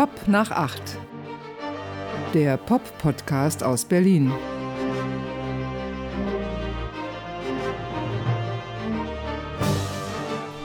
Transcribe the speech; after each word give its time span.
Pop 0.00 0.28
nach 0.28 0.50
acht. 0.50 0.96
Der 2.32 2.56
Pop-Podcast 2.56 3.62
aus 3.62 3.84
Berlin. 3.84 4.32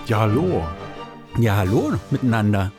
Ja, 0.08 0.20
hallo. 0.22 0.66
Ja, 1.38 1.58
hallo 1.58 1.96
miteinander. 2.12 2.72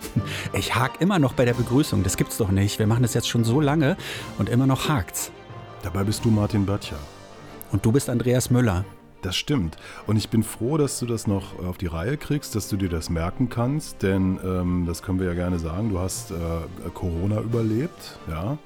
Ich 0.54 0.74
hake 0.74 0.96
immer 1.00 1.18
noch 1.18 1.34
bei 1.34 1.44
der 1.44 1.52
Begrüßung. 1.52 2.02
Das 2.02 2.16
gibt's 2.16 2.38
doch 2.38 2.50
nicht. 2.50 2.78
Wir 2.78 2.86
machen 2.86 3.02
das 3.02 3.12
jetzt 3.12 3.28
schon 3.28 3.44
so 3.44 3.60
lange 3.60 3.98
und 4.38 4.48
immer 4.48 4.66
noch 4.66 4.88
hakt's. 4.88 5.30
Dabei 5.82 6.04
bist 6.04 6.24
du 6.24 6.30
Martin 6.30 6.64
Böttcher. 6.64 6.96
Und 7.70 7.84
du 7.84 7.92
bist 7.92 8.08
Andreas 8.08 8.48
Müller. 8.48 8.86
Das 9.22 9.36
stimmt. 9.36 9.76
Und 10.06 10.16
ich 10.16 10.28
bin 10.28 10.42
froh, 10.42 10.76
dass 10.76 10.98
du 10.98 11.06
das 11.06 11.26
noch 11.26 11.58
auf 11.58 11.78
die 11.78 11.86
Reihe 11.86 12.16
kriegst, 12.16 12.54
dass 12.54 12.68
du 12.68 12.76
dir 12.76 12.88
das 12.88 13.10
merken 13.10 13.48
kannst, 13.48 14.02
denn 14.02 14.38
ähm, 14.44 14.84
das 14.86 15.02
können 15.02 15.18
wir 15.18 15.26
ja 15.26 15.34
gerne 15.34 15.58
sagen. 15.58 15.90
Du 15.90 15.98
hast 15.98 16.30
äh, 16.30 16.34
Corona 16.94 17.40
überlebt, 17.40 18.18
ja. 18.28 18.58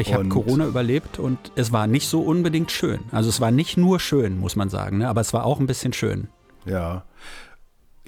Ich 0.00 0.14
habe 0.14 0.28
Corona 0.28 0.66
überlebt 0.66 1.18
und 1.18 1.38
es 1.56 1.72
war 1.72 1.88
nicht 1.88 2.06
so 2.06 2.20
unbedingt 2.22 2.70
schön. 2.70 3.00
Also 3.10 3.28
es 3.28 3.40
war 3.40 3.50
nicht 3.50 3.76
nur 3.76 3.98
schön, 3.98 4.38
muss 4.38 4.54
man 4.54 4.68
sagen, 4.68 4.98
ne? 4.98 5.08
aber 5.08 5.20
es 5.20 5.32
war 5.32 5.44
auch 5.44 5.58
ein 5.58 5.66
bisschen 5.66 5.92
schön. 5.92 6.28
Ja. 6.64 7.02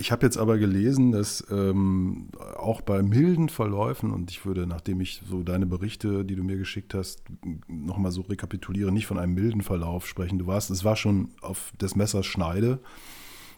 Ich 0.00 0.10
habe 0.10 0.24
jetzt 0.24 0.38
aber 0.38 0.56
gelesen, 0.56 1.12
dass 1.12 1.46
ähm, 1.50 2.28
auch 2.56 2.80
bei 2.80 3.02
milden 3.02 3.50
Verläufen, 3.50 4.12
und 4.12 4.30
ich 4.30 4.46
würde, 4.46 4.66
nachdem 4.66 5.02
ich 5.02 5.20
so 5.28 5.42
deine 5.42 5.66
Berichte, 5.66 6.24
die 6.24 6.36
du 6.36 6.42
mir 6.42 6.56
geschickt 6.56 6.94
hast, 6.94 7.22
nochmal 7.68 8.10
so 8.10 8.22
rekapituliere, 8.22 8.92
nicht 8.92 9.06
von 9.06 9.18
einem 9.18 9.34
milden 9.34 9.60
Verlauf 9.60 10.06
sprechen. 10.06 10.38
Du 10.38 10.46
warst, 10.46 10.70
es 10.70 10.84
war 10.84 10.96
schon 10.96 11.28
auf 11.42 11.70
des 11.78 11.96
Messers 11.96 12.24
Schneide. 12.24 12.80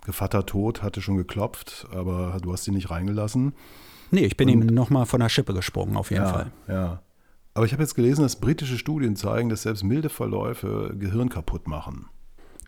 Gevatter 0.05 0.45
Tod 0.45 0.83
hatte 0.83 1.01
schon 1.01 1.17
geklopft, 1.17 1.87
aber 1.93 2.39
du 2.43 2.53
hast 2.53 2.67
ihn 2.67 2.75
nicht 2.75 2.91
reingelassen. 2.91 3.53
Nee, 4.11 4.25
ich 4.25 4.37
bin 4.37 4.49
und, 4.49 4.63
ihm 4.63 4.67
nochmal 4.67 5.07
von 5.07 5.21
der 5.21 5.29
Schippe 5.29 5.55
gesprungen, 5.55 5.97
auf 5.97 6.11
jeden 6.11 6.25
ja, 6.25 6.33
Fall. 6.33 6.53
Ja. 6.67 7.03
Aber 7.55 7.67
ich 7.67 7.73
habe 7.73 7.85
jetzt 7.85 7.95
gelesen, 7.95 8.23
dass 8.23 8.41
britische 8.41 8.79
Studien 8.79 9.15
zeigen, 9.15 9.49
dass 9.49 9.63
selbst 9.63 9.85
milde 9.85 10.09
Verläufe 10.09 10.93
Gehirn 10.99 11.29
kaputt 11.29 11.69
machen. 11.69 12.07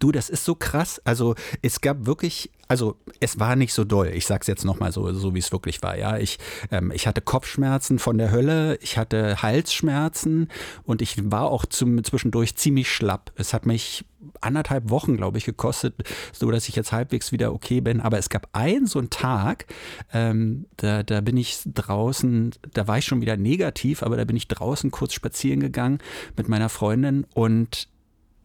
Du, 0.04 0.12
das 0.12 0.28
ist 0.28 0.44
so 0.44 0.54
krass. 0.54 1.00
Also 1.06 1.34
es 1.62 1.80
gab 1.80 2.04
wirklich, 2.04 2.50
also 2.68 2.98
es 3.20 3.40
war 3.40 3.56
nicht 3.56 3.72
so 3.72 3.84
doll. 3.84 4.08
Ich 4.08 4.26
sag's 4.26 4.46
jetzt 4.48 4.66
nochmal 4.66 4.92
so, 4.92 5.10
so 5.14 5.34
wie 5.34 5.38
es 5.38 5.50
wirklich 5.50 5.82
war. 5.82 5.96
Ja, 5.96 6.18
ich, 6.18 6.38
ähm, 6.70 6.92
ich 6.94 7.06
hatte 7.06 7.22
Kopfschmerzen 7.22 7.98
von 7.98 8.18
der 8.18 8.30
Hölle, 8.30 8.76
ich 8.82 8.98
hatte 8.98 9.40
Halsschmerzen 9.40 10.48
und 10.82 11.00
ich 11.00 11.30
war 11.32 11.44
auch 11.44 11.64
zum, 11.64 12.04
zwischendurch 12.04 12.54
ziemlich 12.54 12.92
schlapp. 12.92 13.32
Es 13.36 13.54
hat 13.54 13.64
mich 13.64 14.04
anderthalb 14.42 14.90
Wochen, 14.90 15.16
glaube 15.16 15.38
ich, 15.38 15.46
gekostet, 15.46 15.94
so 16.34 16.50
dass 16.50 16.68
ich 16.68 16.76
jetzt 16.76 16.92
halbwegs 16.92 17.32
wieder 17.32 17.54
okay 17.54 17.80
bin. 17.80 18.02
Aber 18.02 18.18
es 18.18 18.28
gab 18.28 18.48
einen 18.52 18.86
so 18.86 18.98
einen 18.98 19.08
Tag, 19.08 19.64
ähm, 20.12 20.66
da, 20.76 21.02
da 21.02 21.22
bin 21.22 21.38
ich 21.38 21.60
draußen, 21.64 22.54
da 22.74 22.86
war 22.86 22.98
ich 22.98 23.06
schon 23.06 23.22
wieder 23.22 23.38
negativ, 23.38 24.02
aber 24.02 24.18
da 24.18 24.24
bin 24.26 24.36
ich 24.36 24.48
draußen 24.48 24.90
kurz 24.90 25.14
spazieren 25.14 25.60
gegangen 25.60 25.96
mit 26.36 26.46
meiner 26.46 26.68
Freundin 26.68 27.24
und 27.32 27.88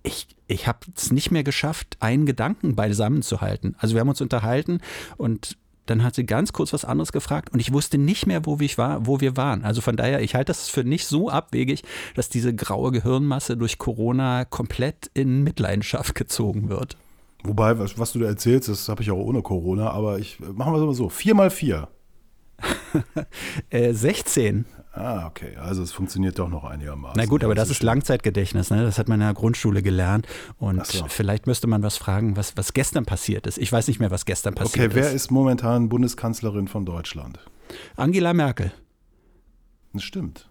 ich, 0.03 0.27
ich 0.47 0.67
habe 0.67 0.79
es 0.95 1.11
nicht 1.11 1.31
mehr 1.31 1.43
geschafft, 1.43 1.97
einen 1.99 2.25
Gedanken 2.25 2.75
beisammen 2.75 3.21
zu 3.21 3.41
halten. 3.41 3.75
Also 3.77 3.95
wir 3.95 4.01
haben 4.01 4.09
uns 4.09 4.21
unterhalten 4.21 4.79
und 5.17 5.57
dann 5.89 6.03
hat 6.03 6.15
sie 6.15 6.25
ganz 6.25 6.53
kurz 6.53 6.71
was 6.71 6.85
anderes 6.85 7.11
gefragt 7.11 7.51
und 7.51 7.59
ich 7.59 7.73
wusste 7.73 7.97
nicht 7.97 8.27
mehr, 8.27 8.45
wo 8.45 8.57
ich 8.59 8.77
war, 8.77 9.07
wo 9.07 9.21
wir 9.21 9.37
waren. 9.37 9.63
Also 9.63 9.81
von 9.81 9.95
daher, 9.95 10.21
ich 10.21 10.35
halte 10.35 10.51
das 10.51 10.69
für 10.69 10.83
nicht 10.83 11.07
so 11.07 11.29
abwegig, 11.29 11.83
dass 12.15 12.29
diese 12.29 12.53
graue 12.53 12.91
Gehirnmasse 12.91 13.57
durch 13.57 13.79
Corona 13.79 14.45
komplett 14.45 15.09
in 15.13 15.43
Mitleidenschaft 15.43 16.13
gezogen 16.13 16.69
wird. 16.69 16.95
Wobei, 17.43 17.79
was, 17.79 17.97
was 17.97 18.11
du 18.11 18.19
da 18.19 18.27
erzählst, 18.27 18.69
das 18.69 18.89
habe 18.89 19.01
ich 19.01 19.11
auch 19.11 19.17
ohne 19.17 19.41
Corona, 19.41 19.89
aber 19.91 20.19
ich 20.19 20.39
machen 20.39 20.73
wir 20.73 20.79
es 20.79 20.85
mal 20.85 20.93
so: 20.93 21.09
vier 21.09 21.35
mal 21.35 21.49
vier. 21.49 21.87
äh, 23.69 23.93
16. 23.93 24.65
Ah, 24.99 25.27
okay. 25.27 25.55
Also 25.55 25.81
es 25.81 25.91
funktioniert 25.91 26.37
doch 26.39 26.49
noch 26.49 26.65
einigermaßen. 26.65 27.15
Na 27.15 27.25
gut, 27.25 27.43
aber 27.43 27.55
das 27.55 27.69
ist 27.69 27.81
Langzeitgedächtnis. 27.83 28.69
Ne? 28.69 28.83
Das 28.83 28.99
hat 28.99 29.07
man 29.07 29.21
in 29.21 29.25
der 29.25 29.33
Grundschule 29.33 29.81
gelernt. 29.81 30.27
Und 30.57 30.85
so. 30.85 31.05
vielleicht 31.07 31.47
müsste 31.47 31.67
man 31.67 31.83
was 31.83 31.97
fragen, 31.97 32.35
was, 32.35 32.57
was 32.57 32.73
gestern 32.73 33.05
passiert 33.05 33.47
ist. 33.47 33.57
Ich 33.57 33.71
weiß 33.71 33.87
nicht 33.87 33.99
mehr, 33.99 34.11
was 34.11 34.25
gestern 34.25 34.55
passiert 34.55 34.87
ist. 34.87 34.91
Okay, 34.91 35.05
wer 35.05 35.11
ist 35.11 35.31
momentan 35.31 35.87
Bundeskanzlerin 35.87 36.67
von 36.67 36.85
Deutschland? 36.85 37.39
Angela 37.95 38.33
Merkel. 38.33 38.73
Das 39.93 40.03
stimmt. 40.03 40.49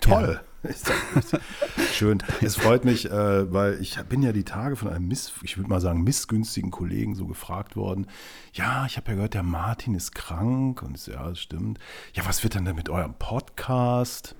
Toll. 0.00 0.40
Ja. 0.40 0.40
Schön. 1.92 2.22
Es 2.40 2.56
freut 2.56 2.84
mich, 2.84 3.10
äh, 3.10 3.52
weil 3.52 3.80
ich 3.80 3.96
bin 4.08 4.22
ja 4.22 4.32
die 4.32 4.44
Tage 4.44 4.76
von 4.76 4.88
einem 4.88 5.08
Miss, 5.08 5.32
ich 5.42 5.56
würde 5.56 5.70
mal 5.70 5.80
sagen, 5.80 6.02
missgünstigen 6.02 6.70
Kollegen 6.70 7.14
so 7.14 7.26
gefragt 7.26 7.76
worden. 7.76 8.06
Ja, 8.52 8.86
ich 8.86 8.96
habe 8.96 9.10
ja 9.10 9.14
gehört, 9.16 9.34
der 9.34 9.42
Martin 9.42 9.94
ist 9.94 10.14
krank. 10.14 10.82
Und 10.82 10.96
ich, 10.96 11.06
ja, 11.06 11.28
das 11.28 11.38
stimmt. 11.38 11.78
Ja, 12.14 12.26
was 12.26 12.42
wird 12.42 12.54
denn 12.54 12.64
denn 12.64 12.76
mit 12.76 12.88
eurem 12.88 13.14
Podcast? 13.14 14.34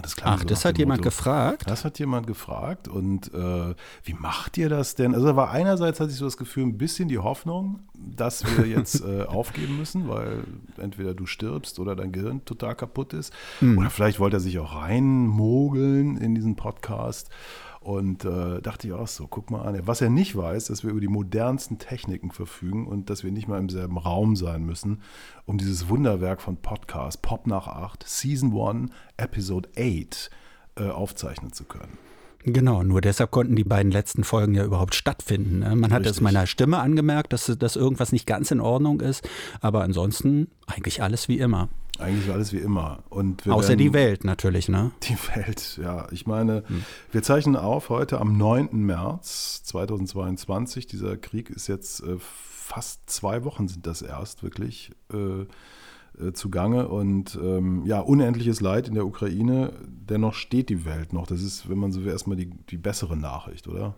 Das 0.00 0.16
Ach, 0.22 0.40
so 0.40 0.46
das 0.46 0.64
hat 0.64 0.78
jemand 0.78 1.00
Motto, 1.00 1.10
gefragt? 1.10 1.64
Das 1.66 1.84
hat 1.84 1.98
jemand 1.98 2.26
gefragt. 2.26 2.88
Und 2.88 3.32
äh, 3.34 3.74
wie 4.04 4.14
macht 4.14 4.56
ihr 4.56 4.68
das 4.68 4.94
denn? 4.94 5.14
Also, 5.14 5.36
war 5.36 5.50
einerseits 5.50 6.00
hatte 6.00 6.10
ich 6.10 6.16
so 6.16 6.24
das 6.24 6.36
Gefühl, 6.36 6.64
ein 6.64 6.78
bisschen 6.78 7.08
die 7.08 7.18
Hoffnung, 7.18 7.80
dass 7.94 8.44
wir 8.44 8.66
jetzt 8.66 9.04
äh, 9.04 9.24
aufgeben 9.24 9.76
müssen, 9.78 10.08
weil 10.08 10.44
entweder 10.78 11.14
du 11.14 11.26
stirbst 11.26 11.78
oder 11.78 11.94
dein 11.94 12.12
Gehirn 12.12 12.44
total 12.44 12.74
kaputt 12.74 13.12
ist. 13.12 13.32
Hm. 13.58 13.78
Oder 13.78 13.90
vielleicht 13.90 14.18
wollte 14.18 14.38
er 14.38 14.40
sich 14.40 14.58
auch 14.58 14.74
reinmogeln 14.74 16.16
in 16.16 16.34
diesen 16.34 16.56
Podcast. 16.56 17.28
Und 17.82 18.24
äh, 18.24 18.60
dachte 18.60 18.86
ich 18.86 18.92
auch 18.92 19.08
so, 19.08 19.26
guck 19.26 19.50
mal 19.50 19.62
an. 19.62 19.80
Was 19.86 20.00
er 20.00 20.08
nicht 20.08 20.36
weiß, 20.36 20.66
dass 20.66 20.84
wir 20.84 20.90
über 20.90 21.00
die 21.00 21.08
modernsten 21.08 21.78
Techniken 21.78 22.30
verfügen 22.30 22.86
und 22.86 23.10
dass 23.10 23.24
wir 23.24 23.32
nicht 23.32 23.48
mal 23.48 23.58
im 23.58 23.68
selben 23.68 23.98
Raum 23.98 24.36
sein 24.36 24.64
müssen, 24.64 25.02
um 25.46 25.58
dieses 25.58 25.88
Wunderwerk 25.88 26.40
von 26.40 26.56
Podcast, 26.56 27.22
Pop 27.22 27.46
nach 27.46 27.66
8, 27.66 28.04
Season 28.06 28.56
1, 28.56 28.90
Episode 29.16 29.68
8 29.76 30.30
äh, 30.76 30.88
aufzeichnen 30.88 31.52
zu 31.52 31.64
können. 31.64 31.98
Genau, 32.44 32.82
nur 32.82 33.00
deshalb 33.00 33.30
konnten 33.30 33.54
die 33.54 33.64
beiden 33.64 33.92
letzten 33.92 34.24
Folgen 34.24 34.54
ja 34.54 34.64
überhaupt 34.64 34.94
stattfinden. 34.94 35.60
Ne? 35.60 35.76
Man 35.76 35.92
hat 35.92 36.06
es 36.06 36.20
meiner 36.20 36.46
Stimme 36.46 36.78
angemerkt, 36.78 37.32
dass, 37.32 37.46
dass 37.46 37.76
irgendwas 37.76 38.10
nicht 38.10 38.26
ganz 38.26 38.50
in 38.50 38.60
Ordnung 38.60 39.00
ist, 39.00 39.28
aber 39.60 39.82
ansonsten 39.82 40.48
eigentlich 40.66 41.02
alles 41.02 41.28
wie 41.28 41.38
immer. 41.38 41.68
Eigentlich 42.02 42.30
alles 42.32 42.52
wie 42.52 42.58
immer. 42.58 43.04
Und 43.08 43.48
Außer 43.48 43.70
werden, 43.70 43.78
die 43.78 43.92
Welt 43.92 44.24
natürlich, 44.24 44.68
ne? 44.68 44.92
Die 45.04 45.16
Welt, 45.34 45.78
ja. 45.82 46.06
Ich 46.10 46.26
meine, 46.26 46.64
hm. 46.66 46.84
wir 47.10 47.22
zeichnen 47.22 47.56
auf 47.56 47.88
heute 47.88 48.20
am 48.20 48.36
9. 48.36 48.68
März 48.72 49.62
2022. 49.64 50.86
Dieser 50.86 51.16
Krieg 51.16 51.50
ist 51.50 51.68
jetzt 51.68 52.02
äh, 52.02 52.16
fast 52.18 53.08
zwei 53.10 53.44
Wochen 53.44 53.68
sind 53.68 53.86
das 53.86 54.02
erst 54.02 54.42
wirklich 54.42 54.92
äh, 55.12 55.46
äh, 56.20 56.32
zugange. 56.32 56.88
Und 56.88 57.38
ähm, 57.42 57.84
ja, 57.86 58.00
unendliches 58.00 58.60
Leid 58.60 58.88
in 58.88 58.94
der 58.94 59.06
Ukraine. 59.06 59.72
Dennoch 59.86 60.34
steht 60.34 60.68
die 60.68 60.84
Welt 60.84 61.12
noch. 61.12 61.26
Das 61.26 61.42
ist, 61.42 61.68
wenn 61.68 61.78
man 61.78 61.92
so 61.92 62.04
will, 62.04 62.12
erstmal 62.12 62.36
die, 62.36 62.50
die 62.50 62.78
bessere 62.78 63.16
Nachricht, 63.16 63.68
oder? 63.68 63.94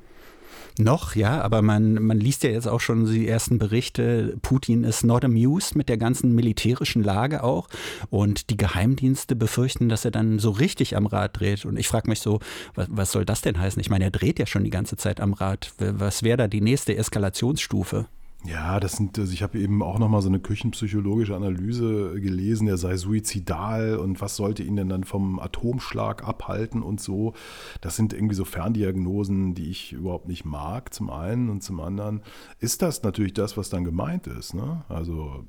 Noch, 0.79 1.15
ja, 1.15 1.41
aber 1.41 1.63
man, 1.63 2.03
man 2.03 2.19
liest 2.19 2.43
ja 2.43 2.51
jetzt 2.51 2.67
auch 2.67 2.81
schon 2.81 3.07
die 3.07 3.29
ersten 3.29 3.59
Berichte. 3.59 4.37
Putin 4.43 4.83
ist 4.83 5.05
not 5.05 5.25
amused 5.25 5.77
mit 5.77 5.89
der 5.89 5.99
ganzen 5.99 6.35
militärischen 6.35 7.03
Lage 7.03 7.45
auch. 7.45 7.69
Und 8.11 8.51
die 8.51 8.57
Geheimdienste 8.57 9.37
befürchten, 9.37 9.89
dass 9.89 10.05
er 10.05 10.11
dann 10.11 10.39
so 10.39 10.51
richtig 10.51 10.97
am 10.97 11.07
Rad 11.07 11.39
dreht. 11.39 11.65
Und 11.65 11.77
ich 11.77 11.87
frage 11.87 12.09
mich 12.09 12.21
so, 12.21 12.41
was, 12.75 12.89
was 12.91 13.13
soll 13.13 13.25
das 13.25 13.41
denn 13.41 13.59
heißen? 13.59 13.81
Ich 13.81 13.91
meine, 13.91 14.05
er 14.05 14.11
dreht 14.11 14.39
ja 14.39 14.47
schon 14.47 14.65
die 14.65 14.71
ganze 14.71 14.97
Zeit 14.97 15.21
am 15.21 15.33
Rad. 15.33 15.73
Was 15.79 16.23
wäre 16.23 16.37
da 16.37 16.49
die 16.49 16.61
nächste 16.61 16.97
Eskalationsstufe? 16.97 18.07
Ja, 18.47 18.79
das 18.79 18.93
sind, 18.93 19.19
also 19.19 19.33
ich 19.33 19.43
habe 19.43 19.59
eben 19.59 19.83
auch 19.83 19.99
nochmal 19.99 20.21
so 20.21 20.29
eine 20.29 20.39
küchenpsychologische 20.39 21.35
Analyse 21.35 22.21
gelesen, 22.21 22.69
er 22.69 22.77
sei 22.77 22.97
suizidal 22.97 23.97
und 23.97 24.21
was 24.21 24.37
sollte 24.37 24.63
ihn 24.63 24.77
denn 24.77 24.91
dann 24.91 25.05
vom 25.05 25.39
Atomschlag 25.39 26.29
abhalten 26.29 26.83
und 26.83 27.01
so. 27.01 27.33
Das 27.81 27.97
sind 27.97 28.13
irgendwie 28.13 28.35
so 28.35 28.45
Ferndiagnosen, 28.45 29.55
die 29.55 29.71
ich 29.71 29.95
überhaupt 29.95 30.29
nicht 30.29 30.45
mag, 30.45 30.93
zum 30.93 31.09
einen 31.09 31.49
und 31.49 31.63
zum 31.63 31.81
anderen 31.81 32.21
ist 32.61 32.83
das 32.83 33.03
natürlich 33.03 33.33
das, 33.33 33.57
was 33.57 33.71
dann 33.71 33.83
gemeint 33.83 34.27
ist. 34.27 34.53
Ne? 34.53 34.85
Also 34.91 35.45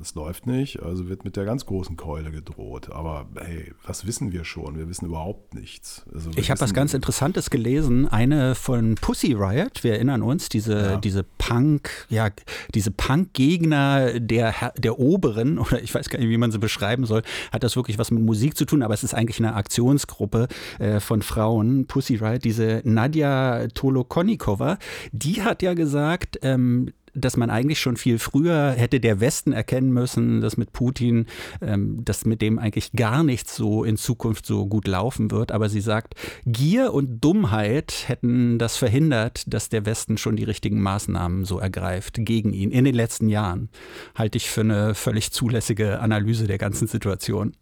es 0.00 0.14
läuft 0.14 0.46
nicht, 0.46 0.82
also 0.82 1.08
wird 1.08 1.24
mit 1.24 1.36
der 1.36 1.46
ganz 1.46 1.66
großen 1.66 1.96
Keule 1.96 2.30
gedroht. 2.30 2.92
Aber 2.92 3.26
hey, 3.40 3.72
was 3.84 4.06
wissen 4.06 4.30
wir 4.30 4.44
schon? 4.44 4.78
Wir 4.78 4.88
wissen 4.88 5.06
überhaupt 5.06 5.54
nichts. 5.54 6.04
Also 6.14 6.30
ich 6.36 6.50
habe 6.50 6.60
was 6.60 6.72
ganz 6.72 6.94
Interessantes 6.94 7.50
gelesen, 7.50 8.06
eine 8.06 8.54
von 8.54 8.94
Pussy 8.94 9.32
Riot, 9.32 9.82
wir 9.82 9.94
erinnern 9.94 10.22
uns, 10.22 10.48
diese, 10.48 10.76
ja. 10.76 10.96
diese 10.98 11.24
Punk, 11.24 11.90
ja, 12.08 12.30
diese 12.74 12.90
Punk-Gegner 12.90 14.20
der, 14.20 14.72
der 14.76 14.98
Oberen, 14.98 15.58
oder 15.58 15.82
ich 15.82 15.94
weiß 15.94 16.08
gar 16.08 16.18
nicht, 16.18 16.28
wie 16.28 16.38
man 16.38 16.50
sie 16.50 16.58
beschreiben 16.58 17.06
soll, 17.06 17.22
hat 17.52 17.62
das 17.62 17.76
wirklich 17.76 17.98
was 17.98 18.10
mit 18.10 18.22
Musik 18.22 18.56
zu 18.56 18.64
tun, 18.64 18.82
aber 18.82 18.94
es 18.94 19.04
ist 19.04 19.14
eigentlich 19.14 19.38
eine 19.38 19.54
Aktionsgruppe 19.54 20.48
äh, 20.78 21.00
von 21.00 21.22
Frauen, 21.22 21.86
Pussy 21.86 22.16
Riot, 22.16 22.44
diese 22.44 22.80
Nadja 22.84 23.68
Tolokonikova, 23.74 24.78
die 25.12 25.42
hat 25.42 25.62
ja 25.62 25.74
gesagt, 25.74 26.38
ähm, 26.42 26.92
dass 27.16 27.36
man 27.36 27.50
eigentlich 27.50 27.80
schon 27.80 27.96
viel 27.96 28.18
früher 28.18 28.72
hätte 28.72 29.00
der 29.00 29.20
Westen 29.20 29.52
erkennen 29.52 29.92
müssen, 29.92 30.40
dass 30.40 30.56
mit 30.56 30.72
Putin, 30.72 31.26
ähm, 31.60 32.04
dass 32.04 32.24
mit 32.24 32.42
dem 32.42 32.58
eigentlich 32.58 32.92
gar 32.92 33.24
nichts 33.24 33.56
so 33.56 33.84
in 33.84 33.96
Zukunft 33.96 34.46
so 34.46 34.66
gut 34.66 34.86
laufen 34.86 35.30
wird. 35.30 35.52
Aber 35.52 35.68
sie 35.68 35.80
sagt, 35.80 36.14
Gier 36.44 36.92
und 36.92 37.20
Dummheit 37.24 38.04
hätten 38.06 38.58
das 38.58 38.76
verhindert, 38.76 39.44
dass 39.52 39.68
der 39.68 39.86
Westen 39.86 40.18
schon 40.18 40.36
die 40.36 40.44
richtigen 40.44 40.80
Maßnahmen 40.80 41.44
so 41.44 41.58
ergreift 41.58 42.16
gegen 42.18 42.52
ihn 42.52 42.70
in 42.70 42.84
den 42.84 42.94
letzten 42.94 43.28
Jahren. 43.28 43.70
Halte 44.14 44.36
ich 44.36 44.50
für 44.50 44.60
eine 44.60 44.94
völlig 44.94 45.32
zulässige 45.32 46.00
Analyse 46.00 46.46
der 46.46 46.58
ganzen 46.58 46.86
Situation. 46.86 47.52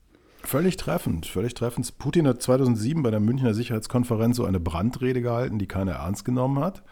Völlig 0.45 0.77
treffend, 0.77 1.25
völlig 1.25 1.55
treffend. 1.55 1.97
Putin 1.97 2.29
hat 2.29 2.43
2007 2.43 3.03
bei 3.03 3.11
der 3.11 3.19
Münchner 3.19 3.55
Sicherheitskonferenz 3.55 4.37
so 4.37 4.45
eine 4.45 4.61
Brandrede 4.61 5.23
gehalten, 5.23 5.59
die 5.59 5.67
keiner 5.67 5.93
ernst 5.93 6.27
genommen 6.27 6.63
hat. 6.63 6.83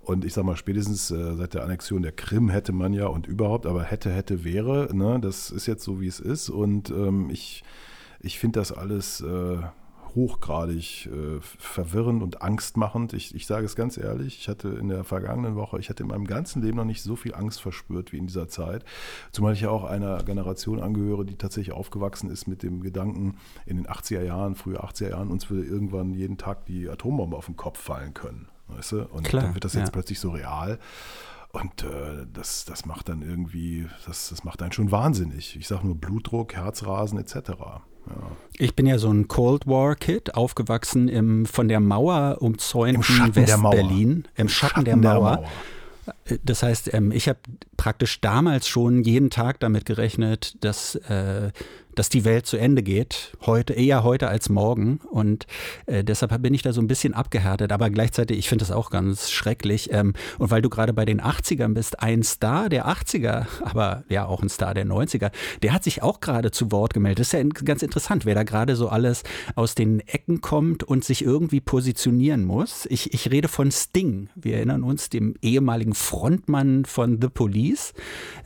Und 0.00 0.24
ich 0.24 0.32
sage 0.32 0.46
mal, 0.46 0.56
spätestens 0.56 1.10
äh, 1.10 1.34
seit 1.34 1.52
der 1.52 1.62
Annexion 1.62 2.02
der 2.02 2.12
Krim 2.12 2.48
hätte 2.48 2.72
man 2.72 2.94
ja 2.94 3.06
und 3.06 3.26
überhaupt, 3.26 3.66
aber 3.66 3.82
hätte, 3.82 4.10
hätte, 4.10 4.44
wäre, 4.44 4.88
ne, 4.94 5.18
das 5.20 5.50
ist 5.50 5.66
jetzt 5.66 5.84
so, 5.84 6.00
wie 6.00 6.06
es 6.06 6.20
ist. 6.20 6.48
Und 6.48 6.90
ähm, 6.90 7.28
ich, 7.28 7.64
ich 8.20 8.38
finde 8.38 8.60
das 8.60 8.72
alles 8.72 9.20
äh, 9.20 9.58
hochgradig 10.16 11.06
äh, 11.06 11.40
verwirrend 11.40 12.22
und 12.22 12.42
angstmachend. 12.42 13.12
Ich, 13.12 13.34
ich 13.34 13.46
sage 13.46 13.66
es 13.66 13.76
ganz 13.76 13.96
ehrlich, 13.96 14.38
ich 14.40 14.48
hatte 14.48 14.68
in 14.68 14.88
der 14.88 15.04
vergangenen 15.04 15.54
Woche, 15.54 15.78
ich 15.78 15.90
hatte 15.90 16.02
in 16.02 16.08
meinem 16.08 16.26
ganzen 16.26 16.62
Leben 16.62 16.78
noch 16.78 16.84
nicht 16.84 17.02
so 17.02 17.14
viel 17.14 17.34
Angst 17.34 17.60
verspürt 17.60 18.12
wie 18.12 18.18
in 18.18 18.26
dieser 18.26 18.48
Zeit. 18.48 18.84
Zumal 19.30 19.52
ich 19.52 19.60
ja 19.60 19.70
auch 19.70 19.84
einer 19.84 20.24
Generation 20.24 20.80
angehöre, 20.80 21.24
die 21.24 21.36
tatsächlich 21.36 21.74
aufgewachsen 21.74 22.30
ist 22.30 22.48
mit 22.48 22.64
dem 22.64 22.80
Gedanken, 22.80 23.36
in 23.66 23.76
den 23.76 23.86
80er 23.86 24.24
Jahren, 24.24 24.56
frühe 24.56 24.82
80er 24.82 25.10
Jahren, 25.10 25.30
uns 25.30 25.48
würde 25.50 25.64
irgendwann 25.64 26.14
jeden 26.14 26.38
Tag 26.38 26.66
die 26.66 26.88
Atombombe 26.88 27.36
auf 27.36 27.46
den 27.46 27.56
Kopf 27.56 27.78
fallen 27.78 28.14
können. 28.14 28.48
Weißt 28.68 28.92
du? 28.92 29.02
Und 29.04 29.24
Klar, 29.24 29.44
dann 29.44 29.54
wird 29.54 29.64
das 29.64 29.74
jetzt 29.74 29.88
ja. 29.88 29.92
plötzlich 29.92 30.18
so 30.18 30.30
real. 30.30 30.78
Und 31.52 31.84
äh, 31.84 32.26
das, 32.32 32.64
das 32.64 32.84
macht 32.84 33.08
dann 33.08 33.22
irgendwie, 33.22 33.86
das, 34.06 34.28
das 34.28 34.44
macht 34.44 34.62
einen 34.62 34.72
schon 34.72 34.90
wahnsinnig. 34.90 35.56
Ich 35.56 35.68
sage 35.68 35.86
nur 35.86 35.94
Blutdruck, 35.94 36.54
Herzrasen 36.54 37.18
etc. 37.18 37.52
Ich 38.58 38.74
bin 38.74 38.86
ja 38.86 38.98
so 38.98 39.10
ein 39.10 39.28
Cold 39.28 39.66
War 39.66 39.96
Kid, 39.96 40.34
aufgewachsen 40.34 41.08
im 41.08 41.44
von 41.46 41.68
der 41.68 41.80
Mauer 41.80 42.38
umzäunten 42.40 42.96
Im 42.96 43.02
Schatten 43.02 43.44
der 43.44 43.56
Mauer. 43.58 43.72
West-Berlin, 43.72 44.24
im 44.34 44.48
Schatten, 44.48 44.84
der 44.84 44.96
Mauer. 44.96 45.44
Das 46.44 46.62
heißt, 46.62 46.92
ähm, 46.92 47.12
ich 47.12 47.28
habe 47.28 47.38
praktisch 47.76 48.20
damals 48.20 48.68
schon 48.68 49.02
jeden 49.04 49.30
Tag 49.30 49.60
damit 49.60 49.84
gerechnet, 49.86 50.56
dass, 50.64 50.96
äh, 50.96 51.50
dass 51.94 52.08
die 52.08 52.24
Welt 52.24 52.46
zu 52.46 52.56
Ende 52.56 52.82
geht. 52.82 53.36
Heute, 53.46 53.72
eher 53.72 54.02
heute 54.04 54.28
als 54.28 54.48
morgen. 54.48 55.00
Und 55.10 55.46
äh, 55.86 56.04
deshalb 56.04 56.42
bin 56.42 56.52
ich 56.52 56.62
da 56.62 56.72
so 56.72 56.80
ein 56.80 56.88
bisschen 56.88 57.14
abgehärtet. 57.14 57.72
Aber 57.72 57.90
gleichzeitig, 57.90 58.38
ich 58.38 58.48
finde 58.48 58.64
das 58.64 58.72
auch 58.72 58.90
ganz 58.90 59.30
schrecklich. 59.30 59.92
Ähm, 59.92 60.14
und 60.38 60.50
weil 60.50 60.62
du 60.62 60.68
gerade 60.68 60.92
bei 60.92 61.04
den 61.04 61.20
80ern 61.20 61.74
bist, 61.74 62.00
ein 62.00 62.22
Star 62.22 62.68
der 62.68 62.86
80er, 62.86 63.46
aber 63.62 64.04
ja 64.08 64.26
auch 64.26 64.42
ein 64.42 64.48
Star 64.48 64.74
der 64.74 64.86
90er, 64.86 65.30
der 65.62 65.72
hat 65.72 65.84
sich 65.84 66.02
auch 66.02 66.20
gerade 66.20 66.50
zu 66.50 66.72
Wort 66.72 66.92
gemeldet. 66.92 67.20
Das 67.20 67.28
ist 67.28 67.32
ja 67.32 67.42
ganz 67.64 67.82
interessant, 67.82 68.26
wer 68.26 68.34
da 68.34 68.42
gerade 68.42 68.76
so 68.76 68.88
alles 68.88 69.22
aus 69.54 69.74
den 69.74 70.00
Ecken 70.00 70.40
kommt 70.40 70.82
und 70.82 71.04
sich 71.04 71.22
irgendwie 71.22 71.60
positionieren 71.60 72.44
muss. 72.44 72.86
Ich, 72.86 73.14
ich 73.14 73.30
rede 73.30 73.48
von 73.48 73.70
Sting. 73.70 74.28
Wir 74.34 74.56
erinnern 74.56 74.82
uns, 74.82 75.08
dem 75.08 75.34
ehemaligen 75.40 75.94
Frontmann 76.16 76.86
von 76.86 77.20
The 77.20 77.28
Police. 77.28 77.92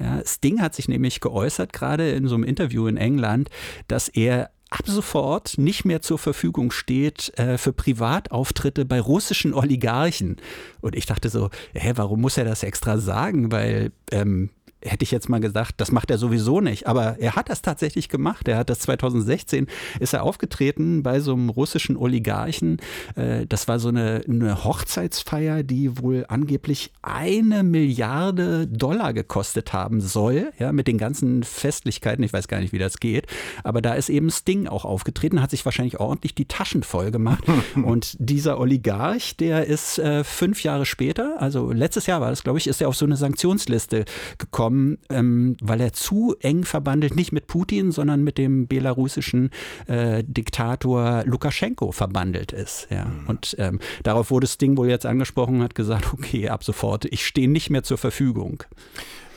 Ja, 0.00 0.22
Sting 0.26 0.60
hat 0.60 0.74
sich 0.74 0.88
nämlich 0.88 1.20
geäußert, 1.20 1.72
gerade 1.72 2.10
in 2.10 2.26
so 2.26 2.34
einem 2.34 2.42
Interview 2.42 2.88
in 2.88 2.96
England, 2.96 3.48
dass 3.86 4.08
er 4.08 4.50
ab 4.70 4.86
sofort 4.86 5.56
nicht 5.56 5.84
mehr 5.84 6.02
zur 6.02 6.18
Verfügung 6.18 6.72
steht 6.72 7.32
äh, 7.38 7.58
für 7.58 7.72
Privatauftritte 7.72 8.84
bei 8.84 9.00
russischen 9.00 9.54
Oligarchen. 9.54 10.36
Und 10.80 10.96
ich 10.96 11.06
dachte 11.06 11.28
so, 11.28 11.50
hä, 11.74 11.92
warum 11.94 12.20
muss 12.20 12.38
er 12.38 12.44
das 12.44 12.64
extra 12.64 12.98
sagen? 12.98 13.52
Weil 13.52 13.92
ähm, 14.10 14.50
hätte 14.82 15.02
ich 15.02 15.10
jetzt 15.10 15.28
mal 15.28 15.40
gesagt, 15.40 15.74
das 15.78 15.92
macht 15.92 16.10
er 16.10 16.18
sowieso 16.18 16.60
nicht. 16.60 16.86
Aber 16.86 17.16
er 17.18 17.36
hat 17.36 17.48
das 17.50 17.62
tatsächlich 17.62 18.08
gemacht. 18.08 18.48
Er 18.48 18.58
hat 18.58 18.70
das 18.70 18.80
2016, 18.80 19.66
ist 19.98 20.12
er 20.14 20.22
aufgetreten 20.22 21.02
bei 21.02 21.20
so 21.20 21.32
einem 21.32 21.48
russischen 21.50 21.96
Oligarchen. 21.96 22.78
Äh, 23.16 23.46
Das 23.46 23.68
war 23.68 23.78
so 23.78 23.88
eine, 23.88 24.22
eine 24.28 24.64
Hochzeitsfeier, 24.64 25.62
die 25.62 25.98
wohl 25.98 26.24
angeblich 26.28 26.92
eine 27.02 27.62
Milliarde 27.62 28.66
Dollar 28.66 29.12
gekostet 29.12 29.72
haben 29.72 30.00
soll. 30.00 30.52
Ja, 30.58 30.72
mit 30.72 30.86
den 30.86 30.98
ganzen 30.98 31.42
Festlichkeiten. 31.42 32.24
Ich 32.24 32.32
weiß 32.32 32.48
gar 32.48 32.60
nicht, 32.60 32.72
wie 32.72 32.78
das 32.78 33.00
geht. 33.00 33.26
Aber 33.64 33.82
da 33.82 33.94
ist 33.94 34.08
eben 34.08 34.30
Sting 34.30 34.66
auch 34.66 34.84
aufgetreten, 34.84 35.42
hat 35.42 35.50
sich 35.50 35.64
wahrscheinlich 35.64 36.00
ordentlich 36.00 36.34
die 36.34 36.46
Taschen 36.46 36.82
voll 36.82 37.10
gemacht. 37.10 37.44
Und 37.74 38.16
dieser 38.18 38.58
Oligarch, 38.58 39.36
der 39.36 39.66
ist 39.66 39.98
äh, 39.98 40.24
fünf 40.24 40.62
Jahre 40.62 40.86
später, 40.86 41.36
also 41.40 41.70
letztes 41.72 42.06
Jahr 42.06 42.20
war 42.20 42.30
das, 42.30 42.42
glaube 42.42 42.58
ich, 42.58 42.66
ist 42.66 42.80
er 42.80 42.88
auf 42.88 42.96
so 42.96 43.04
eine 43.04 43.16
Sanktionsliste 43.16 44.04
gekommen, 44.38 44.69
ähm, 45.08 45.56
weil 45.60 45.80
er 45.80 45.92
zu 45.92 46.34
eng 46.40 46.64
verbandelt, 46.64 47.16
nicht 47.16 47.32
mit 47.32 47.46
Putin, 47.46 47.92
sondern 47.92 48.22
mit 48.22 48.38
dem 48.38 48.66
belarussischen 48.66 49.50
äh, 49.86 50.24
Diktator 50.26 51.22
Lukaschenko 51.24 51.92
verbandelt 51.92 52.52
ist. 52.52 52.88
Ja. 52.90 53.06
Und 53.26 53.56
ähm, 53.58 53.80
darauf 54.02 54.30
wurde 54.30 54.46
Sting 54.46 54.76
wohl 54.76 54.88
jetzt 54.88 55.06
angesprochen 55.06 55.56
und 55.56 55.62
hat 55.62 55.74
gesagt, 55.74 56.12
okay, 56.12 56.48
ab 56.48 56.64
sofort, 56.64 57.04
ich 57.06 57.26
stehe 57.26 57.48
nicht 57.48 57.70
mehr 57.70 57.82
zur 57.82 57.98
Verfügung. 57.98 58.64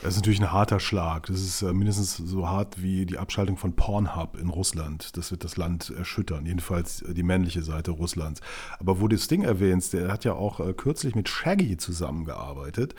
Das 0.04 0.12
ist 0.12 0.18
natürlich 0.18 0.40
ein 0.42 0.52
harter 0.52 0.80
Schlag. 0.80 1.28
Das 1.28 1.40
ist 1.40 1.62
äh, 1.62 1.72
mindestens 1.72 2.18
so 2.18 2.46
hart 2.46 2.82
wie 2.82 3.06
die 3.06 3.16
Abschaltung 3.16 3.56
von 3.56 3.74
Pornhub 3.74 4.36
in 4.38 4.50
Russland. 4.50 5.16
Das 5.16 5.30
wird 5.30 5.44
das 5.44 5.56
Land 5.56 5.94
erschüttern, 5.96 6.44
jedenfalls 6.44 7.00
äh, 7.00 7.14
die 7.14 7.22
männliche 7.22 7.62
Seite 7.62 7.90
Russlands. 7.90 8.42
Aber 8.78 9.00
wo 9.00 9.08
du 9.08 9.16
Sting 9.16 9.44
erwähnst, 9.44 9.94
der 9.94 10.12
hat 10.12 10.26
ja 10.26 10.34
auch 10.34 10.60
äh, 10.60 10.74
kürzlich 10.74 11.14
mit 11.14 11.30
Shaggy 11.30 11.78
zusammengearbeitet. 11.78 12.94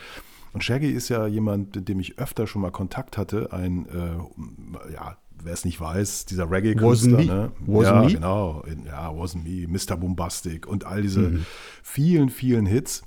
Und 0.56 0.64
Shaggy 0.64 0.90
ist 0.90 1.10
ja 1.10 1.28
jemand, 1.28 1.76
mit 1.76 1.90
dem 1.90 2.00
ich 2.00 2.18
öfter 2.18 2.48
schon 2.48 2.62
mal 2.62 2.72
Kontakt 2.72 3.18
hatte. 3.18 3.52
Ein, 3.52 3.88
äh, 3.88 4.94
ja, 4.94 5.18
wer 5.44 5.54
es 5.54 5.66
nicht 5.66 5.82
weiß, 5.82 6.26
dieser 6.26 6.50
Reggae-Künstler. 6.50 7.20
Wasn't 7.20 7.26
me. 7.26 7.26
Ne? 7.26 7.52
Wasn't 7.68 7.84
ja, 7.84 8.02
me? 8.02 8.14
genau. 8.14 8.64
Ja, 8.86 9.10
Wasn't 9.10 9.44
Me, 9.44 9.68
Mr. 9.68 9.98
Bombastic 9.98 10.66
und 10.66 10.86
all 10.86 11.02
diese 11.02 11.42
vielen, 11.84 12.30
vielen 12.30 12.66
Hits. 12.66 13.04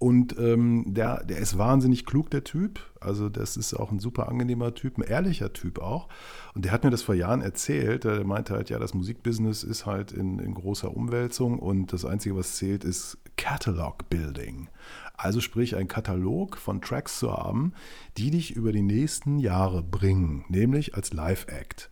Und 0.00 0.36
ähm, 0.38 0.84
der, 0.86 1.22
der 1.24 1.38
ist 1.38 1.58
wahnsinnig 1.58 2.06
klug, 2.06 2.30
der 2.30 2.42
Typ. 2.42 2.80
Also 3.00 3.28
das 3.28 3.58
ist 3.58 3.74
auch 3.74 3.92
ein 3.92 4.00
super 4.00 4.30
angenehmer 4.30 4.74
Typ, 4.74 4.96
ein 4.96 5.02
ehrlicher 5.02 5.52
Typ 5.52 5.78
auch. 5.78 6.08
Und 6.54 6.64
der 6.64 6.72
hat 6.72 6.84
mir 6.84 6.90
das 6.90 7.02
vor 7.02 7.14
Jahren 7.14 7.42
erzählt. 7.42 8.04
Der 8.04 8.24
meinte 8.24 8.54
halt, 8.54 8.70
ja, 8.70 8.78
das 8.78 8.94
Musikbusiness 8.94 9.62
ist 9.62 9.84
halt 9.84 10.10
in, 10.10 10.38
in 10.38 10.54
großer 10.54 10.96
Umwälzung 10.96 11.58
und 11.58 11.92
das 11.92 12.06
Einzige, 12.06 12.34
was 12.34 12.56
zählt, 12.56 12.82
ist 12.82 13.18
Catalog 13.40 14.10
Building. 14.10 14.68
Also 15.16 15.40
sprich, 15.40 15.74
ein 15.74 15.88
Katalog 15.88 16.58
von 16.58 16.82
Tracks 16.82 17.18
zu 17.18 17.32
haben, 17.32 17.72
die 18.18 18.30
dich 18.30 18.54
über 18.54 18.70
die 18.70 18.82
nächsten 18.82 19.38
Jahre 19.38 19.82
bringen, 19.82 20.44
nämlich 20.48 20.94
als 20.94 21.14
Live-Act. 21.14 21.90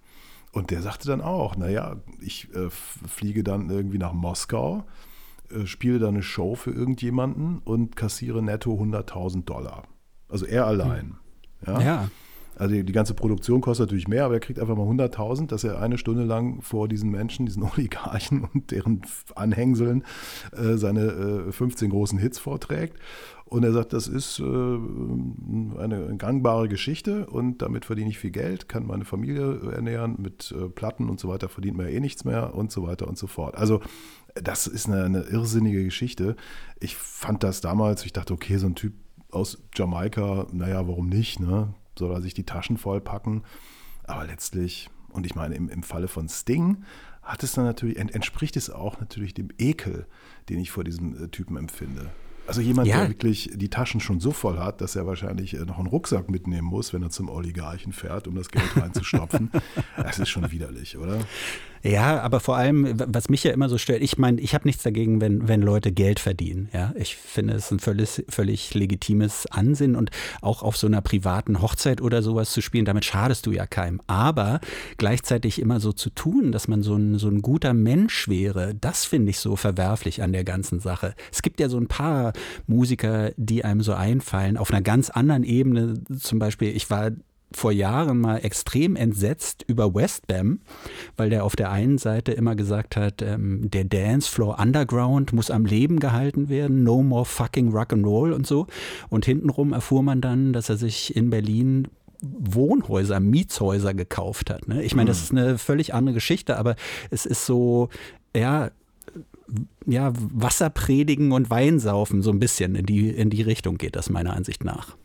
Und 0.52 0.70
der 0.70 0.82
sagte 0.82 1.08
dann 1.08 1.22
auch, 1.22 1.56
naja, 1.56 1.96
ich 2.20 2.54
äh, 2.54 2.68
fliege 2.70 3.42
dann 3.44 3.70
irgendwie 3.70 3.96
nach 3.98 4.12
Moskau, 4.12 4.84
äh, 5.50 5.64
spiele 5.64 5.98
da 5.98 6.08
eine 6.08 6.22
Show 6.22 6.54
für 6.54 6.70
irgendjemanden 6.70 7.60
und 7.64 7.96
kassiere 7.96 8.42
netto 8.42 8.74
100.000 8.74 9.44
Dollar. 9.44 9.84
Also 10.28 10.44
er 10.44 10.66
allein. 10.66 11.16
Ja? 11.66 11.80
Ja. 11.80 12.10
Also 12.58 12.74
die, 12.74 12.92
ganze 12.92 13.14
Produktion 13.14 13.60
kostet 13.60 13.86
natürlich 13.86 14.08
mehr, 14.08 14.24
aber 14.24 14.34
er 14.34 14.40
kriegt 14.40 14.58
einfach 14.58 14.76
mal 14.76 14.86
100.000, 14.86 15.46
dass 15.46 15.64
er 15.64 15.80
eine 15.80 15.98
Stunde 15.98 16.24
lang 16.24 16.60
vor 16.60 16.88
diesen 16.88 17.10
Menschen, 17.10 17.46
diesen 17.46 17.62
Oligarchen 17.76 18.48
und 18.52 18.70
deren 18.70 19.02
Anhängseln 19.34 20.04
äh, 20.52 20.76
seine 20.76 21.46
äh, 21.48 21.52
15 21.52 21.90
großen 21.90 22.18
Hits 22.18 22.38
vorträgt. 22.38 22.98
Und 23.44 23.64
er 23.64 23.72
sagt, 23.72 23.94
das 23.94 24.08
ist 24.08 24.40
äh, 24.40 24.42
eine 24.44 26.14
gangbare 26.18 26.68
Geschichte 26.68 27.26
und 27.26 27.62
damit 27.62 27.86
verdiene 27.86 28.10
ich 28.10 28.18
viel 28.18 28.30
Geld, 28.30 28.68
kann 28.68 28.86
meine 28.86 29.06
Familie 29.06 29.72
ernähren, 29.72 30.16
mit 30.18 30.52
äh, 30.52 30.68
Platten 30.68 31.08
und 31.08 31.18
so 31.18 31.28
weiter 31.28 31.48
verdient 31.48 31.76
man 31.78 31.86
ja 31.86 31.92
eh 31.92 32.00
nichts 32.00 32.24
mehr 32.24 32.54
und 32.54 32.70
so 32.70 32.86
weiter 32.86 33.08
und 33.08 33.16
so 33.16 33.26
fort. 33.26 33.56
Also 33.56 33.80
das 34.34 34.66
ist 34.66 34.86
eine, 34.86 35.04
eine 35.04 35.20
irrsinnige 35.22 35.82
Geschichte. 35.82 36.36
Ich 36.78 36.96
fand 36.96 37.42
das 37.42 37.62
damals, 37.62 38.04
ich 38.04 38.12
dachte, 38.12 38.34
okay, 38.34 38.58
so 38.58 38.66
ein 38.66 38.74
Typ 38.74 38.92
aus 39.30 39.58
Jamaika, 39.74 40.46
naja, 40.52 40.86
warum 40.86 41.08
nicht, 41.08 41.40
ne? 41.40 41.74
Soll 41.98 42.12
er 42.12 42.20
sich 42.22 42.34
die 42.34 42.44
Taschen 42.44 42.76
vollpacken? 42.78 43.42
Aber 44.04 44.24
letztlich, 44.26 44.88
und 45.10 45.26
ich 45.26 45.34
meine, 45.34 45.54
im, 45.54 45.68
im 45.68 45.82
Falle 45.82 46.08
von 46.08 46.28
Sting 46.28 46.84
hat 47.22 47.42
es 47.42 47.52
dann 47.52 47.64
natürlich, 47.64 47.98
ent, 47.98 48.14
entspricht 48.14 48.56
es 48.56 48.70
auch 48.70 49.00
natürlich 49.00 49.34
dem 49.34 49.48
Ekel, 49.58 50.06
den 50.48 50.58
ich 50.58 50.70
vor 50.70 50.84
diesem 50.84 51.24
äh, 51.24 51.28
Typen 51.28 51.56
empfinde. 51.56 52.10
Also 52.46 52.62
jemand, 52.62 52.88
Ja. 52.88 53.00
der 53.00 53.08
wirklich 53.10 53.50
die 53.54 53.68
Taschen 53.68 54.00
schon 54.00 54.20
so 54.20 54.30
voll 54.32 54.58
hat, 54.58 54.80
dass 54.80 54.96
er 54.96 55.06
wahrscheinlich 55.06 55.52
äh, 55.52 55.66
noch 55.66 55.76
einen 55.78 55.86
Rucksack 55.88 56.30
mitnehmen 56.30 56.66
muss, 56.66 56.94
wenn 56.94 57.02
er 57.02 57.10
zum 57.10 57.28
Oligarchen 57.28 57.92
fährt, 57.92 58.26
um 58.26 58.34
das 58.34 58.48
Geld 58.48 58.74
reinzustopfen. 58.74 59.50
das 59.98 60.18
ist 60.18 60.30
schon 60.30 60.50
widerlich, 60.50 60.96
oder? 60.96 61.18
Ja, 61.82 62.20
aber 62.20 62.40
vor 62.40 62.56
allem, 62.56 62.94
was 62.96 63.28
mich 63.28 63.44
ja 63.44 63.52
immer 63.52 63.68
so 63.68 63.78
stört, 63.78 64.02
ich 64.02 64.18
meine, 64.18 64.40
ich 64.40 64.54
habe 64.54 64.66
nichts 64.66 64.82
dagegen, 64.82 65.20
wenn, 65.20 65.48
wenn 65.48 65.62
Leute 65.62 65.92
Geld 65.92 66.20
verdienen. 66.20 66.68
Ja, 66.72 66.92
ich 66.96 67.16
finde 67.16 67.54
es 67.54 67.70
ein 67.70 67.78
völlig, 67.78 68.24
völlig 68.28 68.74
legitimes 68.74 69.46
Ansinnen 69.46 69.96
und 69.96 70.10
auch 70.42 70.62
auf 70.62 70.76
so 70.76 70.86
einer 70.86 71.00
privaten 71.00 71.62
Hochzeit 71.62 72.00
oder 72.00 72.22
sowas 72.22 72.52
zu 72.52 72.60
spielen, 72.60 72.84
damit 72.84 73.04
schadest 73.04 73.46
du 73.46 73.52
ja 73.52 73.66
keinem. 73.66 74.00
Aber 74.06 74.60
gleichzeitig 74.96 75.60
immer 75.60 75.80
so 75.80 75.92
zu 75.92 76.10
tun, 76.10 76.52
dass 76.52 76.68
man 76.68 76.82
so 76.82 76.96
ein, 76.96 77.18
so 77.18 77.28
ein 77.28 77.42
guter 77.42 77.74
Mensch 77.74 78.28
wäre, 78.28 78.74
das 78.74 79.04
finde 79.04 79.30
ich 79.30 79.38
so 79.38 79.56
verwerflich 79.56 80.22
an 80.22 80.32
der 80.32 80.44
ganzen 80.44 80.80
Sache. 80.80 81.14
Es 81.32 81.42
gibt 81.42 81.60
ja 81.60 81.68
so 81.68 81.78
ein 81.78 81.88
paar 81.88 82.32
Musiker, 82.66 83.32
die 83.36 83.64
einem 83.64 83.82
so 83.82 83.94
einfallen, 83.94 84.56
auf 84.56 84.70
einer 84.70 84.82
ganz 84.82 85.10
anderen 85.10 85.44
Ebene. 85.44 85.94
Zum 86.18 86.38
Beispiel, 86.38 86.74
ich 86.74 86.90
war 86.90 87.10
vor 87.52 87.72
Jahren 87.72 88.20
mal 88.20 88.38
extrem 88.38 88.96
entsetzt 88.96 89.64
über 89.66 89.94
Westbam, 89.94 90.60
weil 91.16 91.30
der 91.30 91.44
auf 91.44 91.56
der 91.56 91.70
einen 91.70 91.98
Seite 91.98 92.32
immer 92.32 92.54
gesagt 92.54 92.96
hat, 92.96 93.22
ähm, 93.22 93.70
der 93.70 93.84
Dancefloor 93.84 94.58
Underground 94.58 95.32
muss 95.32 95.50
am 95.50 95.64
Leben 95.64 95.98
gehalten 95.98 96.48
werden, 96.48 96.82
no 96.82 97.02
more 97.02 97.24
fucking 97.24 97.72
Rock'n'Roll 97.72 98.32
und 98.32 98.46
so. 98.46 98.66
Und 99.08 99.24
hintenrum 99.24 99.72
erfuhr 99.72 100.02
man 100.02 100.20
dann, 100.20 100.52
dass 100.52 100.68
er 100.68 100.76
sich 100.76 101.16
in 101.16 101.30
Berlin 101.30 101.88
Wohnhäuser, 102.20 103.20
Mietshäuser 103.20 103.94
gekauft 103.94 104.50
hat. 104.50 104.66
Ne? 104.68 104.82
Ich 104.82 104.94
meine, 104.94 105.08
das 105.08 105.22
ist 105.22 105.30
eine 105.30 105.56
völlig 105.56 105.94
andere 105.94 106.14
Geschichte, 106.14 106.56
aber 106.56 106.74
es 107.10 107.26
ist 107.26 107.46
so, 107.46 107.90
ja, 108.34 108.70
ja, 109.86 110.12
Wasser 110.14 110.68
predigen 110.68 111.32
und 111.32 111.48
Wein 111.48 111.78
saufen, 111.78 112.22
so 112.22 112.30
ein 112.30 112.40
bisschen 112.40 112.74
in 112.74 112.86
die, 112.86 113.08
in 113.08 113.30
die 113.30 113.42
Richtung 113.42 113.78
geht 113.78 113.96
das 113.96 114.10
meiner 114.10 114.34
Ansicht 114.34 114.64
nach. 114.64 114.96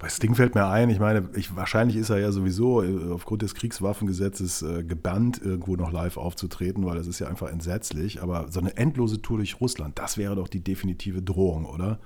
Bei 0.00 0.08
Sting 0.08 0.34
fällt 0.34 0.54
mir 0.54 0.66
ein, 0.66 0.88
ich 0.88 0.98
meine, 0.98 1.28
ich, 1.34 1.54
wahrscheinlich 1.54 1.98
ist 1.98 2.08
er 2.08 2.18
ja 2.18 2.32
sowieso 2.32 2.82
äh, 2.82 3.12
aufgrund 3.12 3.42
des 3.42 3.54
Kriegswaffengesetzes 3.54 4.62
äh, 4.62 4.82
gebannt, 4.82 5.42
irgendwo 5.44 5.76
noch 5.76 5.92
live 5.92 6.16
aufzutreten, 6.16 6.86
weil 6.86 6.96
das 6.96 7.06
ist 7.06 7.18
ja 7.18 7.28
einfach 7.28 7.50
entsetzlich. 7.50 8.22
Aber 8.22 8.46
so 8.50 8.60
eine 8.60 8.74
endlose 8.78 9.20
Tour 9.20 9.36
durch 9.36 9.60
Russland, 9.60 9.98
das 9.98 10.16
wäre 10.16 10.36
doch 10.36 10.48
die 10.48 10.64
definitive 10.64 11.20
Drohung, 11.20 11.66
oder? 11.66 11.98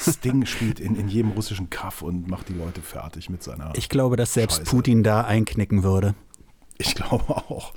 Sting 0.00 0.44
spielt 0.46 0.80
in, 0.80 0.96
in 0.96 1.06
jedem 1.06 1.30
russischen 1.30 1.70
Kaff 1.70 2.02
und 2.02 2.28
macht 2.28 2.48
die 2.48 2.54
Leute 2.54 2.82
fertig 2.82 3.30
mit 3.30 3.44
seiner. 3.44 3.72
Ich 3.76 3.88
glaube, 3.88 4.16
dass 4.16 4.34
selbst 4.34 4.58
Scheiße. 4.58 4.70
Putin 4.70 5.04
da 5.04 5.22
einknicken 5.22 5.84
würde. 5.84 6.16
Ich 6.82 6.96
glaube 6.96 7.28
auch. 7.28 7.72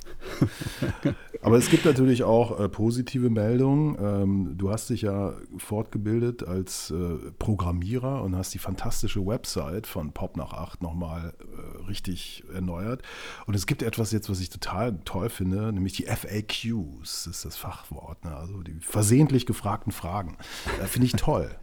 Aber 1.42 1.58
es 1.58 1.70
gibt 1.70 1.84
natürlich 1.84 2.24
auch 2.24 2.58
äh, 2.58 2.68
positive 2.68 3.30
Meldungen. 3.30 3.96
Ähm, 4.00 4.58
du 4.58 4.70
hast 4.70 4.90
dich 4.90 5.02
ja 5.02 5.34
fortgebildet 5.58 6.42
als 6.42 6.90
äh, 6.90 7.30
Programmierer 7.38 8.22
und 8.22 8.34
hast 8.34 8.52
die 8.52 8.58
fantastische 8.58 9.24
Website 9.24 9.86
von 9.86 10.10
Pop 10.10 10.36
nach 10.36 10.52
8 10.52 10.82
nochmal 10.82 11.34
äh, 11.38 11.86
richtig 11.86 12.42
erneuert. 12.52 13.02
Und 13.46 13.54
es 13.54 13.66
gibt 13.66 13.84
etwas 13.84 14.10
jetzt, 14.10 14.28
was 14.28 14.40
ich 14.40 14.50
total 14.50 14.98
toll 15.04 15.28
finde, 15.28 15.72
nämlich 15.72 15.92
die 15.92 16.06
FAQs. 16.06 17.24
Das 17.24 17.26
ist 17.28 17.44
das 17.44 17.56
Fachwort. 17.56 18.24
Ne? 18.24 18.34
Also 18.34 18.62
die 18.62 18.80
versehentlich 18.80 19.46
gefragten 19.46 19.92
Fragen. 19.92 20.36
Äh, 20.82 20.86
finde 20.86 21.06
ich 21.06 21.12
toll. 21.12 21.54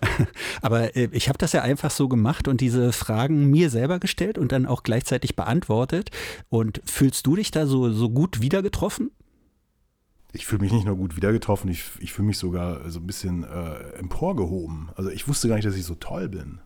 Aber 0.62 0.96
äh, 0.96 1.08
ich 1.12 1.28
habe 1.28 1.38
das 1.38 1.52
ja 1.52 1.62
einfach 1.62 1.90
so 1.90 2.08
gemacht 2.08 2.48
und 2.48 2.60
diese 2.60 2.92
Fragen 2.92 3.50
mir 3.50 3.70
selber 3.70 3.98
gestellt 3.98 4.38
und 4.38 4.52
dann 4.52 4.66
auch 4.66 4.82
gleichzeitig 4.82 5.36
beantwortet. 5.36 6.10
Und 6.48 6.80
fühlst 6.84 7.26
du 7.26 7.36
dich 7.36 7.50
da 7.50 7.66
so, 7.66 7.90
so 7.90 8.10
gut 8.10 8.40
wieder 8.40 8.62
getroffen? 8.62 9.10
Ich 10.32 10.46
fühle 10.46 10.62
mich 10.62 10.72
nicht 10.72 10.84
nur 10.84 10.96
gut 10.96 11.16
wieder 11.16 11.32
getroffen, 11.32 11.68
ich, 11.68 11.84
ich 12.00 12.12
fühle 12.12 12.28
mich 12.28 12.38
sogar 12.38 12.90
so 12.90 13.00
ein 13.00 13.06
bisschen 13.06 13.44
äh, 13.44 13.98
emporgehoben. 13.98 14.90
Also 14.94 15.10
ich 15.10 15.26
wusste 15.26 15.48
gar 15.48 15.54
nicht, 15.54 15.66
dass 15.66 15.76
ich 15.76 15.84
so 15.84 15.94
toll 15.94 16.28
bin. 16.28 16.60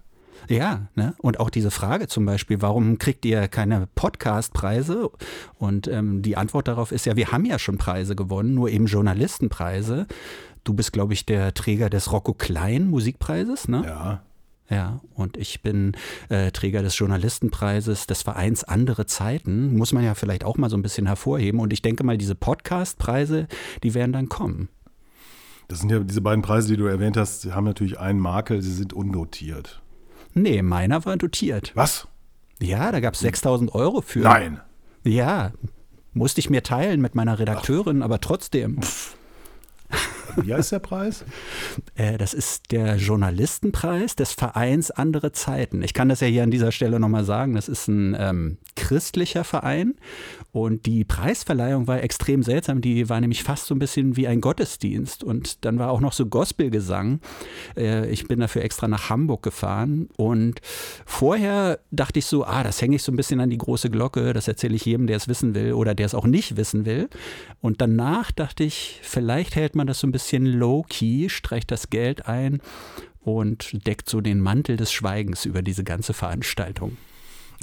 Ja, 0.49 0.89
ne? 0.95 1.15
und 1.19 1.39
auch 1.39 1.51
diese 1.51 1.71
Frage 1.71 2.09
zum 2.09 2.27
Beispiel, 2.27 2.61
warum 2.61 2.99
kriegt 2.99 3.25
ihr 3.25 3.49
keine 3.49 3.89
Podcastpreise? 3.95 5.11
Und 5.59 5.89
ähm, 5.89 6.23
die 6.23 6.37
Antwort 6.37 6.69
darauf 6.69 6.93
ist 6.93 7.07
ja, 7.07 7.17
wir 7.17 7.31
haben 7.31 7.45
ja 7.45 7.59
schon 7.59 7.79
Preise 7.79 8.17
gewonnen, 8.17 8.55
nur 8.55 8.69
eben 8.69 8.87
Journalistenpreise. 8.87 10.07
Du 10.65 10.75
bist, 10.75 10.93
glaube 10.93 11.13
ich, 11.13 11.27
der 11.27 11.55
Träger 11.55 11.91
des 11.91 12.13
Rocco 12.13 12.35
Klein 12.35 12.89
Musikpreises, 12.89 13.69
ne? 13.69 13.83
Ja. 13.85 14.23
Ja, 14.71 15.01
und 15.15 15.37
ich 15.37 15.61
bin 15.61 15.93
äh, 16.31 16.51
Träger 16.51 16.83
des 16.83 16.97
Journalistenpreises 16.97 18.07
des 18.07 18.23
Vereins 18.23 18.65
Andere 18.65 19.05
Zeiten. 19.05 19.77
Muss 19.77 19.93
man 19.93 20.03
ja 20.03 20.15
vielleicht 20.15 20.45
auch 20.45 20.57
mal 20.57 20.71
so 20.71 20.77
ein 20.79 20.83
bisschen 20.83 21.07
hervorheben. 21.07 21.61
Und 21.61 21.75
ich 21.75 21.83
denke 21.83 22.05
mal, 22.05 22.17
diese 22.17 22.35
Podcastpreise, 22.35 23.49
die 23.83 23.93
werden 23.93 24.13
dann 24.13 24.31
kommen. 24.31 24.71
Das 25.69 25.81
sind 25.81 25.91
ja 25.91 25.99
diese 25.99 26.23
beiden 26.23 26.43
Preise, 26.43 26.69
die 26.69 26.77
du 26.77 26.87
erwähnt 26.87 27.19
hast, 27.19 27.45
haben 27.53 27.65
natürlich 27.65 27.99
einen 27.99 28.19
Makel, 28.19 28.63
sie 28.63 28.73
sind 28.73 28.93
unnotiert. 28.93 29.83
Nee, 30.33 30.63
meiner 30.63 31.05
war 31.05 31.17
dotiert. 31.17 31.73
Was? 31.75 32.09
Ja, 32.61 32.93
da 32.93 33.01
gab 33.01 33.15
es 33.15 33.21
6000 33.21 33.75
Euro 33.75 34.01
für. 34.01 34.21
Nein. 34.21 34.61
Ja, 35.05 35.53
musste 36.15 36.41
ich 36.41 36.49
mir 36.49 36.63
teilen 36.63 37.01
mit 37.01 37.15
meiner 37.15 37.39
Redakteurin, 37.39 38.03
aber 38.03 38.21
trotzdem. 38.21 38.81
Wie 40.37 40.55
heißt 40.55 40.73
der 40.73 40.79
Preis? 40.79 41.25
Äh, 41.95 42.19
das 42.19 42.35
ist 42.35 42.73
der 42.73 42.97
Journalistenpreis 42.97 44.17
des 44.17 44.33
Vereins 44.33 44.91
Andere 44.91 45.33
Zeiten. 45.33 45.83
Ich 45.83 45.95
kann 45.95 46.09
das 46.09 46.21
ja 46.21 46.27
hier 46.27 46.43
an 46.43 46.51
dieser 46.51 46.73
Stelle 46.73 46.99
nochmal 46.99 47.25
sagen. 47.25 47.55
Das 47.55 47.69
ist 47.69 47.89
ein 47.89 48.17
ähm, 48.19 48.59
christlicher 48.77 49.45
Verein 49.45 49.95
und 50.53 50.85
die 50.85 51.05
Preisverleihung 51.05 51.87
war 51.87 52.03
extrem 52.03 52.43
seltsam. 52.43 52.83
Die 52.83 53.09
war 53.09 53.19
nämlich 53.21 53.43
fast 53.43 53.67
so 53.67 53.75
ein 53.75 53.79
bisschen 53.79 54.17
wie 54.17 54.29
ein 54.29 54.43
Gottesdienst 54.43 55.25
und 55.25 55.65
dann 55.65 55.79
war 55.79 55.91
auch 55.91 56.01
noch 56.01 56.13
so 56.13 56.27
Gospelgesang. 56.27 57.21
Äh, 57.75 58.11
ich 58.11 58.29
bin 58.29 58.39
dafür 58.41 58.63
extra 58.63 58.87
nach 58.87 59.09
Hamburg 59.09 59.43
gefahren 59.43 60.11
und 60.19 60.61
vorher 61.07 61.81
dachte 61.91 62.19
ich 62.19 62.27
so, 62.27 62.45
ah, 62.45 62.63
das 62.63 62.83
hänge 62.83 62.97
ich 62.97 63.03
so 63.03 63.13
ein 63.13 63.17
bisschen 63.17 63.41
an 63.41 63.49
die 63.49 63.57
große 63.57 63.89
Glocke. 63.89 64.35
Das 64.35 64.47
erzähle 64.47 64.75
ich 64.75 64.85
jedem, 64.85 65.07
der 65.07 65.17
es 65.17 65.27
wissen 65.27 65.55
will 65.55 65.73
oder 65.73 65.95
der 65.95 66.05
es 66.05 66.15
auch 66.15 66.27
nicht 66.27 66.59
wissen 66.59 66.85
will. 66.85 67.09
Und 67.63 67.81
danach 67.81 68.31
dachte 68.31 68.63
ich, 68.63 69.01
vielleicht 69.03 69.57
hält 69.57 69.75
man 69.75 69.87
das 69.87 70.01
so 70.01 70.07
ein 70.07 70.13
bisschen 70.13 70.45
low-key, 70.45 71.31
streicht 71.31 71.71
das 71.71 71.89
Geld 71.89 72.29
ein 72.29 72.61
und 73.21 73.87
deckt 73.87 74.07
so 74.07 74.21
den 74.21 74.41
Mantel 74.41 74.77
des 74.77 74.93
Schweigens 74.93 75.47
über 75.47 75.63
diese 75.63 75.83
ganze 75.83 76.13
Veranstaltung. 76.13 76.99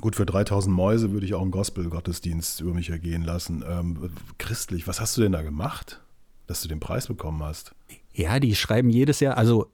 Gut, 0.02 0.16
für 0.16 0.26
3000 0.26 0.74
Mäuse 0.74 1.12
würde 1.12 1.26
ich 1.26 1.34
auch 1.34 1.42
einen 1.42 1.52
Gospel-Gottesdienst 1.52 2.62
über 2.62 2.74
mich 2.74 2.90
ergehen 2.90 3.24
lassen. 3.24 3.64
Ähm, 3.68 4.12
christlich, 4.38 4.88
was 4.88 5.02
hast 5.02 5.18
du 5.18 5.22
denn 5.22 5.32
da 5.32 5.42
gemacht, 5.42 6.02
dass 6.48 6.62
du 6.62 6.68
den 6.68 6.80
Preis 6.80 7.08
bekommen 7.08 7.44
hast? 7.44 7.74
Ja, 8.14 8.40
die 8.40 8.56
schreiben 8.56 8.90
jedes 8.90 9.20
Jahr, 9.20 9.38
also 9.38 9.72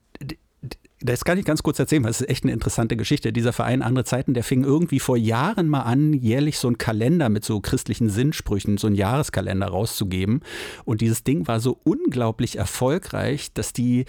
das 1.01 1.25
kann 1.25 1.37
ich 1.37 1.45
ganz 1.45 1.61
kurz 1.61 1.77
erzählen, 1.77 2.03
weil 2.03 2.11
es 2.11 2.21
ist 2.21 2.29
echt 2.29 2.43
eine 2.43 2.53
interessante 2.53 2.95
Geschichte. 2.95 3.33
Dieser 3.33 3.53
Verein 3.53 3.81
Andere 3.81 4.05
Zeiten, 4.05 4.33
der 4.33 4.43
fing 4.43 4.63
irgendwie 4.63 4.99
vor 4.99 5.17
Jahren 5.17 5.67
mal 5.67 5.81
an, 5.81 6.13
jährlich 6.13 6.57
so 6.57 6.67
einen 6.67 6.77
Kalender 6.77 7.29
mit 7.29 7.43
so 7.43 7.59
christlichen 7.59 8.09
Sinnsprüchen, 8.09 8.77
so 8.77 8.87
einen 8.87 8.95
Jahreskalender 8.95 9.67
rauszugeben. 9.67 10.41
Und 10.85 11.01
dieses 11.01 11.23
Ding 11.23 11.47
war 11.47 11.59
so 11.59 11.79
unglaublich 11.83 12.57
erfolgreich, 12.57 13.53
dass 13.53 13.73
die 13.73 14.05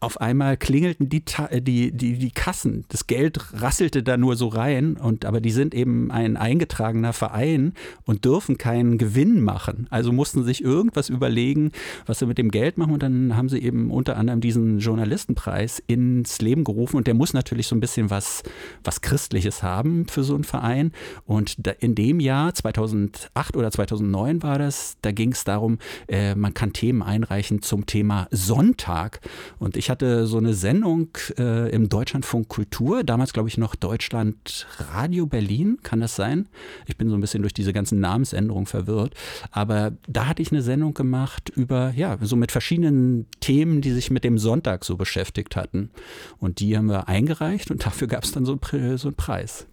auf 0.00 0.20
einmal 0.20 0.56
klingelten 0.56 1.08
die, 1.08 1.22
äh, 1.50 1.60
die, 1.60 1.92
die, 1.92 2.18
die 2.18 2.30
Kassen. 2.30 2.84
Das 2.88 3.06
Geld 3.06 3.40
rasselte 3.54 4.02
da 4.02 4.16
nur 4.16 4.36
so 4.36 4.48
rein. 4.48 4.96
Und, 4.96 5.24
aber 5.24 5.40
die 5.40 5.50
sind 5.50 5.74
eben 5.74 6.10
ein 6.10 6.36
eingetragener 6.36 7.12
Verein 7.12 7.72
und 8.04 8.24
dürfen 8.24 8.58
keinen 8.58 8.98
Gewinn 8.98 9.42
machen. 9.42 9.86
Also 9.90 10.12
mussten 10.12 10.44
sich 10.44 10.62
irgendwas 10.62 11.08
überlegen, 11.08 11.72
was 12.06 12.18
sie 12.18 12.26
mit 12.26 12.38
dem 12.38 12.50
Geld 12.50 12.78
machen. 12.78 12.92
Und 12.92 13.02
dann 13.02 13.36
haben 13.36 13.48
sie 13.48 13.58
eben 13.58 13.90
unter 13.90 14.16
anderem 14.16 14.40
diesen 14.40 14.78
Journalistenpreis 14.78 15.82
ins 15.86 16.40
Leben 16.40 16.64
gerufen. 16.64 16.96
Und 16.96 17.06
der 17.06 17.14
muss 17.14 17.32
natürlich 17.32 17.66
so 17.66 17.76
ein 17.76 17.80
bisschen 17.80 18.10
was, 18.10 18.42
was 18.82 19.00
Christliches 19.00 19.62
haben 19.62 20.06
für 20.08 20.24
so 20.24 20.34
einen 20.34 20.44
Verein. 20.44 20.92
Und 21.26 21.56
in 21.80 21.94
dem 21.94 22.20
Jahr, 22.20 22.54
2008 22.54 23.56
oder 23.56 23.70
2009 23.70 24.42
war 24.42 24.58
das, 24.58 24.96
da 25.02 25.12
ging 25.12 25.32
es 25.32 25.44
darum, 25.44 25.78
äh, 26.08 26.34
man 26.34 26.54
kann 26.54 26.72
Themen 26.72 27.02
einreichen 27.02 27.62
zum 27.62 27.86
Thema 27.86 28.28
Sonntag. 28.30 29.20
Und 29.58 29.76
ich 29.76 29.83
hatte 29.90 30.26
so 30.26 30.38
eine 30.38 30.54
Sendung 30.54 31.08
äh, 31.38 31.70
im 31.70 31.88
Deutschlandfunk 31.88 32.48
Kultur, 32.48 33.04
damals 33.04 33.32
glaube 33.32 33.48
ich 33.48 33.58
noch 33.58 33.74
Deutschland 33.74 34.66
Radio 34.92 35.26
Berlin, 35.26 35.78
kann 35.82 36.00
das 36.00 36.16
sein? 36.16 36.48
Ich 36.86 36.96
bin 36.96 37.08
so 37.08 37.14
ein 37.16 37.20
bisschen 37.20 37.42
durch 37.42 37.54
diese 37.54 37.72
ganzen 37.72 38.00
Namensänderungen 38.00 38.66
verwirrt. 38.66 39.14
Aber 39.50 39.92
da 40.08 40.26
hatte 40.26 40.42
ich 40.42 40.52
eine 40.52 40.62
Sendung 40.62 40.94
gemacht 40.94 41.48
über, 41.50 41.92
ja, 41.96 42.16
so 42.20 42.36
mit 42.36 42.52
verschiedenen 42.52 43.26
Themen, 43.40 43.80
die 43.80 43.90
sich 43.92 44.10
mit 44.10 44.24
dem 44.24 44.38
Sonntag 44.38 44.84
so 44.84 44.96
beschäftigt 44.96 45.56
hatten. 45.56 45.90
Und 46.38 46.60
die 46.60 46.76
haben 46.76 46.86
wir 46.88 47.08
eingereicht 47.08 47.70
und 47.70 47.84
dafür 47.86 48.08
gab 48.08 48.24
es 48.24 48.32
dann 48.32 48.44
so, 48.44 48.58
so 48.96 49.08
einen 49.08 49.14
Preis. 49.16 49.66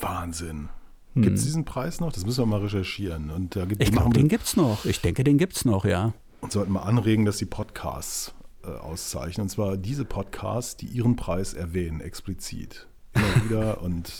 Wahnsinn. 0.00 0.68
Gibt 1.16 1.36
es 1.38 1.44
diesen 1.44 1.64
Preis 1.64 2.00
noch? 2.00 2.12
Das 2.12 2.26
müssen 2.26 2.42
wir 2.42 2.46
mal 2.46 2.60
recherchieren. 2.60 3.30
Und 3.30 3.54
da 3.54 3.66
gibt, 3.66 3.80
Ich 3.80 3.92
glaube, 3.92 4.10
den 4.14 4.24
wir- 4.24 4.28
gibt's 4.30 4.56
noch. 4.56 4.84
Ich 4.84 5.00
denke, 5.00 5.22
den 5.22 5.38
gibt's 5.38 5.64
noch, 5.64 5.84
ja. 5.84 6.12
und 6.40 6.50
sollten 6.50 6.72
mal 6.72 6.82
anregen, 6.82 7.24
dass 7.24 7.36
die 7.36 7.44
Podcasts 7.46 8.34
auszeichnen. 8.64 9.44
Und 9.44 9.48
zwar 9.50 9.76
diese 9.76 10.04
Podcasts, 10.04 10.76
die 10.76 10.86
ihren 10.86 11.16
Preis 11.16 11.54
erwähnen, 11.54 12.00
explizit. 12.00 12.86
Immer 13.14 13.44
wieder 13.44 13.82
und 13.82 14.12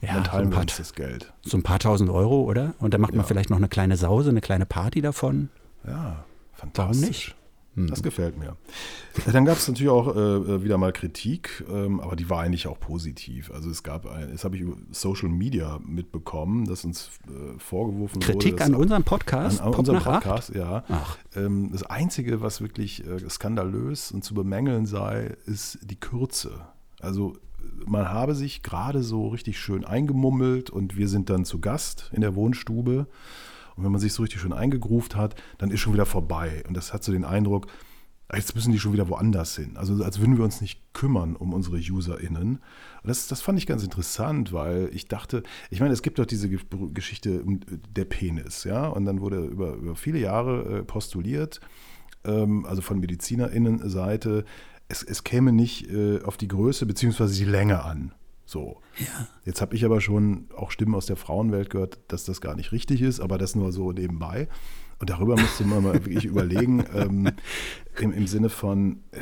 Ja, 0.00 0.14
dann 0.14 0.24
so 0.24 0.30
teilen 0.30 0.44
ein, 0.46 0.50
wir 0.50 0.54
paar, 0.54 0.62
uns 0.62 0.76
das 0.76 0.92
Geld. 0.94 1.32
so 1.42 1.56
ein 1.56 1.62
paar 1.62 1.78
tausend 1.78 2.10
Euro, 2.10 2.42
oder? 2.42 2.74
Und 2.78 2.94
dann 2.94 3.00
macht 3.00 3.12
man 3.12 3.20
Ja. 3.20 3.26
vielleicht 3.26 3.50
noch 3.50 3.58
eine 3.58 3.68
kleine 3.68 3.96
Sause, 3.96 4.30
eine 4.30 4.40
kleine 4.40 4.66
Party 4.66 5.00
davon. 5.00 5.48
Ja, 5.86 6.24
fantastisch. 6.52 7.06
nicht? 7.08 7.36
Das 7.74 8.02
gefällt 8.02 8.38
mir. 8.38 8.56
Ja, 9.26 9.32
Dann 9.32 9.46
gab 9.46 9.56
es 9.56 9.66
natürlich 9.66 9.90
auch 9.90 10.14
äh, 10.14 10.62
wieder 10.62 10.76
mal 10.76 10.92
Kritik, 10.92 11.64
ähm, 11.70 12.00
aber 12.00 12.16
die 12.16 12.28
war 12.28 12.40
eigentlich 12.42 12.66
auch 12.66 12.78
positiv. 12.78 13.50
Also 13.50 13.70
es 13.70 13.82
gab 13.82 14.04
ein, 14.06 14.30
das 14.32 14.44
habe 14.44 14.56
ich 14.56 14.62
über 14.62 14.76
Social 14.90 15.30
Media 15.30 15.80
mitbekommen, 15.82 16.66
dass 16.66 16.84
uns 16.84 17.10
äh, 17.28 17.58
vorgeworfen 17.58 18.20
Kritik 18.20 18.52
wurde. 18.54 18.64
an 18.64 18.72
dass- 18.72 18.80
unserem 18.80 19.04
Podcast? 19.04 19.60
an 19.62 19.70
Pop 19.70 19.78
unserem? 19.78 20.02
Podcast, 20.02 20.54
ja. 20.54 20.84
Ach. 20.88 21.16
Ähm, 21.34 21.70
das 21.72 21.82
Einzige, 21.84 22.42
was 22.42 22.60
wirklich 22.60 23.06
äh, 23.06 23.28
skandalös 23.30 24.12
und 24.12 24.22
zu 24.22 24.34
bemängeln 24.34 24.84
sei, 24.84 25.34
ist 25.46 25.78
die 25.82 25.96
Kürze. 25.96 26.60
Also 27.00 27.36
man 27.86 28.10
habe 28.10 28.34
sich 28.34 28.62
gerade 28.62 29.02
so 29.02 29.28
richtig 29.28 29.58
schön 29.58 29.84
eingemummelt 29.86 30.68
und 30.68 30.96
wir 30.98 31.08
sind 31.08 31.30
dann 31.30 31.44
zu 31.46 31.58
Gast 31.58 32.10
in 32.12 32.20
der 32.20 32.34
Wohnstube. 32.34 33.06
Und 33.82 33.86
wenn 33.86 33.92
man 33.92 34.00
sich 34.00 34.12
so 34.12 34.22
richtig 34.22 34.40
schön 34.40 34.52
eingegruft 34.52 35.16
hat, 35.16 35.34
dann 35.58 35.72
ist 35.72 35.80
schon 35.80 35.92
wieder 35.92 36.06
vorbei. 36.06 36.62
Und 36.68 36.76
das 36.76 36.92
hat 36.92 37.02
so 37.02 37.10
den 37.10 37.24
Eindruck, 37.24 37.66
ah, 38.28 38.36
jetzt 38.36 38.54
müssen 38.54 38.70
die 38.70 38.78
schon 38.78 38.92
wieder 38.92 39.08
woanders 39.08 39.56
hin. 39.56 39.76
Also 39.76 40.04
als 40.04 40.20
würden 40.20 40.36
wir 40.36 40.44
uns 40.44 40.60
nicht 40.60 40.80
kümmern 40.92 41.34
um 41.34 41.52
unsere 41.52 41.78
UserInnen. 41.78 42.58
Und 42.58 42.60
das, 43.02 43.26
das 43.26 43.42
fand 43.42 43.58
ich 43.58 43.66
ganz 43.66 43.82
interessant, 43.82 44.52
weil 44.52 44.88
ich 44.92 45.08
dachte, 45.08 45.42
ich 45.70 45.80
meine, 45.80 45.92
es 45.92 46.02
gibt 46.02 46.20
doch 46.20 46.26
diese 46.26 46.48
Ge- 46.48 46.60
Geschichte 46.94 47.42
der 47.90 48.04
Penis, 48.04 48.62
ja. 48.62 48.86
Und 48.86 49.04
dann 49.04 49.20
wurde 49.20 49.44
über, 49.44 49.74
über 49.74 49.96
viele 49.96 50.20
Jahre 50.20 50.78
äh, 50.78 50.82
postuliert, 50.84 51.60
ähm, 52.24 52.64
also 52.64 52.82
von 52.82 53.00
MedizinerInnen-Seite, 53.00 54.44
es, 54.88 55.02
es 55.02 55.24
käme 55.24 55.50
nicht 55.50 55.90
äh, 55.90 56.22
auf 56.22 56.36
die 56.36 56.48
Größe 56.48 56.86
bzw. 56.86 57.26
die 57.34 57.44
Länge 57.44 57.82
an, 57.82 58.12
So. 58.52 58.82
Ja. 58.98 59.28
Jetzt 59.46 59.62
habe 59.62 59.74
ich 59.74 59.82
aber 59.82 60.02
schon 60.02 60.46
auch 60.54 60.70
Stimmen 60.70 60.94
aus 60.94 61.06
der 61.06 61.16
Frauenwelt 61.16 61.70
gehört, 61.70 61.98
dass 62.08 62.24
das 62.24 62.42
gar 62.42 62.54
nicht 62.54 62.70
richtig 62.70 63.00
ist, 63.00 63.18
aber 63.18 63.38
das 63.38 63.54
nur 63.54 63.72
so 63.72 63.92
nebenbei. 63.92 64.46
Und 64.98 65.08
darüber 65.08 65.40
musste 65.40 65.64
man 65.64 65.82
mal 65.82 65.94
wirklich 65.94 66.26
überlegen, 66.26 66.84
ähm, 66.94 67.32
im, 67.98 68.12
im 68.12 68.26
Sinne 68.26 68.50
von, 68.50 69.00
äh, 69.12 69.20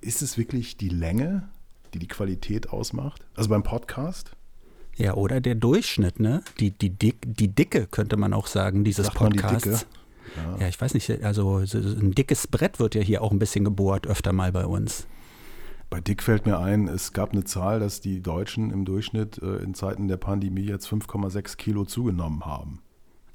ist 0.00 0.20
es 0.20 0.36
wirklich 0.36 0.76
die 0.76 0.88
Länge, 0.88 1.48
die 1.94 2.00
die 2.00 2.08
Qualität 2.08 2.70
ausmacht? 2.70 3.24
Also 3.36 3.50
beim 3.50 3.62
Podcast? 3.62 4.32
Ja, 4.96 5.14
oder 5.14 5.40
der 5.40 5.54
Durchschnitt, 5.54 6.18
ne? 6.18 6.42
Die, 6.58 6.72
die, 6.72 6.90
Dick, 6.90 7.18
die 7.24 7.54
Dicke, 7.54 7.86
könnte 7.86 8.16
man 8.16 8.32
auch 8.32 8.48
sagen, 8.48 8.82
dieses 8.82 9.06
Sagt 9.06 9.18
Podcasts. 9.18 9.86
Ja. 10.36 10.58
ja. 10.58 10.68
ich 10.68 10.80
weiß 10.80 10.92
nicht, 10.94 11.08
also 11.22 11.58
ein 11.58 12.12
dickes 12.16 12.48
Brett 12.48 12.80
wird 12.80 12.96
ja 12.96 13.00
hier 13.00 13.22
auch 13.22 13.30
ein 13.30 13.38
bisschen 13.38 13.64
gebohrt, 13.64 14.08
öfter 14.08 14.32
mal 14.32 14.50
bei 14.50 14.66
uns. 14.66 15.06
Bei 15.88 16.00
Dick 16.00 16.22
fällt 16.22 16.46
mir 16.46 16.58
ein, 16.58 16.88
es 16.88 17.12
gab 17.12 17.32
eine 17.32 17.44
Zahl, 17.44 17.78
dass 17.78 18.00
die 18.00 18.20
Deutschen 18.20 18.70
im 18.70 18.84
Durchschnitt 18.84 19.38
äh, 19.38 19.58
in 19.58 19.74
Zeiten 19.74 20.08
der 20.08 20.16
Pandemie 20.16 20.64
jetzt 20.64 20.88
5,6 20.88 21.56
Kilo 21.56 21.84
zugenommen 21.84 22.44
haben. 22.44 22.80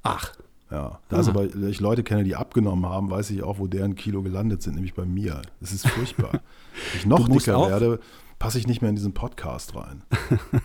Ach. 0.02 0.32
Ja, 0.70 1.00
da 1.10 1.20
ist 1.20 1.28
aber, 1.28 1.54
ich 1.54 1.80
Leute 1.80 2.02
kenne, 2.02 2.24
die 2.24 2.34
abgenommen 2.34 2.86
haben, 2.86 3.10
weiß 3.10 3.28
ich 3.30 3.42
auch, 3.42 3.58
wo 3.58 3.66
deren 3.66 3.94
Kilo 3.94 4.22
gelandet 4.22 4.62
sind, 4.62 4.74
nämlich 4.74 4.94
bei 4.94 5.04
mir. 5.04 5.42
Das 5.60 5.70
ist 5.70 5.86
furchtbar. 5.86 6.32
Wenn 6.92 6.98
ich 6.98 7.06
noch 7.06 7.28
dicker 7.28 7.68
werde, 7.68 8.00
passe 8.38 8.58
ich 8.58 8.66
nicht 8.66 8.80
mehr 8.80 8.88
in 8.88 8.96
diesen 8.96 9.12
Podcast 9.12 9.76
rein. 9.76 10.02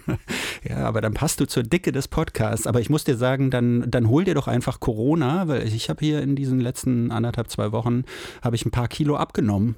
ja, 0.63 0.77
aber 0.77 1.01
dann 1.01 1.13
passt 1.13 1.41
du 1.41 1.46
zur 1.46 1.63
Dicke 1.63 1.91
des 1.91 2.08
Podcasts. 2.08 2.67
Aber 2.67 2.79
ich 2.79 2.89
muss 2.89 3.03
dir 3.03 3.17
sagen, 3.17 3.51
dann, 3.51 3.91
dann 3.91 4.08
hol 4.10 4.24
dir 4.24 4.34
doch 4.34 4.48
einfach 4.48 4.79
Corona, 4.79 5.50
weil 5.50 5.67
ich 5.67 5.89
habe 5.89 6.03
hier 6.03 6.22
in 6.22 6.38
diesen 6.38 6.62
letzten 6.62 7.12
anderthalb, 7.12 7.50
zwei 7.50 7.74
Wochen, 7.74 8.03
habe 8.41 8.56
ich 8.56 8.65
ein 8.65 8.72
paar 8.72 8.88
Kilo 8.88 9.17
abgenommen. 9.17 9.75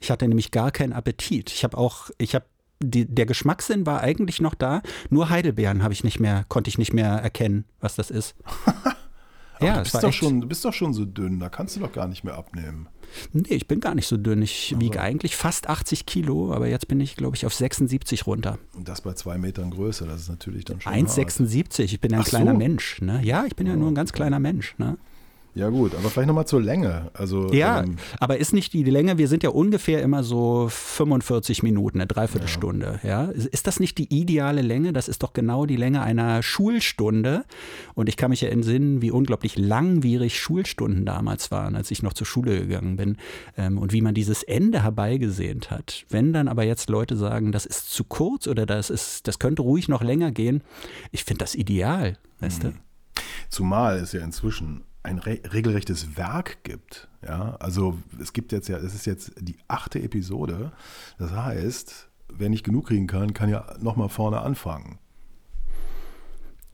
Ich 0.00 0.10
hatte 0.10 0.28
nämlich 0.28 0.50
gar 0.50 0.70
keinen 0.70 0.92
Appetit. 0.92 1.50
Ich 1.50 1.64
habe 1.64 1.76
auch, 1.78 2.10
ich 2.18 2.34
habe 2.34 2.46
die, 2.82 3.06
der 3.06 3.26
Geschmackssinn 3.26 3.86
war 3.86 4.00
eigentlich 4.00 4.40
noch 4.40 4.54
da, 4.54 4.82
nur 5.10 5.30
Heidelbeeren 5.30 5.82
habe 5.82 5.94
ich 5.94 6.04
nicht 6.04 6.20
mehr, 6.20 6.44
konnte 6.48 6.68
ich 6.68 6.78
nicht 6.78 6.92
mehr 6.92 7.08
erkennen, 7.08 7.64
was 7.80 7.96
das 7.96 8.10
ist. 8.10 8.34
ja, 9.60 9.76
du 9.76 9.82
bist, 9.82 10.02
doch 10.02 10.12
schon, 10.12 10.40
du 10.40 10.48
bist 10.48 10.64
doch 10.64 10.72
schon 10.72 10.92
so 10.92 11.04
dünn, 11.04 11.40
da 11.40 11.48
kannst 11.48 11.76
du 11.76 11.80
doch 11.80 11.92
gar 11.92 12.08
nicht 12.08 12.24
mehr 12.24 12.34
abnehmen. 12.34 12.88
Nee, 13.32 13.54
ich 13.54 13.68
bin 13.68 13.80
gar 13.80 13.94
nicht 13.94 14.08
so 14.08 14.16
dünn. 14.16 14.42
Ich 14.42 14.72
also. 14.72 14.80
wiege 14.80 15.00
eigentlich 15.00 15.36
fast 15.36 15.68
80 15.68 16.06
Kilo, 16.06 16.52
aber 16.52 16.68
jetzt 16.68 16.88
bin 16.88 17.00
ich, 17.00 17.16
glaube 17.16 17.36
ich, 17.36 17.46
auf 17.46 17.54
76 17.54 18.26
runter. 18.26 18.58
Und 18.74 18.88
das 18.88 19.02
bei 19.02 19.12
zwei 19.12 19.38
Metern 19.38 19.70
Größe, 19.70 20.06
das 20.06 20.22
ist 20.22 20.28
natürlich 20.28 20.64
dann 20.64 20.80
schon. 20.80 20.92
1,76, 20.92 21.84
ich 21.84 22.00
bin 22.00 22.10
ja 22.10 22.18
ein 22.18 22.22
Ach 22.24 22.28
kleiner 22.28 22.52
so. 22.52 22.58
Mensch. 22.58 23.00
Ne? 23.00 23.20
Ja, 23.22 23.44
ich 23.46 23.56
bin 23.56 23.66
ja, 23.66 23.74
ja 23.74 23.78
nur 23.78 23.90
ein 23.90 23.94
ganz 23.94 24.12
kleiner 24.12 24.40
Mensch. 24.40 24.76
Ne? 24.78 24.98
Ja 25.54 25.68
gut, 25.68 25.94
aber 25.94 26.10
vielleicht 26.10 26.26
nochmal 26.26 26.46
zur 26.46 26.60
Länge. 26.60 27.10
Also, 27.14 27.52
ja, 27.52 27.84
ähm, 27.84 27.96
aber 28.18 28.38
ist 28.38 28.52
nicht 28.52 28.72
die 28.72 28.82
Länge, 28.82 29.18
wir 29.18 29.28
sind 29.28 29.44
ja 29.44 29.50
ungefähr 29.50 30.02
immer 30.02 30.24
so 30.24 30.66
45 30.68 31.62
Minuten, 31.62 31.98
eine 31.98 32.08
Dreiviertelstunde. 32.08 32.98
Ja. 33.04 33.26
ja. 33.26 33.30
Ist 33.30 33.68
das 33.68 33.78
nicht 33.78 33.96
die 33.98 34.12
ideale 34.12 34.62
Länge? 34.62 34.92
Das 34.92 35.06
ist 35.06 35.22
doch 35.22 35.32
genau 35.32 35.64
die 35.64 35.76
Länge 35.76 36.02
einer 36.02 36.42
Schulstunde. 36.42 37.44
Und 37.94 38.08
ich 38.08 38.16
kann 38.16 38.30
mich 38.30 38.40
ja 38.40 38.48
entsinnen, 38.48 39.00
wie 39.00 39.12
unglaublich 39.12 39.56
langwierig 39.56 40.40
Schulstunden 40.40 41.06
damals 41.06 41.52
waren, 41.52 41.76
als 41.76 41.92
ich 41.92 42.02
noch 42.02 42.14
zur 42.14 42.26
Schule 42.26 42.58
gegangen 42.58 42.96
bin. 42.96 43.16
Ähm, 43.56 43.78
und 43.78 43.92
wie 43.92 44.00
man 44.00 44.14
dieses 44.14 44.42
Ende 44.42 44.82
herbeigesehnt 44.82 45.70
hat. 45.70 46.04
Wenn 46.08 46.32
dann 46.32 46.48
aber 46.48 46.64
jetzt 46.64 46.90
Leute 46.90 47.16
sagen, 47.16 47.52
das 47.52 47.64
ist 47.64 47.92
zu 47.92 48.02
kurz 48.02 48.48
oder 48.48 48.66
das, 48.66 48.90
ist, 48.90 49.28
das 49.28 49.38
könnte 49.38 49.62
ruhig 49.62 49.88
noch 49.88 50.02
länger 50.02 50.32
gehen, 50.32 50.62
ich 51.12 51.22
finde 51.22 51.44
das 51.44 51.54
ideal, 51.54 52.18
weißt 52.40 52.64
mhm. 52.64 52.70
du? 52.70 52.74
Zumal 53.48 53.98
es 53.98 54.12
ja 54.12 54.24
inzwischen 54.24 54.82
ein 55.04 55.18
re 55.18 55.38
regelrechtes 55.52 56.16
Werk 56.16 56.64
gibt. 56.64 57.08
Ja, 57.22 57.56
also 57.60 57.98
es 58.20 58.32
gibt 58.32 58.52
jetzt 58.52 58.68
ja, 58.68 58.78
es 58.78 58.94
ist 58.94 59.06
jetzt 59.06 59.32
die 59.38 59.56
achte 59.68 60.02
Episode. 60.02 60.72
Das 61.18 61.30
heißt, 61.30 62.08
wer 62.28 62.48
nicht 62.48 62.64
genug 62.64 62.88
kriegen 62.88 63.06
kann, 63.06 63.34
kann 63.34 63.48
ja 63.48 63.66
nochmal 63.80 64.08
vorne 64.08 64.40
anfangen. 64.40 64.98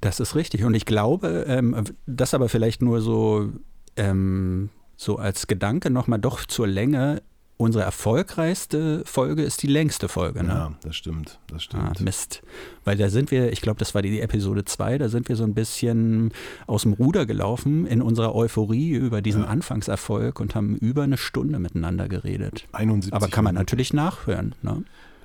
Das 0.01 0.21
ist 0.21 0.35
richtig. 0.35 0.65
Und 0.65 0.75
ich 0.75 0.87
glaube, 0.87 1.45
ähm, 1.47 1.85
das 2.07 2.33
aber 2.33 2.49
vielleicht 2.49 2.81
nur 2.81 3.03
so, 3.03 3.53
ähm, 3.97 4.71
so 4.97 5.17
als 5.17 5.47
Gedanke 5.47 5.91
nochmal 5.91 6.21
doch 6.21 6.45
zur 6.47 6.67
Länge 6.67 7.23
unsere 7.61 7.85
erfolgreichste 7.85 9.03
Folge 9.05 9.43
ist 9.43 9.63
die 9.63 9.67
längste 9.67 10.09
Folge. 10.09 10.43
Ne? 10.43 10.49
Ja, 10.49 10.73
das 10.83 10.97
stimmt, 10.97 11.39
das 11.49 11.63
stimmt. 11.63 12.01
Ah, 12.01 12.03
Mist. 12.03 12.43
Weil 12.85 12.97
da 12.97 13.11
sind 13.11 13.31
wir, 13.31 13.53
ich 13.53 13.61
glaube, 13.61 13.79
das 13.79 13.95
war 13.95 14.01
die 14.01 14.21
Episode 14.21 14.65
2, 14.65 14.97
da 14.97 15.09
sind 15.11 15.29
wir 15.29 15.37
so 15.37 15.45
ein 15.45 15.53
bisschen 15.53 16.33
aus 16.67 16.83
dem 16.83 16.95
Ruder 16.95 17.27
gelaufen 17.27 17.87
in 17.87 18.01
unserer 18.01 18.35
Euphorie 18.35 18.93
über 18.93 19.21
diesen 19.21 19.43
ja. 19.43 19.49
Anfangserfolg 19.49 20.41
und 20.41 20.55
haben 20.55 20.75
über 20.77 21.03
eine 21.03 21.19
Stunde 21.19 21.59
miteinander 21.59 22.09
geredet. 22.09 22.67
71 22.73 23.13
Aber 23.13 23.29
kann 23.29 23.45
man 23.45 23.55
natürlich 23.55 23.93
nachhören. 23.93 24.55
Ne? 24.63 24.83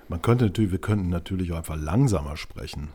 Man 0.10 0.22
könnte 0.22 0.46
natürlich, 0.46 0.72
wir 0.72 0.80
könnten 0.80 1.10
natürlich 1.10 1.54
auch 1.54 1.58
einfach 1.58 1.78
langsamer 1.78 2.36
sprechen. 2.36 2.90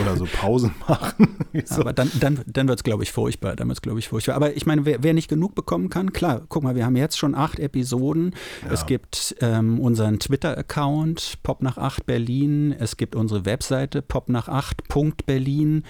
Oder 0.00 0.16
so 0.16 0.26
Pausen 0.26 0.74
machen. 0.88 1.36
so. 1.64 1.80
Aber 1.80 1.92
dann, 1.92 2.10
dann, 2.20 2.40
dann 2.46 2.68
wird 2.68 2.78
es, 2.78 2.84
glaube 2.84 3.02
ich, 3.02 3.12
furchtbar. 3.12 3.56
Dann 3.56 3.68
wird 3.68 3.82
glaube 3.82 3.98
ich, 3.98 4.08
furchtbar. 4.08 4.34
Aber 4.34 4.56
ich 4.56 4.66
meine, 4.66 4.84
wer, 4.84 5.02
wer, 5.02 5.14
nicht 5.14 5.28
genug 5.28 5.54
bekommen 5.54 5.90
kann, 5.90 6.12
klar, 6.12 6.42
guck 6.48 6.62
mal, 6.62 6.74
wir 6.74 6.84
haben 6.84 6.96
jetzt 6.96 7.18
schon 7.18 7.34
acht 7.34 7.58
Episoden. 7.58 8.34
Ja. 8.64 8.72
Es 8.72 8.86
gibt 8.86 9.36
ähm, 9.40 9.80
unseren 9.80 10.18
Twitter-Account, 10.18 11.38
Pop 11.42 11.62
nach 11.62 11.78
acht 11.78 12.06
Berlin. 12.06 12.74
Es 12.78 12.96
gibt 12.96 13.14
unsere 13.14 13.44
Webseite, 13.44 14.02
pop 14.02 14.28
nach 14.28 14.48
acht 14.48 14.82
Berlin. 15.26 15.84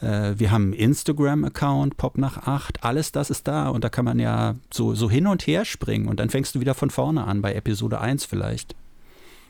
Äh, 0.00 0.34
wir 0.36 0.50
haben 0.50 0.64
einen 0.64 0.72
Instagram-Account, 0.74 1.96
Pop 1.96 2.18
nach 2.18 2.46
acht. 2.46 2.84
Alles 2.84 3.12
das 3.12 3.30
ist 3.30 3.46
da. 3.48 3.68
Und 3.68 3.84
da 3.84 3.88
kann 3.88 4.04
man 4.04 4.18
ja 4.18 4.56
so, 4.72 4.94
so 4.94 5.10
hin 5.10 5.26
und 5.26 5.46
her 5.46 5.64
springen. 5.64 6.08
Und 6.08 6.20
dann 6.20 6.30
fängst 6.30 6.54
du 6.54 6.60
wieder 6.60 6.74
von 6.74 6.90
vorne 6.90 7.24
an, 7.24 7.42
bei 7.42 7.54
Episode 7.54 8.00
1 8.00 8.24
vielleicht. 8.24 8.74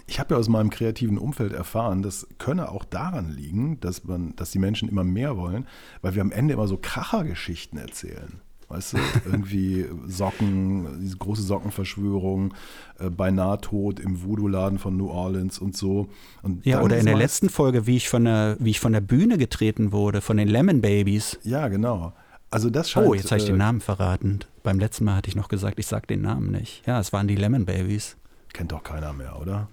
Ich 0.07 0.21
habe 0.21 0.35
ja 0.35 0.41
aus 0.41 0.49
meinem 0.49 0.71
kreativen 0.71 1.19
Umfeld 1.19 1.53
erfahren, 1.53 2.03
das 2.03 2.27
könne 2.39 2.71
auch 2.71 2.85
daran 2.85 3.31
liegen, 3.31 3.81
dass, 3.81 4.05
man, 4.05 4.35
dass 4.37 4.51
die 4.51 4.59
Menschen 4.59 4.89
immer 4.89 5.05
mehr 5.05 5.37
wollen, 5.37 5.67
weil 6.01 6.15
wir 6.15 6.23
am 6.23 6.33
Ende 6.33 6.55
immer 6.55 6.69
so 6.69 6.77
Krachergeschichten 6.77 7.79
erzählen. 7.79 8.41
Weißt 8.73 8.95
du, 8.95 8.99
irgendwie 9.27 9.87
Socken, 10.07 11.01
diese 11.03 11.19
große 11.19 11.43
Sockenverschwörung, 11.43 12.55
äh, 12.99 13.11
beinahe 13.11 13.61
tot 13.61 14.01
im 14.01 14.23
Voodoo-Laden 14.23 14.79
von 14.79 14.97
New 14.97 15.11
Orleans 15.11 15.59
und 15.59 15.77
so. 15.77 16.09
Und 16.43 16.65
ja, 16.65 16.81
oder 16.81 16.99
in 16.99 17.05
der 17.05 17.17
letzten 17.17 17.51
Folge, 17.51 17.87
wie 17.87 17.97
ich, 17.97 18.09
von 18.09 18.25
der, 18.25 18.57
wie 18.59 18.71
ich 18.71 18.81
von 18.81 18.93
der 18.93 19.03
Bühne 19.03 19.37
getreten 19.37 19.93
wurde, 19.93 20.23
von 20.23 20.39
den 20.39 20.49
Lemon 20.49 20.81
Babies. 20.81 21.39
Ja, 21.43 21.69
genau. 21.69 22.15
Also 22.51 22.71
das 22.71 22.91
scheint, 22.91 23.09
oh, 23.09 23.15
jetzt 23.15 23.31
habe 23.31 23.41
ich 23.41 23.47
den 23.47 23.57
äh, 23.57 23.59
Namen 23.59 23.81
verraten. 23.81 24.41
Beim 24.63 24.79
letzten 24.79 25.05
Mal 25.05 25.17
hatte 25.17 25.29
ich 25.29 25.37
noch 25.37 25.49
gesagt, 25.49 25.79
ich 25.79 25.87
sage 25.87 26.07
den 26.07 26.23
Namen 26.23 26.51
nicht. 26.51 26.87
Ja, 26.87 26.99
es 26.99 27.13
waren 27.13 27.29
die 27.29 27.37
Lemon 27.37 27.67
Babies. 27.67 28.17
Kennt 28.53 28.73
doch 28.73 28.83
keiner 28.83 29.13
mehr, 29.13 29.39
oder? 29.41 29.69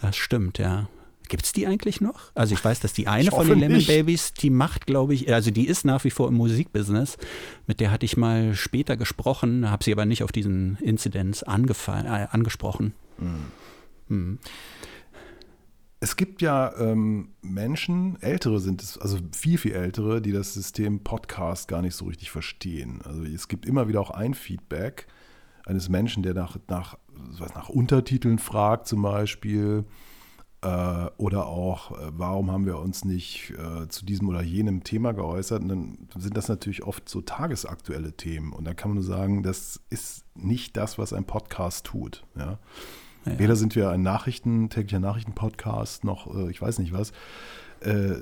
Das 0.00 0.16
stimmt, 0.16 0.58
ja. 0.58 0.88
Gibt 1.28 1.44
es 1.44 1.52
die 1.52 1.66
eigentlich 1.66 2.00
noch? 2.00 2.32
Also 2.34 2.54
ich 2.54 2.64
weiß, 2.64 2.80
dass 2.80 2.94
die 2.94 3.06
eine 3.06 3.30
von 3.30 3.46
den 3.46 3.58
Lemon 3.58 3.76
nicht. 3.76 3.88
Babies, 3.88 4.32
die 4.32 4.48
macht, 4.48 4.86
glaube 4.86 5.12
ich, 5.12 5.32
also 5.32 5.50
die 5.50 5.66
ist 5.66 5.84
nach 5.84 6.04
wie 6.04 6.10
vor 6.10 6.28
im 6.28 6.34
Musikbusiness. 6.34 7.18
Mit 7.66 7.80
der 7.80 7.90
hatte 7.90 8.06
ich 8.06 8.16
mal 8.16 8.54
später 8.54 8.96
gesprochen, 8.96 9.70
habe 9.70 9.84
sie 9.84 9.92
aber 9.92 10.06
nicht 10.06 10.22
auf 10.22 10.32
diesen 10.32 10.78
Inzidenz 10.80 11.42
äh, 11.42 11.46
angesprochen. 11.46 12.94
Mhm. 13.18 13.44
Mhm. 14.08 14.38
Es 16.00 16.16
gibt 16.16 16.40
ja 16.40 16.72
ähm, 16.78 17.30
Menschen, 17.42 18.22
ältere 18.22 18.60
sind 18.60 18.82
es, 18.82 18.96
also 18.96 19.18
viel, 19.36 19.58
viel 19.58 19.72
ältere, 19.72 20.22
die 20.22 20.32
das 20.32 20.54
System 20.54 21.00
Podcast 21.00 21.68
gar 21.68 21.82
nicht 21.82 21.94
so 21.94 22.06
richtig 22.06 22.30
verstehen. 22.30 23.02
Also 23.04 23.24
es 23.24 23.48
gibt 23.48 23.66
immer 23.66 23.88
wieder 23.88 24.00
auch 24.00 24.10
ein 24.10 24.32
Feedback 24.32 25.08
eines 25.68 25.88
Menschen, 25.88 26.22
der 26.22 26.34
nach, 26.34 26.56
nach 26.68 26.98
was 27.38 27.54
nach 27.54 27.68
Untertiteln 27.68 28.38
fragt 28.38 28.88
zum 28.88 29.02
Beispiel. 29.02 29.84
Äh, 30.60 31.06
oder 31.18 31.46
auch, 31.46 31.92
äh, 31.92 32.10
warum 32.10 32.50
haben 32.50 32.66
wir 32.66 32.78
uns 32.78 33.04
nicht 33.04 33.52
äh, 33.52 33.86
zu 33.88 34.04
diesem 34.04 34.28
oder 34.28 34.42
jenem 34.42 34.82
Thema 34.82 35.12
geäußert? 35.12 35.62
Und 35.62 35.68
dann 35.68 36.08
sind 36.16 36.36
das 36.36 36.48
natürlich 36.48 36.82
oft 36.82 37.08
so 37.08 37.20
tagesaktuelle 37.20 38.12
Themen. 38.12 38.52
Und 38.52 38.64
da 38.64 38.74
kann 38.74 38.90
man 38.90 38.96
nur 38.96 39.04
sagen, 39.04 39.44
das 39.44 39.80
ist 39.88 40.24
nicht 40.34 40.76
das, 40.76 40.98
was 40.98 41.12
ein 41.12 41.24
Podcast 41.24 41.86
tut. 41.86 42.24
Ja? 42.36 42.58
Ja. 43.24 43.38
Weder 43.38 43.54
sind 43.54 43.76
wir 43.76 43.90
ein 43.90 44.02
Nachrichten, 44.02 44.68
täglicher 44.68 44.98
Nachrichtenpodcast, 45.00 46.02
noch 46.02 46.34
äh, 46.34 46.50
ich 46.50 46.60
weiß 46.60 46.80
nicht 46.80 46.92
was. 46.92 47.12
Äh, 47.80 48.16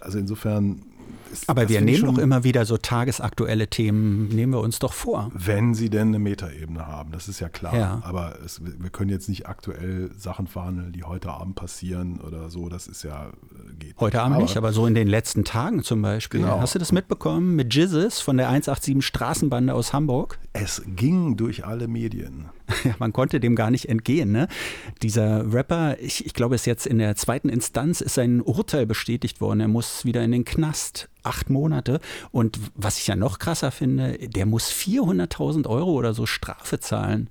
also 0.00 0.18
insofern 0.18 0.84
ist, 1.32 1.48
Aber 1.48 1.68
wir 1.68 1.80
nehmen 1.80 2.04
doch 2.04 2.18
immer 2.18 2.44
wieder 2.44 2.64
so 2.64 2.76
tagesaktuelle 2.76 3.68
Themen, 3.68 4.28
nehmen 4.28 4.52
wir 4.52 4.60
uns 4.60 4.78
doch 4.78 4.92
vor. 4.92 5.30
Wenn 5.34 5.74
sie 5.74 5.90
denn 5.90 6.08
eine 6.08 6.18
Metaebene 6.18 6.86
haben, 6.86 7.10
das 7.12 7.28
ist 7.28 7.40
ja 7.40 7.48
klar. 7.48 7.74
Ja. 7.74 8.02
Aber 8.04 8.38
es, 8.44 8.60
wir 8.62 8.90
können 8.90 9.10
jetzt 9.10 9.28
nicht 9.28 9.48
aktuell 9.48 10.10
Sachen 10.16 10.46
verhandeln, 10.46 10.92
die 10.92 11.04
heute 11.04 11.30
Abend 11.30 11.56
passieren 11.56 12.20
oder 12.20 12.50
so. 12.50 12.68
Das 12.68 12.86
ist 12.86 13.02
ja 13.02 13.28
äh, 13.28 13.74
geht. 13.78 13.96
Heute 13.98 14.20
Abend 14.20 14.36
aber, 14.36 14.42
nicht, 14.44 14.56
aber 14.56 14.72
so 14.72 14.86
in 14.86 14.94
den 14.94 15.08
letzten 15.08 15.44
Tagen 15.44 15.82
zum 15.82 16.02
Beispiel. 16.02 16.40
Genau. 16.40 16.60
Hast 16.60 16.74
du 16.74 16.78
das 16.78 16.92
mitbekommen 16.92 17.56
mit 17.56 17.74
Jizzes 17.74 18.20
von 18.20 18.36
der 18.36 18.48
187 18.48 19.04
Straßenbande 19.04 19.74
aus 19.74 19.92
Hamburg? 19.92 20.38
Es 20.52 20.82
ging 20.86 21.36
durch 21.36 21.64
alle 21.64 21.88
Medien. 21.88 22.50
Ja, 22.84 22.94
man 22.98 23.12
konnte 23.12 23.40
dem 23.40 23.54
gar 23.54 23.70
nicht 23.70 23.88
entgehen. 23.88 24.32
Ne? 24.32 24.48
Dieser 25.02 25.52
Rapper, 25.52 25.98
ich, 26.00 26.26
ich 26.26 26.34
glaube, 26.34 26.54
es 26.54 26.62
ist 26.62 26.66
jetzt 26.66 26.86
in 26.86 26.98
der 26.98 27.16
zweiten 27.16 27.48
Instanz 27.48 28.00
ist 28.00 28.14
sein 28.14 28.40
Urteil 28.40 28.86
bestätigt 28.86 29.40
worden. 29.40 29.60
Er 29.60 29.68
muss 29.68 30.04
wieder 30.04 30.22
in 30.22 30.32
den 30.32 30.44
Knast. 30.44 31.08
Acht 31.24 31.50
Monate. 31.50 32.00
Und 32.32 32.58
was 32.74 32.98
ich 32.98 33.06
ja 33.06 33.14
noch 33.14 33.38
krasser 33.38 33.70
finde, 33.70 34.18
der 34.18 34.44
muss 34.44 34.72
400.000 34.72 35.68
Euro 35.68 35.92
oder 35.92 36.14
so 36.14 36.26
Strafe 36.26 36.80
zahlen. 36.80 37.30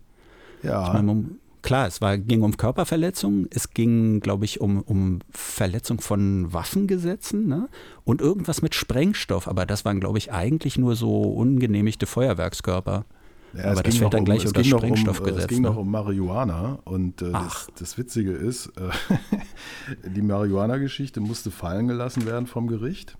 Ja. 0.64 0.94
Meine, 0.94 1.26
klar, 1.62 1.88
es 1.88 2.02
war, 2.02 2.18
ging 2.18 2.42
um 2.42 2.58
Körperverletzung, 2.58 3.48
es 3.50 3.72
ging, 3.72 4.20
glaube 4.20 4.46
ich, 4.46 4.62
um, 4.62 4.82
um 4.82 5.20
Verletzung 5.32 6.02
von 6.02 6.54
Waffengesetzen 6.54 7.48
ne? 7.48 7.68
und 8.04 8.22
irgendwas 8.22 8.62
mit 8.62 8.76
Sprengstoff, 8.76 9.48
aber 9.48 9.66
das 9.66 9.86
waren, 9.86 10.00
glaube 10.00 10.18
ich, 10.18 10.32
eigentlich 10.32 10.78
nur 10.78 10.96
so 10.96 11.22
ungenehmigte 11.22 12.06
Feuerwerkskörper. 12.06 13.06
Ja, 13.54 13.72
aber 13.72 13.84
das 13.84 13.98
fällt 13.98 14.14
dann 14.14 14.22
um, 14.22 14.26
gleich 14.26 14.48
unter 14.48 14.64
Sprengstoffgesetz. 14.64 15.36
Um, 15.36 15.40
es 15.40 15.48
ging 15.48 15.62
ne? 15.62 15.70
noch 15.70 15.78
um 15.78 15.92
Marihuana 15.92 16.80
und 16.86 17.22
äh, 17.22 17.32
das, 17.32 17.68
das, 17.78 17.98
Witzige 17.98 18.32
ist, 18.32 18.68
äh, 18.78 18.90
die 20.10 20.22
Marihuana-Geschichte 20.22 21.20
musste 21.20 21.52
fallen 21.52 21.88
gelassen 21.88 22.26
werden 22.26 22.48
vom 22.48 22.68
Gericht, 22.68 23.18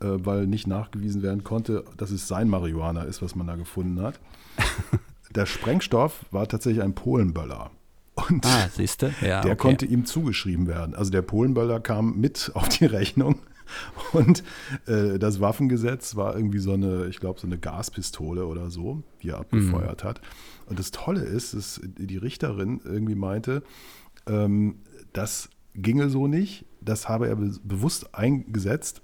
äh, 0.00 0.06
weil 0.06 0.46
nicht 0.46 0.66
nachgewiesen 0.66 1.22
werden 1.22 1.44
konnte, 1.44 1.84
dass 1.96 2.10
es 2.10 2.28
sein 2.28 2.48
Marihuana 2.48 3.02
ist, 3.02 3.22
was 3.22 3.34
man 3.34 3.46
da 3.46 3.56
gefunden 3.56 4.02
hat. 4.02 4.20
Der 5.34 5.46
Sprengstoff 5.46 6.26
war 6.30 6.46
tatsächlich 6.46 6.82
ein 6.82 6.94
Polenböller. 6.94 7.70
Und 8.14 8.46
ah, 8.46 8.68
siehste, 8.68 9.12
ja, 9.20 9.40
der 9.40 9.52
okay. 9.52 9.56
konnte 9.56 9.86
ihm 9.86 10.06
zugeschrieben 10.06 10.68
werden. 10.68 10.94
Also 10.94 11.10
der 11.10 11.22
Polenböller 11.22 11.80
kam 11.80 12.20
mit 12.20 12.52
auf 12.54 12.68
die 12.68 12.86
Rechnung. 12.86 13.40
Und 14.12 14.42
äh, 14.86 15.18
das 15.18 15.40
Waffengesetz 15.40 16.16
war 16.16 16.36
irgendwie 16.36 16.58
so 16.58 16.72
eine, 16.72 17.06
ich 17.06 17.20
glaube, 17.20 17.40
so 17.40 17.46
eine 17.46 17.58
Gaspistole 17.58 18.46
oder 18.46 18.70
so, 18.70 19.02
die 19.22 19.30
er 19.30 19.38
abgefeuert 19.38 20.04
mhm. 20.04 20.08
hat. 20.08 20.20
Und 20.66 20.78
das 20.78 20.90
Tolle 20.90 21.20
ist, 21.20 21.54
dass 21.54 21.80
die 21.82 22.16
Richterin 22.16 22.80
irgendwie 22.84 23.14
meinte, 23.14 23.62
ähm, 24.26 24.76
das 25.12 25.50
ginge 25.74 26.08
so 26.08 26.26
nicht. 26.26 26.66
Das 26.80 27.08
habe 27.08 27.28
er 27.28 27.36
be 27.36 27.52
bewusst 27.62 28.14
eingesetzt, 28.14 29.02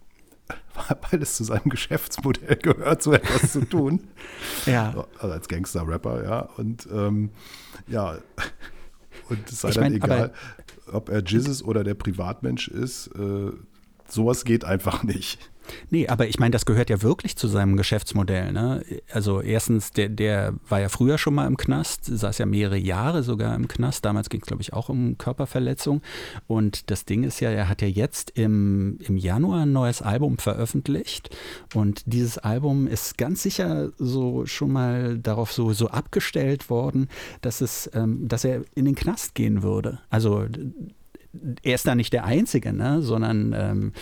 weil 1.11 1.23
es 1.23 1.37
zu 1.37 1.45
seinem 1.45 1.69
Geschäftsmodell 1.69 2.57
gehört, 2.63 3.03
so 3.03 3.13
etwas 3.13 3.53
zu 3.53 3.65
tun. 3.69 4.09
Ja. 4.67 5.07
Also 5.19 5.33
als 5.33 5.49
Gangster-Rapper, 5.49 6.25
ja. 6.25 6.41
Und 6.57 6.89
ähm, 6.93 7.31
ja, 7.89 8.19
und 9.29 9.49
es 9.51 9.61
sei 9.61 9.69
Ich 9.69 9.75
dann 9.77 9.85
mein, 9.85 9.95
egal, 9.95 10.33
ob 10.93 11.09
er 11.09 11.23
Jesus 11.25 11.63
oder 11.63 11.85
der 11.85 11.95
Privatmensch 11.95 12.69
ist, 12.69 13.09
äh, 13.09 13.53
sowas 14.13 14.45
geht 14.45 14.65
einfach 14.65 15.03
nicht. 15.05 15.51
Nee, 15.91 16.09
aber 16.09 16.29
ich 16.29 16.39
meine, 16.39 16.53
das 16.53 16.67
gehört 16.67 16.91
ja 16.91 17.03
wirklich 17.03 17.37
zu 17.37 17.49
seinem 17.49 17.77
Geschäftsmodell. 17.77 18.53
Ne? 18.53 18.85
Also 19.13 19.41
erstens, 19.41 19.93
der, 19.93 20.09
der 20.09 20.55
war 20.69 20.81
ja 20.81 20.89
früher 20.89 21.19
schon 21.19 21.35
mal 21.35 21.47
im 21.47 21.57
Knast, 21.57 22.05
saß 22.05 22.39
ja 22.39 22.47
mehrere 22.47 22.79
Jahre 22.79 23.23
sogar 23.23 23.55
im 23.55 23.69
Knast. 23.69 24.05
Damals 24.05 24.31
ging 24.31 24.41
es, 24.41 24.47
glaube 24.47 24.63
ich, 24.63 24.73
auch 24.73 24.89
um 24.89 25.19
Körperverletzung. 25.19 26.03
Und 26.47 26.91
das 26.91 27.05
Ding 27.05 27.25
ist 27.25 27.41
ja, 27.41 27.51
er 27.51 27.69
hat 27.69 27.83
ja 27.83 27.89
jetzt 27.89 28.31
im, 28.31 28.99
im 29.01 29.17
Januar 29.17 29.63
ein 29.63 29.73
neues 29.73 30.03
Album 30.03 30.39
veröffentlicht. 30.39 31.37
Und 31.75 32.03
dieses 32.07 32.39
Album 32.39 32.87
ist 32.87 33.19
ganz 33.19 33.43
sicher 33.43 33.91
so 33.99 34.47
schon 34.47 34.73
mal 34.73 35.19
darauf 35.19 35.53
so, 35.53 35.73
so 35.73 35.89
abgestellt 35.89 36.71
worden, 36.71 37.09
dass, 37.43 37.61
es, 37.61 37.91
ähm, 37.95 38.27
dass 38.29 38.45
er 38.45 38.63
in 38.75 38.85
den 38.85 38.95
Knast 38.95 39.35
gehen 39.35 39.63
würde. 39.63 40.01
Also 40.11 40.47
er 41.63 41.75
ist 41.75 41.87
da 41.87 41.95
nicht 41.95 42.13
der 42.13 42.25
Einzige, 42.25 42.73
ne? 42.73 43.03
sondern 43.03 43.55
ähm, 43.57 43.93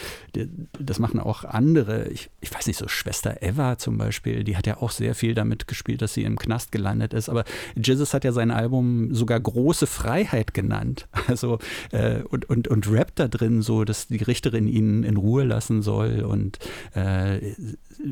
das 0.79 0.99
machen 0.99 1.21
auch 1.21 1.45
andere. 1.45 2.09
Ich, 2.09 2.31
ich, 2.41 2.55
weiß 2.55 2.67
nicht, 2.67 2.79
so 2.79 2.89
Schwester 2.89 3.43
Eva 3.43 3.77
zum 3.77 3.99
Beispiel, 3.99 4.45
die 4.45 4.57
hat 4.57 4.67
ja 4.67 4.79
auch 4.79 4.91
sehr 4.91 5.15
viel 5.15 5.35
damit 5.35 5.69
gespielt, 5.69 6.01
dass 6.01 6.15
sie 6.15 6.25
im 6.25 6.39
Knast 6.39 6.73
gelandet 6.73 7.13
ist. 7.13 7.29
Aber 7.29 7.45
Jesus 7.77 8.15
hat 8.15 8.25
ja 8.25 8.33
sein 8.33 8.51
Album 8.51 9.15
sogar 9.15 9.41
Große 9.41 9.87
Freiheit 9.87 10.55
genannt. 10.55 11.07
Also 11.29 11.59
äh, 11.93 12.23
und, 12.23 12.49
und, 12.49 12.69
und 12.69 12.91
rappt 12.91 13.19
da 13.19 13.29
drin 13.29 13.61
so, 13.61 13.85
dass 13.85 14.09
die 14.09 14.17
Richterin 14.17 14.67
ihn 14.67 15.03
in 15.03 15.19
Ruhe 15.19 15.45
lassen 15.45 15.83
soll 15.83 16.23
und 16.23 16.59
äh, 16.95 17.53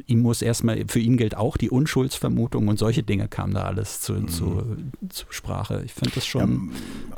ihm 0.06 0.20
muss 0.20 0.42
erstmal, 0.42 0.84
für 0.88 0.98
ihn 0.98 1.16
gilt 1.16 1.36
auch 1.36 1.56
die 1.56 1.70
Unschuldsvermutung 1.70 2.68
und 2.68 2.78
solche 2.78 3.02
Dinge 3.02 3.28
kamen 3.28 3.54
da 3.54 3.62
alles 3.62 4.00
zu, 4.00 4.14
mhm. 4.14 4.28
zu, 4.28 4.76
zu 5.08 5.26
Sprache. 5.30 5.82
Ich 5.84 5.94
finde 5.94 6.12
das 6.14 6.26
schon. 6.26 6.72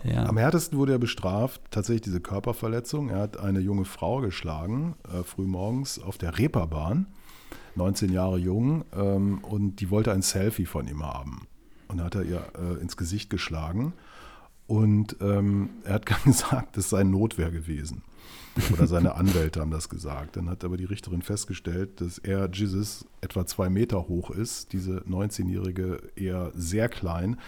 Ja, 0.05 0.13
ja. 0.13 0.27
Am 0.27 0.37
härtesten 0.37 0.79
wurde 0.79 0.93
er 0.93 0.99
bestraft, 0.99 1.61
tatsächlich 1.71 2.03
diese 2.03 2.21
Körperverletzung. 2.21 3.09
Er 3.09 3.21
hat 3.21 3.39
eine 3.39 3.61
junge 3.61 3.85
Frau 3.85 4.21
geschlagen, 4.21 4.95
äh, 5.13 5.23
frühmorgens 5.23 5.99
auf 5.99 6.19
der 6.19 6.39
Reeperbahn, 6.39 7.07
19 7.75 8.13
Jahre 8.13 8.39
jung, 8.39 8.85
ähm, 8.97 9.39
und 9.39 9.77
die 9.77 9.91
wollte 9.91 10.13
ein 10.13 10.23
Selfie 10.23 10.67
von 10.67 10.87
ihm 10.89 11.05
haben. 11.05 11.47
Und 11.89 12.03
hat 12.03 12.15
er 12.15 12.25
ihr 12.25 12.43
äh, 12.59 12.81
ins 12.83 12.97
Gesicht 12.97 13.31
geschlagen. 13.31 13.95
Und 14.67 15.17
ähm, 15.23 15.71
er 15.85 15.95
hat 15.95 16.07
gesagt, 16.25 16.77
das 16.77 16.91
sei 16.91 17.03
Notwehr 17.03 17.51
gewesen. 17.51 18.03
Oder 18.73 18.87
seine 18.87 19.15
Anwälte 19.15 19.61
haben 19.61 19.71
das 19.71 19.89
gesagt. 19.89 20.37
Dann 20.37 20.49
hat 20.51 20.65
aber 20.65 20.77
die 20.77 20.85
Richterin 20.85 21.23
festgestellt, 21.23 22.01
dass 22.01 22.19
er, 22.19 22.49
Jesus, 22.53 23.07
etwa 23.21 23.47
zwei 23.47 23.69
Meter 23.69 24.09
hoch 24.09 24.31
ist, 24.31 24.73
diese 24.73 25.01
19-Jährige 25.01 26.01
eher 26.17 26.53
sehr 26.55 26.89
klein. 26.89 27.39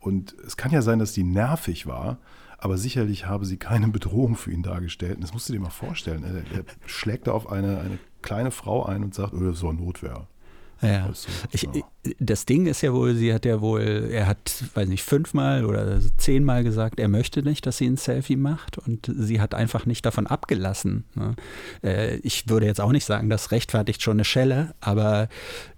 Und 0.00 0.34
es 0.46 0.56
kann 0.56 0.70
ja 0.70 0.82
sein, 0.82 0.98
dass 0.98 1.12
die 1.12 1.24
nervig 1.24 1.86
war, 1.86 2.18
aber 2.58 2.76
sicherlich 2.76 3.26
habe 3.26 3.46
sie 3.46 3.56
keine 3.56 3.88
Bedrohung 3.88 4.36
für 4.36 4.50
ihn 4.50 4.62
dargestellt. 4.62 5.16
Und 5.16 5.22
das 5.22 5.32
musst 5.32 5.48
du 5.48 5.52
dir 5.52 5.60
mal 5.60 5.70
vorstellen. 5.70 6.24
Er, 6.24 6.58
er 6.58 6.64
schlägt 6.86 7.28
da 7.28 7.32
auf 7.32 7.50
eine, 7.50 7.80
eine 7.80 7.98
kleine 8.20 8.50
Frau 8.50 8.84
ein 8.84 9.04
und 9.04 9.14
sagt, 9.14 9.32
oh, 9.32 9.40
das 9.40 9.62
war 9.62 9.72
Notwehr. 9.72 10.26
Ja. 10.80 11.06
Also, 11.06 11.28
ich, 11.52 11.62
ja. 11.62 11.70
Das 12.20 12.46
Ding 12.46 12.66
ist 12.66 12.80
ja 12.80 12.92
wohl, 12.92 13.14
sie 13.14 13.34
hat 13.34 13.44
ja 13.44 13.60
wohl, 13.60 14.08
er 14.10 14.26
hat, 14.26 14.64
weiß 14.74 14.88
nicht, 14.88 15.02
fünfmal 15.02 15.64
oder 15.64 16.00
zehnmal 16.16 16.64
gesagt, 16.64 17.00
er 17.00 17.08
möchte 17.08 17.42
nicht, 17.42 17.66
dass 17.66 17.78
sie 17.78 17.86
ein 17.86 17.96
Selfie 17.96 18.36
macht 18.36 18.78
und 18.78 19.12
sie 19.12 19.40
hat 19.40 19.54
einfach 19.54 19.84
nicht 19.84 20.06
davon 20.06 20.26
abgelassen. 20.26 21.04
Ne? 21.14 21.34
Äh, 21.82 22.16
ich 22.18 22.48
würde 22.48 22.66
jetzt 22.66 22.80
auch 22.80 22.92
nicht 22.92 23.04
sagen, 23.04 23.28
das 23.28 23.50
rechtfertigt 23.50 24.02
schon 24.02 24.16
eine 24.16 24.24
Schelle, 24.24 24.74
aber 24.80 25.28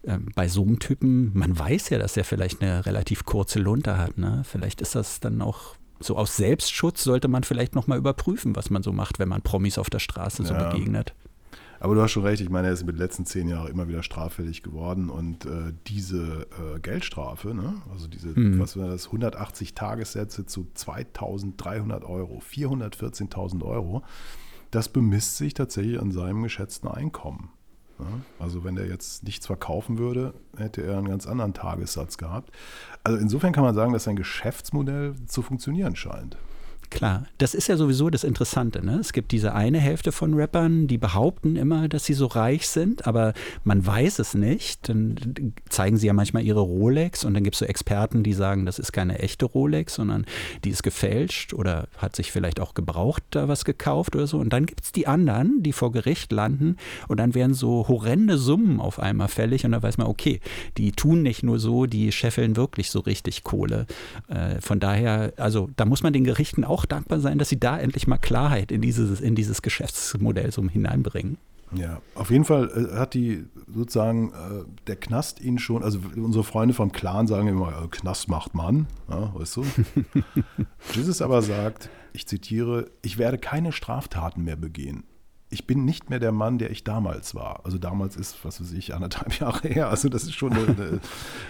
äh, 0.02 0.18
bei 0.34 0.48
so 0.48 0.62
einem 0.62 0.78
Typen, 0.78 1.32
man 1.34 1.58
weiß 1.58 1.88
ja, 1.90 1.98
dass 1.98 2.16
er 2.16 2.24
vielleicht 2.24 2.62
eine 2.62 2.86
relativ 2.86 3.24
kurze 3.24 3.58
Lunte 3.58 3.96
hat. 3.96 4.18
Ne? 4.18 4.42
Vielleicht 4.44 4.80
ist 4.80 4.94
das 4.94 5.20
dann 5.20 5.40
auch 5.42 5.76
so 6.02 6.16
aus 6.16 6.36
Selbstschutz 6.36 7.04
sollte 7.04 7.28
man 7.28 7.44
vielleicht 7.44 7.74
nochmal 7.74 7.98
überprüfen, 7.98 8.56
was 8.56 8.70
man 8.70 8.82
so 8.82 8.90
macht, 8.90 9.18
wenn 9.18 9.28
man 9.28 9.42
Promis 9.42 9.76
auf 9.76 9.90
der 9.90 9.98
Straße 9.98 10.44
so 10.44 10.54
ja. 10.54 10.70
begegnet. 10.70 11.14
Aber 11.80 11.94
du 11.94 12.02
hast 12.02 12.12
schon 12.12 12.24
recht, 12.24 12.42
ich 12.42 12.50
meine, 12.50 12.68
er 12.68 12.74
ist 12.74 12.82
in 12.82 12.86
den 12.86 12.96
letzten 12.96 13.24
zehn 13.24 13.48
Jahren 13.48 13.68
immer 13.68 13.88
wieder 13.88 14.02
straffällig 14.02 14.62
geworden 14.62 15.08
und 15.08 15.46
äh, 15.46 15.72
diese 15.86 16.46
äh, 16.74 16.78
Geldstrafe, 16.78 17.54
ne? 17.54 17.80
also 17.90 18.06
diese, 18.06 18.28
mhm. 18.28 18.60
was 18.60 18.76
war 18.76 18.88
das, 18.88 19.06
180 19.06 19.74
Tagessätze 19.74 20.44
zu 20.44 20.68
2300 20.74 22.04
Euro, 22.04 22.42
414.000 22.46 23.64
Euro, 23.64 24.02
das 24.70 24.90
bemisst 24.90 25.38
sich 25.38 25.54
tatsächlich 25.54 25.98
an 25.98 26.12
seinem 26.12 26.42
geschätzten 26.42 26.88
Einkommen. 26.88 27.48
Ne? 27.98 28.06
Also 28.38 28.62
wenn 28.62 28.76
er 28.76 28.86
jetzt 28.86 29.24
nichts 29.24 29.46
verkaufen 29.46 29.96
würde, 29.96 30.34
hätte 30.56 30.82
er 30.82 30.98
einen 30.98 31.08
ganz 31.08 31.26
anderen 31.26 31.54
Tagessatz 31.54 32.18
gehabt. 32.18 32.50
Also 33.04 33.18
insofern 33.18 33.52
kann 33.52 33.64
man 33.64 33.74
sagen, 33.74 33.94
dass 33.94 34.04
sein 34.04 34.16
Geschäftsmodell 34.16 35.14
zu 35.26 35.40
funktionieren 35.40 35.96
scheint. 35.96 36.36
Klar, 36.90 37.26
das 37.38 37.54
ist 37.54 37.68
ja 37.68 37.76
sowieso 37.76 38.10
das 38.10 38.24
Interessante. 38.24 38.84
Ne? 38.84 38.98
Es 39.00 39.12
gibt 39.12 39.30
diese 39.30 39.54
eine 39.54 39.78
Hälfte 39.78 40.10
von 40.10 40.34
Rappern, 40.34 40.88
die 40.88 40.98
behaupten 40.98 41.54
immer, 41.54 41.88
dass 41.88 42.04
sie 42.04 42.14
so 42.14 42.26
reich 42.26 42.66
sind, 42.66 43.06
aber 43.06 43.32
man 43.62 43.86
weiß 43.86 44.18
es 44.18 44.34
nicht. 44.34 44.88
Dann 44.88 45.54
zeigen 45.68 45.96
sie 45.96 46.08
ja 46.08 46.12
manchmal 46.12 46.42
ihre 46.42 46.60
Rolex 46.60 47.24
und 47.24 47.34
dann 47.34 47.44
gibt 47.44 47.54
es 47.54 47.60
so 47.60 47.64
Experten, 47.64 48.24
die 48.24 48.32
sagen, 48.32 48.66
das 48.66 48.80
ist 48.80 48.92
keine 48.92 49.20
echte 49.20 49.46
Rolex, 49.46 49.94
sondern 49.94 50.26
die 50.64 50.70
ist 50.70 50.82
gefälscht 50.82 51.54
oder 51.54 51.86
hat 51.96 52.16
sich 52.16 52.32
vielleicht 52.32 52.58
auch 52.58 52.74
gebraucht 52.74 53.22
da 53.30 53.46
was 53.46 53.64
gekauft 53.64 54.16
oder 54.16 54.26
so. 54.26 54.38
Und 54.38 54.52
dann 54.52 54.66
gibt 54.66 54.82
es 54.82 54.92
die 54.92 55.06
anderen, 55.06 55.62
die 55.62 55.72
vor 55.72 55.92
Gericht 55.92 56.32
landen 56.32 56.76
und 57.06 57.18
dann 57.18 57.34
werden 57.34 57.54
so 57.54 57.86
horrende 57.86 58.36
Summen 58.36 58.80
auf 58.80 58.98
einmal 58.98 59.28
fällig 59.28 59.64
und 59.64 59.72
da 59.72 59.82
weiß 59.82 59.96
man, 59.96 60.08
okay, 60.08 60.40
die 60.76 60.92
tun 60.92 61.22
nicht 61.22 61.44
nur 61.44 61.60
so, 61.60 61.86
die 61.86 62.10
scheffeln 62.10 62.56
wirklich 62.56 62.90
so 62.90 62.98
richtig 63.00 63.44
Kohle. 63.44 63.86
Äh, 64.28 64.60
von 64.60 64.80
daher, 64.80 65.32
also 65.36 65.70
da 65.76 65.84
muss 65.84 66.02
man 66.02 66.12
den 66.12 66.24
Gerichten 66.24 66.64
auch 66.64 66.79
auch 66.80 66.86
dankbar 66.86 67.20
sein, 67.20 67.38
dass 67.38 67.48
sie 67.48 67.60
da 67.60 67.78
endlich 67.78 68.06
mal 68.06 68.18
Klarheit 68.18 68.72
in 68.72 68.80
dieses, 68.80 69.20
in 69.20 69.34
dieses 69.34 69.62
Geschäftsmodell 69.62 70.50
so 70.50 70.66
hineinbringen. 70.68 71.36
Ja, 71.72 72.00
auf 72.14 72.30
jeden 72.30 72.44
Fall 72.44 72.68
äh, 72.68 72.96
hat 72.96 73.14
die 73.14 73.44
sozusagen 73.72 74.32
äh, 74.32 74.64
der 74.86 74.96
Knast 74.96 75.40
ihn 75.40 75.58
schon, 75.58 75.84
also 75.84 76.00
unsere 76.16 76.42
Freunde 76.42 76.74
vom 76.74 76.90
Clan 76.90 77.28
sagen 77.28 77.46
immer, 77.46 77.68
äh, 77.68 77.88
Knast 77.88 78.28
macht 78.28 78.54
Mann, 78.54 78.86
ja, 79.08 79.32
weißt 79.34 79.56
du? 79.58 79.64
Jesus 80.94 81.22
aber 81.22 81.42
sagt, 81.42 81.88
ich 82.12 82.26
zitiere, 82.26 82.90
ich 83.02 83.18
werde 83.18 83.38
keine 83.38 83.70
Straftaten 83.70 84.42
mehr 84.42 84.56
begehen. 84.56 85.04
Ich 85.48 85.66
bin 85.66 85.84
nicht 85.84 86.10
mehr 86.10 86.18
der 86.18 86.32
Mann, 86.32 86.58
der 86.58 86.70
ich 86.70 86.82
damals 86.82 87.34
war. 87.34 87.64
Also 87.64 87.78
damals 87.78 88.16
ist, 88.16 88.44
was 88.44 88.60
weiß 88.60 88.72
ich, 88.72 88.94
anderthalb 88.94 89.32
Jahre 89.40 89.68
her. 89.68 89.90
Also 89.90 90.08
das 90.08 90.24
ist 90.24 90.34
schon 90.34 90.52
eine, 90.52 90.66
eine, 90.66 91.00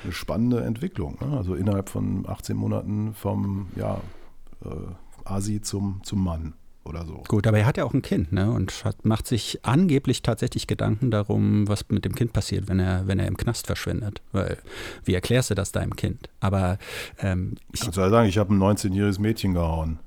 eine 0.04 0.12
spannende 0.12 0.62
Entwicklung. 0.62 1.16
Ne? 1.20 1.36
Also 1.36 1.54
innerhalb 1.54 1.88
von 1.88 2.26
18 2.28 2.56
Monaten 2.56 3.14
vom, 3.14 3.68
ja, 3.76 4.00
äh, 4.64 4.68
Asi 5.30 5.60
zum, 5.60 6.00
zum 6.02 6.22
Mann 6.22 6.54
oder 6.84 7.04
so. 7.04 7.22
Gut, 7.28 7.46
aber 7.46 7.58
er 7.58 7.66
hat 7.66 7.76
ja 7.76 7.84
auch 7.84 7.94
ein 7.94 8.02
Kind, 8.02 8.32
ne? 8.32 8.50
Und 8.50 8.84
hat, 8.84 9.04
macht 9.04 9.26
sich 9.26 9.60
angeblich 9.62 10.22
tatsächlich 10.22 10.66
Gedanken 10.66 11.10
darum, 11.10 11.68
was 11.68 11.88
mit 11.88 12.04
dem 12.04 12.14
Kind 12.14 12.32
passiert, 12.32 12.68
wenn 12.68 12.80
er, 12.80 13.06
wenn 13.06 13.18
er 13.18 13.26
im 13.26 13.36
Knast 13.36 13.66
verschwindet. 13.66 14.22
Weil, 14.32 14.58
wie 15.04 15.14
erklärst 15.14 15.50
du 15.50 15.54
das 15.54 15.72
deinem 15.72 15.96
Kind? 15.96 16.28
Aber 16.40 16.78
ähm, 17.18 17.56
ich. 17.72 17.80
Kannst 17.80 17.96
du 17.96 18.00
ja 18.00 18.10
sagen, 18.10 18.28
ich 18.28 18.38
habe 18.38 18.54
ein 18.54 18.58
19-jähriges 18.58 19.20
Mädchen 19.20 19.54
gehauen. 19.54 19.98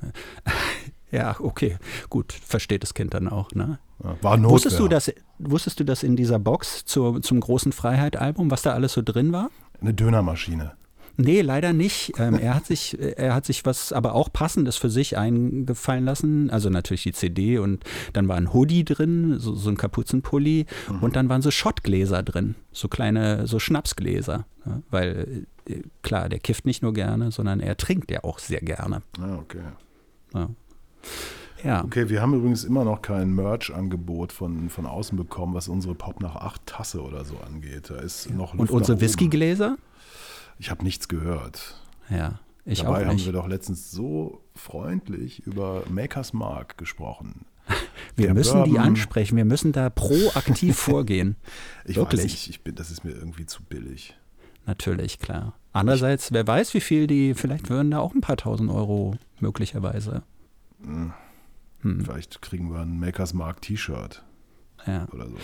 Ja, 1.12 1.34
okay, 1.40 1.76
gut, 2.08 2.32
versteht 2.32 2.84
das 2.84 2.94
Kind 2.94 3.14
dann 3.14 3.26
auch, 3.26 3.50
ne? 3.50 3.80
Ja, 4.02 4.16
war 4.22 4.36
Notwehr. 4.36 4.52
Wusstest 4.52 4.78
du, 4.78 4.86
dass, 4.86 5.12
wusstest 5.40 5.80
du, 5.80 5.84
dass 5.84 6.04
in 6.04 6.14
dieser 6.14 6.38
Box 6.38 6.84
zur, 6.84 7.20
zum 7.20 7.40
großen 7.40 7.72
Freiheit-Album, 7.72 8.50
was 8.52 8.62
da 8.62 8.74
alles 8.74 8.92
so 8.92 9.02
drin 9.02 9.32
war? 9.32 9.50
Eine 9.80 9.92
Dönermaschine. 9.92 10.72
Nee, 11.16 11.42
leider 11.42 11.72
nicht. 11.72 12.12
Ähm, 12.18 12.34
er, 12.34 12.54
hat 12.54 12.66
sich, 12.66 12.98
er 12.98 13.34
hat 13.34 13.44
sich 13.44 13.64
was 13.64 13.92
aber 13.92 14.14
auch 14.14 14.32
Passendes 14.32 14.76
für 14.76 14.90
sich 14.90 15.18
eingefallen 15.18 16.04
lassen. 16.04 16.50
Also 16.50 16.70
natürlich 16.70 17.02
die 17.02 17.12
CD 17.12 17.58
und 17.58 17.84
dann 18.12 18.28
war 18.28 18.36
ein 18.36 18.52
Hoodie 18.52 18.84
drin, 18.84 19.38
so, 19.38 19.54
so 19.54 19.70
ein 19.70 19.76
Kapuzenpulli 19.76 20.66
mhm. 20.88 21.02
und 21.02 21.16
dann 21.16 21.28
waren 21.28 21.42
so 21.42 21.50
Schottgläser 21.50 22.22
drin, 22.22 22.54
so 22.72 22.88
kleine, 22.88 23.46
so 23.46 23.58
Schnapsgläser. 23.58 24.46
Ja, 24.66 24.82
weil 24.90 25.46
äh, 25.68 25.82
klar, 26.02 26.28
der 26.28 26.38
kifft 26.38 26.66
nicht 26.66 26.82
nur 26.82 26.92
gerne, 26.92 27.30
sondern 27.30 27.60
er 27.60 27.76
trinkt 27.76 28.10
ja 28.10 28.24
auch 28.24 28.38
sehr 28.38 28.60
gerne. 28.60 29.02
Ah, 29.18 29.36
okay. 29.36 29.62
Ja. 30.34 30.48
Ja. 31.64 31.84
Okay, 31.84 32.08
wir 32.08 32.22
haben 32.22 32.34
übrigens 32.34 32.64
immer 32.64 32.84
noch 32.84 33.02
kein 33.02 33.34
Merch-Angebot 33.34 34.32
von, 34.32 34.70
von 34.70 34.86
außen 34.86 35.16
bekommen, 35.16 35.54
was 35.54 35.68
unsere 35.68 35.94
Pop 35.94 36.20
nach 36.20 36.36
acht 36.36 36.64
Tasse 36.66 37.02
oder 37.02 37.24
so 37.24 37.36
angeht. 37.46 37.90
Da 37.90 37.96
ist 37.96 38.30
noch 38.30 38.54
Luft 38.54 38.70
Und 38.70 38.78
unsere 38.78 39.00
Whiskygläser? 39.00 39.76
Ich 40.60 40.70
habe 40.70 40.84
nichts 40.84 41.08
gehört. 41.08 41.80
Ja, 42.10 42.38
ich 42.66 42.82
Dabei 42.82 43.04
auch 43.04 43.08
haben 43.08 43.24
wir 43.24 43.32
doch 43.32 43.48
letztens 43.48 43.90
so 43.90 44.44
freundlich 44.54 45.46
über 45.46 45.84
Makers 45.88 46.34
Mark 46.34 46.76
gesprochen. 46.76 47.46
Wir 48.16 48.26
Der 48.26 48.34
müssen 48.34 48.54
Bourbon, 48.54 48.72
die 48.72 48.78
ansprechen, 48.78 49.36
wir 49.36 49.44
müssen 49.44 49.72
da 49.72 49.88
proaktiv 49.88 50.76
vorgehen. 50.78 51.36
Ich 51.84 51.96
Wirklich. 51.96 52.18
weiß 52.18 52.24
nicht, 52.24 52.50
ich 52.50 52.62
bin, 52.62 52.74
das 52.74 52.90
ist 52.90 53.04
mir 53.04 53.12
irgendwie 53.12 53.46
zu 53.46 53.62
billig. 53.62 54.18
Natürlich, 54.66 55.20
klar. 55.20 55.54
Andererseits, 55.72 56.26
ich, 56.26 56.32
wer 56.32 56.46
weiß, 56.46 56.74
wie 56.74 56.80
viel 56.80 57.06
die, 57.06 57.34
vielleicht 57.34 57.70
würden 57.70 57.92
da 57.92 58.00
auch 58.00 58.12
ein 58.12 58.20
paar 58.20 58.36
tausend 58.36 58.70
Euro 58.70 59.16
möglicherweise. 59.38 60.24
Hm. 60.82 61.12
Hm. 61.82 62.04
Vielleicht 62.04 62.42
kriegen 62.42 62.70
wir 62.72 62.80
ein 62.80 62.98
Makers 62.98 63.32
Mark 63.32 63.62
T-Shirt. 63.62 64.24
Ja. 64.86 65.06
Oder 65.12 65.28
so. 65.28 65.36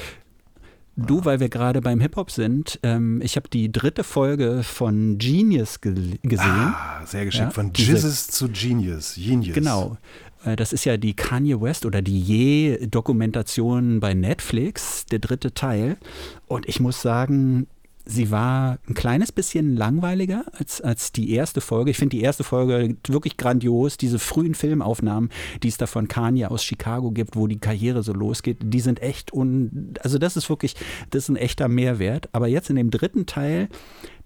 Du, 0.97 1.27
weil 1.27 1.41
wir 1.41 1.51
gerade 1.51 1.83
beim 1.83 2.01
Hip-Hop 2.01 2.31
sind, 2.31 2.81
ähm, 2.83 3.21
ich 3.23 3.37
habe 3.37 3.51
die 3.51 3.71
dritte 3.71 4.03
Folge 4.03 4.63
von 4.63 5.19
Genius 5.19 5.83
ge 5.83 5.93
gesehen. 6.23 6.49
Ah, 6.49 7.05
sehr 7.05 7.27
geschickt. 7.27 7.45
Ja, 7.45 7.51
von 7.51 7.71
Jesus 7.75 8.29
zu 8.29 8.49
Genius. 8.49 9.15
Genius. 9.17 9.55
Genau. 9.55 9.99
Äh, 10.45 10.57
das 10.57 10.73
ist 10.73 10.87
ja 10.87 10.97
die 10.97 11.15
Kanye 11.15 11.61
West 11.61 11.85
oder 11.85 12.01
die 12.01 12.19
Je-Dokumentation 12.19 14.01
bei 14.01 14.15
Netflix, 14.15 15.05
der 15.05 15.19
dritte 15.19 15.53
Teil. 15.53 15.99
Und 16.47 16.67
ich 16.67 16.81
muss 16.81 17.03
sagen, 17.03 17.67
sie 18.07 18.31
war 18.31 18.79
ein 18.89 18.95
kleines 18.95 19.33
bisschen 19.33 19.77
langweiliger 19.77 20.45
als, 20.53 20.81
als 20.81 21.13
die 21.13 21.33
erste 21.33 21.61
Folge. 21.61 21.91
Ich 21.91 21.99
finde 21.99 22.17
die 22.17 22.23
erste 22.23 22.45
Folge 22.45 22.97
wirklich 23.09 23.37
grandios. 23.37 23.97
Diese 23.97 24.19
frühen 24.19 24.55
Filmaufnahmen, 24.55 25.31
die 25.63 25.69
es 25.69 25.77
da 25.77 25.87
von 25.87 26.09
Kanye 26.09 26.47
aus 26.47 26.65
Chicago 26.65 27.11
gibt, 27.11 27.37
wo 27.37 27.49
die 27.49 27.59
Karriere 27.59 28.03
so 28.03 28.13
losgeht, 28.13 28.59
die 28.63 28.81
sind 28.81 29.03
echt 29.03 29.33
un. 29.33 29.95
Also, 30.01 30.19
das 30.19 30.37
ist 30.37 30.49
wirklich, 30.49 30.77
das 31.11 31.25
ist 31.25 31.29
ein 31.31 31.37
echter 31.37 31.69
Mehrwert. 31.69 32.29
Aber 32.33 32.47
jetzt 32.47 32.71
in 32.71 32.77
dem 32.77 32.91
dritten 32.91 33.27
Teil, 33.27 33.69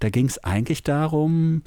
da 0.00 0.10
ging 0.10 0.26
es 0.26 0.42
eigentlich 0.42 0.82
darum, 0.82 1.62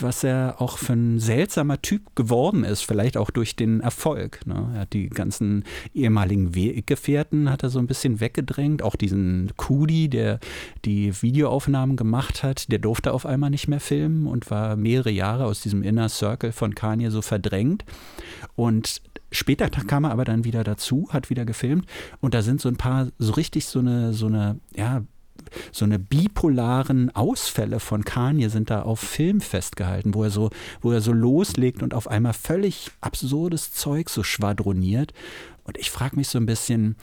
was 0.00 0.22
er 0.22 0.56
auch 0.60 0.78
für 0.78 0.92
ein 0.92 1.18
seltsamer 1.18 1.82
Typ 1.82 2.14
geworden 2.14 2.62
ist, 2.62 2.82
vielleicht 2.82 3.16
auch 3.16 3.30
durch 3.30 3.56
den 3.56 3.80
Erfolg. 3.80 4.46
Ne? 4.46 4.70
Er 4.74 4.80
hat 4.80 4.92
die 4.92 5.08
ganzen 5.08 5.64
ehemaligen 5.94 6.54
Weggefährten 6.54 7.50
hat 7.50 7.62
er 7.62 7.70
so 7.70 7.78
ein 7.78 7.86
bisschen 7.86 8.20
weggedrängt, 8.20 8.82
auch 8.82 8.94
diesen 8.94 9.50
Kudi, 9.56 10.08
der 10.08 10.38
die 10.84 11.20
Videoaufnahmen 11.20 11.96
gemacht 11.96 12.42
hat, 12.42 12.70
der 12.70 12.78
durfte 12.78 13.12
auf 13.12 13.26
einmal 13.26 13.50
nicht 13.50 13.68
mehr 13.68 13.80
filmen 13.80 14.26
und 14.26 14.50
war 14.50 14.76
mehrere 14.76 15.10
Jahre 15.10 15.46
aus 15.46 15.62
diesem 15.62 15.82
Inner 15.82 16.08
Circle 16.08 16.52
von 16.52 16.74
Kanye 16.74 17.10
so 17.10 17.22
verdrängt. 17.22 17.84
Und 18.54 19.00
Später 19.30 19.68
kam 19.68 20.04
er 20.04 20.10
aber 20.10 20.24
dann 20.24 20.44
wieder 20.44 20.64
dazu, 20.64 21.08
hat 21.10 21.28
wieder 21.28 21.44
gefilmt 21.44 21.84
und 22.20 22.32
da 22.32 22.40
sind 22.40 22.62
so 22.62 22.68
ein 22.70 22.76
paar 22.76 23.08
so 23.18 23.32
richtig 23.34 23.66
so 23.66 23.78
eine 23.78 24.14
so 24.14 24.26
eine 24.26 24.58
ja 24.74 25.02
so 25.72 25.84
eine 25.84 25.98
bipolaren 25.98 27.14
Ausfälle 27.14 27.80
von 27.80 28.04
Kanye 28.04 28.48
sind 28.48 28.70
da 28.70 28.82
auf 28.82 29.00
Film 29.00 29.40
festgehalten, 29.40 30.14
wo 30.14 30.24
er 30.24 30.30
so, 30.30 30.50
wo 30.80 30.92
er 30.92 31.00
so 31.00 31.12
loslegt 31.12 31.82
und 31.82 31.94
auf 31.94 32.08
einmal 32.08 32.32
völlig 32.32 32.90
absurdes 33.00 33.72
Zeug 33.72 34.10
so 34.10 34.22
schwadroniert. 34.22 35.12
Und 35.64 35.78
ich 35.78 35.90
frage 35.90 36.16
mich 36.16 36.28
so 36.28 36.38
ein 36.38 36.46
bisschen, 36.46 36.96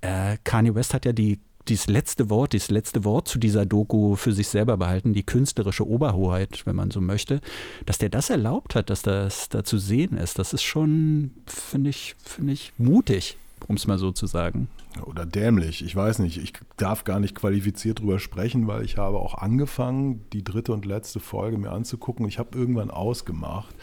äh, 0.00 0.36
Kanye 0.44 0.74
West 0.74 0.94
hat 0.94 1.04
ja 1.04 1.12
die 1.12 1.38
dieses 1.68 1.88
letzte 1.88 2.30
Wort, 2.30 2.54
dieses 2.54 2.70
letzte 2.70 3.04
Wort 3.04 3.28
zu 3.28 3.38
dieser 3.38 3.66
Doku 3.66 4.16
für 4.16 4.32
sich 4.32 4.48
selber 4.48 4.78
behalten, 4.78 5.12
die 5.12 5.22
künstlerische 5.22 5.86
Oberhoheit, 5.86 6.62
wenn 6.64 6.74
man 6.74 6.90
so 6.90 7.00
möchte, 7.00 7.40
dass 7.86 7.98
der 7.98 8.08
das 8.08 8.30
erlaubt 8.30 8.74
hat, 8.74 8.90
dass 8.90 9.02
das 9.02 9.50
da 9.50 9.62
zu 9.62 9.78
sehen 9.78 10.16
ist, 10.16 10.38
das 10.38 10.52
ist 10.54 10.62
schon, 10.62 11.32
finde 11.46 11.90
ich, 11.90 12.16
finde 12.24 12.54
ich 12.54 12.72
mutig 12.78 13.36
um 13.68 13.76
es 13.76 13.86
mal 13.86 13.98
so 13.98 14.12
zu 14.12 14.26
sagen. 14.26 14.68
Oder 15.04 15.24
dämlich, 15.24 15.84
ich 15.84 15.94
weiß 15.94 16.18
nicht. 16.18 16.38
Ich 16.38 16.52
darf 16.76 17.04
gar 17.04 17.20
nicht 17.20 17.34
qualifiziert 17.34 18.00
drüber 18.00 18.18
sprechen, 18.18 18.66
weil 18.66 18.84
ich 18.84 18.96
habe 18.96 19.18
auch 19.18 19.34
angefangen, 19.34 20.24
die 20.32 20.42
dritte 20.42 20.72
und 20.72 20.84
letzte 20.84 21.20
Folge 21.20 21.58
mir 21.58 21.70
anzugucken. 21.70 22.26
Ich 22.26 22.38
habe 22.38 22.58
irgendwann 22.58 22.90
ausgemacht. 22.90 23.74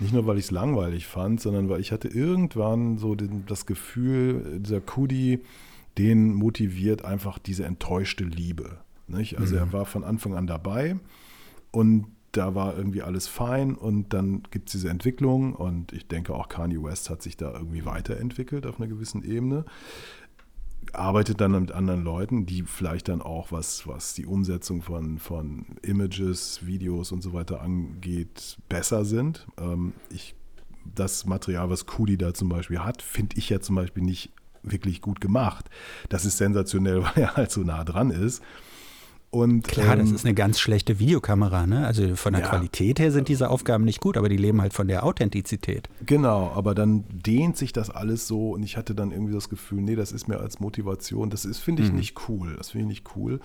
Nicht 0.00 0.12
nur, 0.12 0.26
weil 0.26 0.38
ich 0.38 0.46
es 0.46 0.50
langweilig 0.50 1.06
fand, 1.06 1.40
sondern 1.40 1.68
weil 1.68 1.80
ich 1.80 1.92
hatte 1.92 2.08
irgendwann 2.08 2.98
so 2.98 3.14
den, 3.14 3.44
das 3.46 3.66
Gefühl, 3.66 4.60
dieser 4.60 4.80
Kudi, 4.80 5.40
den 5.98 6.34
motiviert 6.34 7.04
einfach 7.04 7.38
diese 7.38 7.64
enttäuschte 7.64 8.24
Liebe. 8.24 8.78
Nicht? 9.06 9.38
Also 9.38 9.54
mhm. 9.54 9.60
er 9.60 9.72
war 9.72 9.86
von 9.86 10.04
Anfang 10.04 10.34
an 10.34 10.46
dabei 10.46 10.96
und 11.70 12.06
da 12.32 12.54
war 12.54 12.76
irgendwie 12.76 13.02
alles 13.02 13.26
fein 13.26 13.74
und 13.74 14.12
dann 14.14 14.42
gibt 14.50 14.68
es 14.68 14.72
diese 14.72 14.88
Entwicklung 14.88 15.52
und 15.54 15.92
ich 15.92 16.06
denke 16.06 16.34
auch 16.34 16.48
Kanye 16.48 16.82
West 16.82 17.10
hat 17.10 17.22
sich 17.22 17.36
da 17.36 17.52
irgendwie 17.52 17.84
weiterentwickelt 17.84 18.66
auf 18.66 18.78
einer 18.78 18.88
gewissen 18.88 19.24
Ebene. 19.24 19.64
Arbeitet 20.92 21.40
dann 21.40 21.52
mit 21.52 21.72
anderen 21.72 22.02
Leuten, 22.02 22.46
die 22.46 22.62
vielleicht 22.62 23.08
dann 23.08 23.22
auch, 23.22 23.52
was, 23.52 23.86
was 23.86 24.14
die 24.14 24.26
Umsetzung 24.26 24.82
von, 24.82 25.18
von 25.18 25.66
Images, 25.82 26.66
Videos 26.66 27.12
und 27.12 27.22
so 27.22 27.32
weiter 27.32 27.62
angeht, 27.62 28.58
besser 28.68 29.04
sind. 29.04 29.46
Ähm, 29.58 29.92
ich, 30.10 30.34
das 30.94 31.26
Material, 31.26 31.70
was 31.70 31.86
Kudi 31.86 32.18
da 32.18 32.34
zum 32.34 32.48
Beispiel 32.48 32.80
hat, 32.80 33.02
finde 33.02 33.36
ich 33.36 33.48
ja 33.50 33.60
zum 33.60 33.76
Beispiel 33.76 34.02
nicht 34.02 34.32
wirklich 34.62 35.00
gut 35.00 35.20
gemacht. 35.20 35.70
Das 36.08 36.24
ist 36.24 36.38
sensationell, 36.38 37.02
weil 37.04 37.22
er 37.22 37.36
halt 37.36 37.50
so 37.50 37.62
nah 37.62 37.84
dran 37.84 38.10
ist. 38.10 38.42
Und, 39.30 39.68
Klar, 39.68 39.92
ähm, 39.92 40.00
das 40.00 40.10
ist 40.10 40.24
eine 40.24 40.34
ganz 40.34 40.58
schlechte 40.58 40.98
Videokamera, 40.98 41.66
ne? 41.66 41.86
Also 41.86 42.16
von 42.16 42.32
der 42.32 42.42
ja, 42.42 42.48
Qualität 42.48 42.98
her 42.98 43.12
sind 43.12 43.28
diese 43.28 43.48
Aufgaben 43.48 43.84
nicht 43.84 44.00
gut, 44.00 44.16
aber 44.16 44.28
die 44.28 44.36
leben 44.36 44.60
halt 44.60 44.72
von 44.72 44.88
der 44.88 45.04
Authentizität. 45.04 45.88
Genau, 46.04 46.50
aber 46.54 46.74
dann 46.74 47.04
dehnt 47.10 47.56
sich 47.56 47.72
das 47.72 47.90
alles 47.90 48.26
so 48.26 48.50
und 48.50 48.64
ich 48.64 48.76
hatte 48.76 48.94
dann 48.94 49.12
irgendwie 49.12 49.34
das 49.34 49.48
Gefühl, 49.48 49.82
nee, 49.82 49.94
das 49.94 50.10
ist 50.10 50.26
mir 50.26 50.40
als 50.40 50.58
Motivation, 50.58 51.30
das 51.30 51.44
ist, 51.44 51.58
finde 51.58 51.84
ich, 51.84 51.92
mhm. 51.92 51.98
nicht 51.98 52.28
cool. 52.28 52.56
Das 52.56 52.70
finde 52.70 52.86
ich 52.86 52.88
nicht 52.88 53.16
cool. 53.16 53.40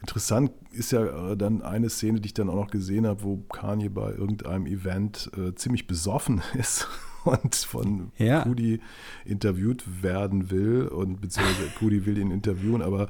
Interessant 0.00 0.50
ist 0.72 0.90
ja 0.90 1.30
äh, 1.30 1.36
dann 1.36 1.62
eine 1.62 1.88
Szene, 1.88 2.20
die 2.20 2.26
ich 2.26 2.34
dann 2.34 2.50
auch 2.50 2.56
noch 2.56 2.70
gesehen 2.70 3.06
habe, 3.06 3.22
wo 3.22 3.36
Kanye 3.36 3.88
bei 3.88 4.10
irgendeinem 4.10 4.66
Event 4.66 5.30
äh, 5.36 5.54
ziemlich 5.54 5.86
besoffen 5.86 6.42
ist 6.58 6.88
und 7.24 7.54
von 7.54 8.12
ja. 8.18 8.42
Kudi 8.42 8.80
interviewt 9.24 10.02
werden 10.02 10.50
will 10.50 10.88
und 10.88 11.20
beziehungsweise 11.20 11.70
Kudi 11.78 12.04
will 12.04 12.18
ihn 12.18 12.30
interviewen, 12.30 12.82
aber 12.82 13.08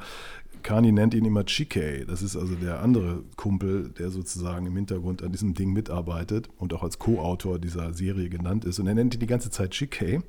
Kani 0.64 0.92
nennt 0.92 1.14
ihn 1.14 1.26
immer 1.26 1.44
Chike. 1.44 2.06
Das 2.06 2.22
ist 2.22 2.36
also 2.36 2.54
der 2.54 2.80
andere 2.82 3.22
Kumpel, 3.36 3.90
der 3.90 4.10
sozusagen 4.10 4.66
im 4.66 4.74
Hintergrund 4.74 5.22
an 5.22 5.30
diesem 5.30 5.54
Ding 5.54 5.72
mitarbeitet 5.72 6.48
und 6.58 6.72
auch 6.72 6.82
als 6.82 6.98
Co-Autor 6.98 7.58
dieser 7.58 7.92
Serie 7.92 8.30
genannt 8.30 8.64
ist. 8.64 8.78
Und 8.78 8.86
er 8.86 8.94
nennt 8.94 9.14
ihn 9.14 9.20
die 9.20 9.26
ganze 9.26 9.50
Zeit 9.50 9.72
Chike, 9.72 10.22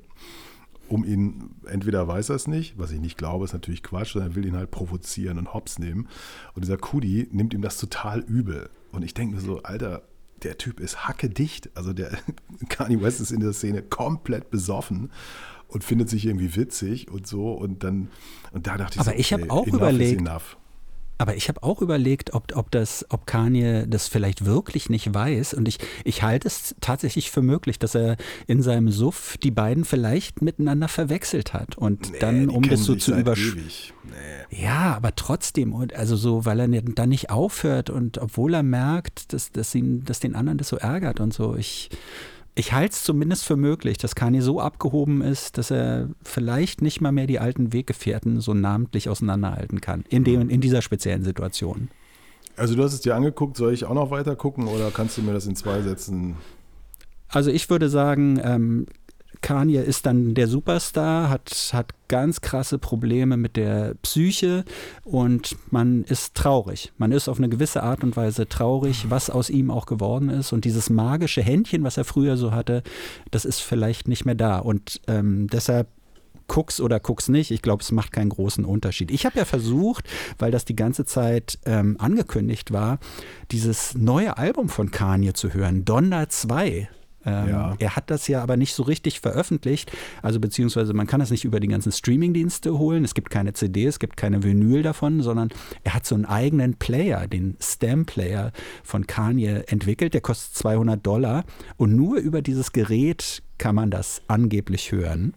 um 0.88 1.04
ihn, 1.04 1.56
entweder 1.66 2.06
weiß 2.06 2.28
er 2.28 2.36
es 2.36 2.46
nicht, 2.46 2.78
was 2.78 2.92
ich 2.92 3.00
nicht 3.00 3.16
glaube, 3.16 3.46
ist 3.46 3.54
natürlich 3.54 3.82
Quatsch, 3.82 4.12
sondern 4.12 4.32
er 4.32 4.36
will 4.36 4.46
ihn 4.46 4.56
halt 4.56 4.70
provozieren 4.70 5.38
und 5.38 5.54
hops 5.54 5.78
nehmen. 5.78 6.06
Und 6.54 6.64
dieser 6.64 6.76
Kudi 6.76 7.28
nimmt 7.32 7.54
ihm 7.54 7.62
das 7.62 7.78
total 7.78 8.20
übel. 8.20 8.68
Und 8.92 9.04
ich 9.04 9.14
denke 9.14 9.36
mir 9.36 9.40
so, 9.40 9.62
Alter, 9.62 10.02
der 10.42 10.58
Typ 10.58 10.80
ist 10.80 11.08
hackedicht. 11.08 11.70
Also 11.74 11.94
der 11.94 12.10
Kanye 12.68 13.00
West 13.00 13.22
ist 13.22 13.32
in 13.32 13.40
der 13.40 13.54
Szene 13.54 13.82
komplett 13.82 14.50
besoffen 14.50 15.10
und 15.68 15.84
findet 15.84 16.08
sich 16.08 16.26
irgendwie 16.26 16.56
witzig 16.56 17.10
und 17.10 17.26
so. 17.26 17.52
Und 17.52 17.84
dann, 17.84 18.08
und 18.52 18.66
da 18.66 18.76
dachte 18.76 18.94
ich 18.94 19.00
Aber 19.00 19.12
so, 19.12 19.16
ich 19.16 19.32
habe 19.32 19.50
auch 19.50 19.66
überlegt. 19.66 20.22
Aber 21.18 21.34
ich 21.34 21.48
habe 21.48 21.62
auch 21.62 21.80
überlegt, 21.80 22.34
ob, 22.34 22.54
ob, 22.54 22.70
das, 22.70 23.06
ob 23.08 23.26
Kanye 23.26 23.86
das 23.86 24.06
vielleicht 24.06 24.44
wirklich 24.44 24.90
nicht 24.90 25.14
weiß. 25.14 25.54
Und 25.54 25.66
ich, 25.66 25.78
ich 26.04 26.22
halte 26.22 26.46
es 26.46 26.74
tatsächlich 26.80 27.30
für 27.30 27.40
möglich, 27.40 27.78
dass 27.78 27.94
er 27.94 28.16
in 28.46 28.60
seinem 28.60 28.90
Suff 28.90 29.38
die 29.42 29.50
beiden 29.50 29.86
vielleicht 29.86 30.42
miteinander 30.42 30.88
verwechselt 30.88 31.54
hat. 31.54 31.78
Und 31.78 32.12
nee, 32.12 32.18
dann, 32.18 32.50
um 32.50 32.62
das 32.62 32.84
so 32.84 32.94
zu 32.96 33.14
überspielen. 33.16 33.64
Nee. 34.04 34.62
Ja, 34.62 34.94
aber 34.94 35.16
trotzdem, 35.16 35.74
also 35.94 36.16
so, 36.16 36.44
weil 36.44 36.60
er 36.60 36.82
dann 36.82 37.08
nicht 37.08 37.30
aufhört 37.30 37.88
und 37.88 38.18
obwohl 38.18 38.52
er 38.52 38.62
merkt, 38.62 39.32
dass, 39.32 39.50
dass, 39.52 39.74
ihn, 39.74 40.04
dass 40.04 40.20
den 40.20 40.34
anderen 40.34 40.58
das 40.58 40.68
so 40.68 40.76
ärgert 40.76 41.20
und 41.20 41.32
so. 41.32 41.56
Ich 41.56 41.88
ich 42.58 42.72
halte 42.72 42.94
es 42.94 43.04
zumindest 43.04 43.44
für 43.44 43.56
möglich, 43.56 43.98
dass 43.98 44.14
Kanye 44.14 44.40
so 44.40 44.60
abgehoben 44.60 45.20
ist, 45.20 45.58
dass 45.58 45.70
er 45.70 46.08
vielleicht 46.22 46.80
nicht 46.80 47.02
mal 47.02 47.12
mehr 47.12 47.26
die 47.26 47.38
alten 47.38 47.74
Weggefährten 47.74 48.40
so 48.40 48.54
namentlich 48.54 49.10
auseinanderhalten 49.10 49.82
kann, 49.82 50.04
in, 50.08 50.24
dem, 50.24 50.48
in 50.48 50.62
dieser 50.62 50.80
speziellen 50.80 51.22
Situation. 51.22 51.90
Also 52.56 52.74
du 52.74 52.82
hast 52.82 52.94
es 52.94 53.02
dir 53.02 53.14
angeguckt, 53.14 53.58
soll 53.58 53.74
ich 53.74 53.84
auch 53.84 53.94
noch 53.94 54.10
weiter 54.10 54.34
gucken 54.36 54.68
oder 54.68 54.90
kannst 54.90 55.18
du 55.18 55.22
mir 55.22 55.34
das 55.34 55.46
in 55.46 55.54
zwei 55.54 55.82
Sätzen? 55.82 56.36
Also 57.28 57.50
ich 57.50 57.68
würde 57.68 57.90
sagen, 57.90 58.40
ähm, 58.42 58.86
Kanye 59.46 59.80
ist 59.80 60.06
dann 60.06 60.34
der 60.34 60.48
Superstar, 60.48 61.30
hat, 61.30 61.70
hat 61.72 61.94
ganz 62.08 62.40
krasse 62.40 62.78
Probleme 62.78 63.36
mit 63.36 63.54
der 63.54 63.94
Psyche 64.02 64.64
und 65.04 65.54
man 65.70 66.02
ist 66.02 66.34
traurig. 66.34 66.90
Man 66.98 67.12
ist 67.12 67.28
auf 67.28 67.38
eine 67.38 67.48
gewisse 67.48 67.84
Art 67.84 68.02
und 68.02 68.16
Weise 68.16 68.48
traurig, 68.48 69.08
was 69.08 69.30
aus 69.30 69.48
ihm 69.48 69.70
auch 69.70 69.86
geworden 69.86 70.30
ist. 70.30 70.52
Und 70.52 70.64
dieses 70.64 70.90
magische 70.90 71.42
Händchen, 71.42 71.84
was 71.84 71.96
er 71.96 72.04
früher 72.04 72.36
so 72.36 72.50
hatte, 72.50 72.82
das 73.30 73.44
ist 73.44 73.60
vielleicht 73.60 74.08
nicht 74.08 74.24
mehr 74.24 74.34
da. 74.34 74.58
Und 74.58 75.00
ähm, 75.06 75.46
deshalb 75.46 75.86
guck's 76.48 76.80
oder 76.80 76.98
guck's 76.98 77.28
nicht. 77.28 77.52
Ich 77.52 77.62
glaube, 77.62 77.84
es 77.84 77.92
macht 77.92 78.10
keinen 78.10 78.30
großen 78.30 78.64
Unterschied. 78.64 79.12
Ich 79.12 79.26
habe 79.26 79.38
ja 79.38 79.44
versucht, 79.44 80.06
weil 80.38 80.50
das 80.50 80.64
die 80.64 80.74
ganze 80.74 81.04
Zeit 81.04 81.60
ähm, 81.66 81.94
angekündigt 82.00 82.72
war, 82.72 82.98
dieses 83.52 83.94
neue 83.94 84.38
Album 84.38 84.68
von 84.68 84.90
Kanye 84.90 85.34
zu 85.34 85.54
hören, 85.54 85.84
Donda 85.84 86.28
2. 86.28 86.88
Ähm, 87.26 87.48
ja. 87.48 87.76
Er 87.78 87.96
hat 87.96 88.10
das 88.10 88.28
ja 88.28 88.42
aber 88.42 88.56
nicht 88.56 88.72
so 88.72 88.84
richtig 88.84 89.20
veröffentlicht. 89.20 89.92
Also 90.22 90.40
beziehungsweise 90.40 90.94
man 90.94 91.06
kann 91.06 91.20
das 91.20 91.30
nicht 91.30 91.44
über 91.44 91.60
die 91.60 91.68
ganzen 91.68 91.92
Streamingdienste 91.92 92.78
holen. 92.78 93.04
Es 93.04 93.14
gibt 93.14 93.30
keine 93.30 93.52
CD, 93.52 93.84
es 93.86 93.98
gibt 93.98 94.16
keine 94.16 94.42
Vinyl 94.42 94.82
davon, 94.82 95.20
sondern 95.20 95.50
er 95.84 95.94
hat 95.94 96.06
so 96.06 96.14
einen 96.14 96.24
eigenen 96.24 96.74
Player, 96.74 97.26
den 97.26 97.56
Stem-Player 97.60 98.52
von 98.84 99.06
Kanye 99.06 99.64
entwickelt. 99.66 100.14
Der 100.14 100.20
kostet 100.20 100.56
200 100.56 101.04
Dollar 101.04 101.44
und 101.76 101.96
nur 101.96 102.18
über 102.18 102.40
dieses 102.40 102.72
Gerät 102.72 103.42
kann 103.58 103.74
man 103.74 103.90
das 103.90 104.22
angeblich 104.28 104.92
hören. 104.92 105.34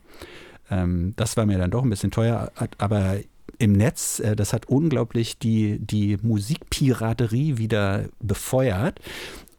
Ähm, 0.70 1.14
das 1.16 1.36
war 1.38 1.46
mir 1.46 1.58
dann 1.58 1.72
doch 1.72 1.84
ein 1.84 1.90
bisschen 1.90 2.12
teuer, 2.12 2.52
aber 2.78 3.18
im 3.58 3.74
Netz, 3.74 4.20
äh, 4.20 4.36
das 4.36 4.54
hat 4.54 4.68
unglaublich 4.68 5.38
die, 5.38 5.80
die 5.80 6.18
Musikpiraterie 6.22 7.58
wieder 7.58 8.06
befeuert. 8.20 9.00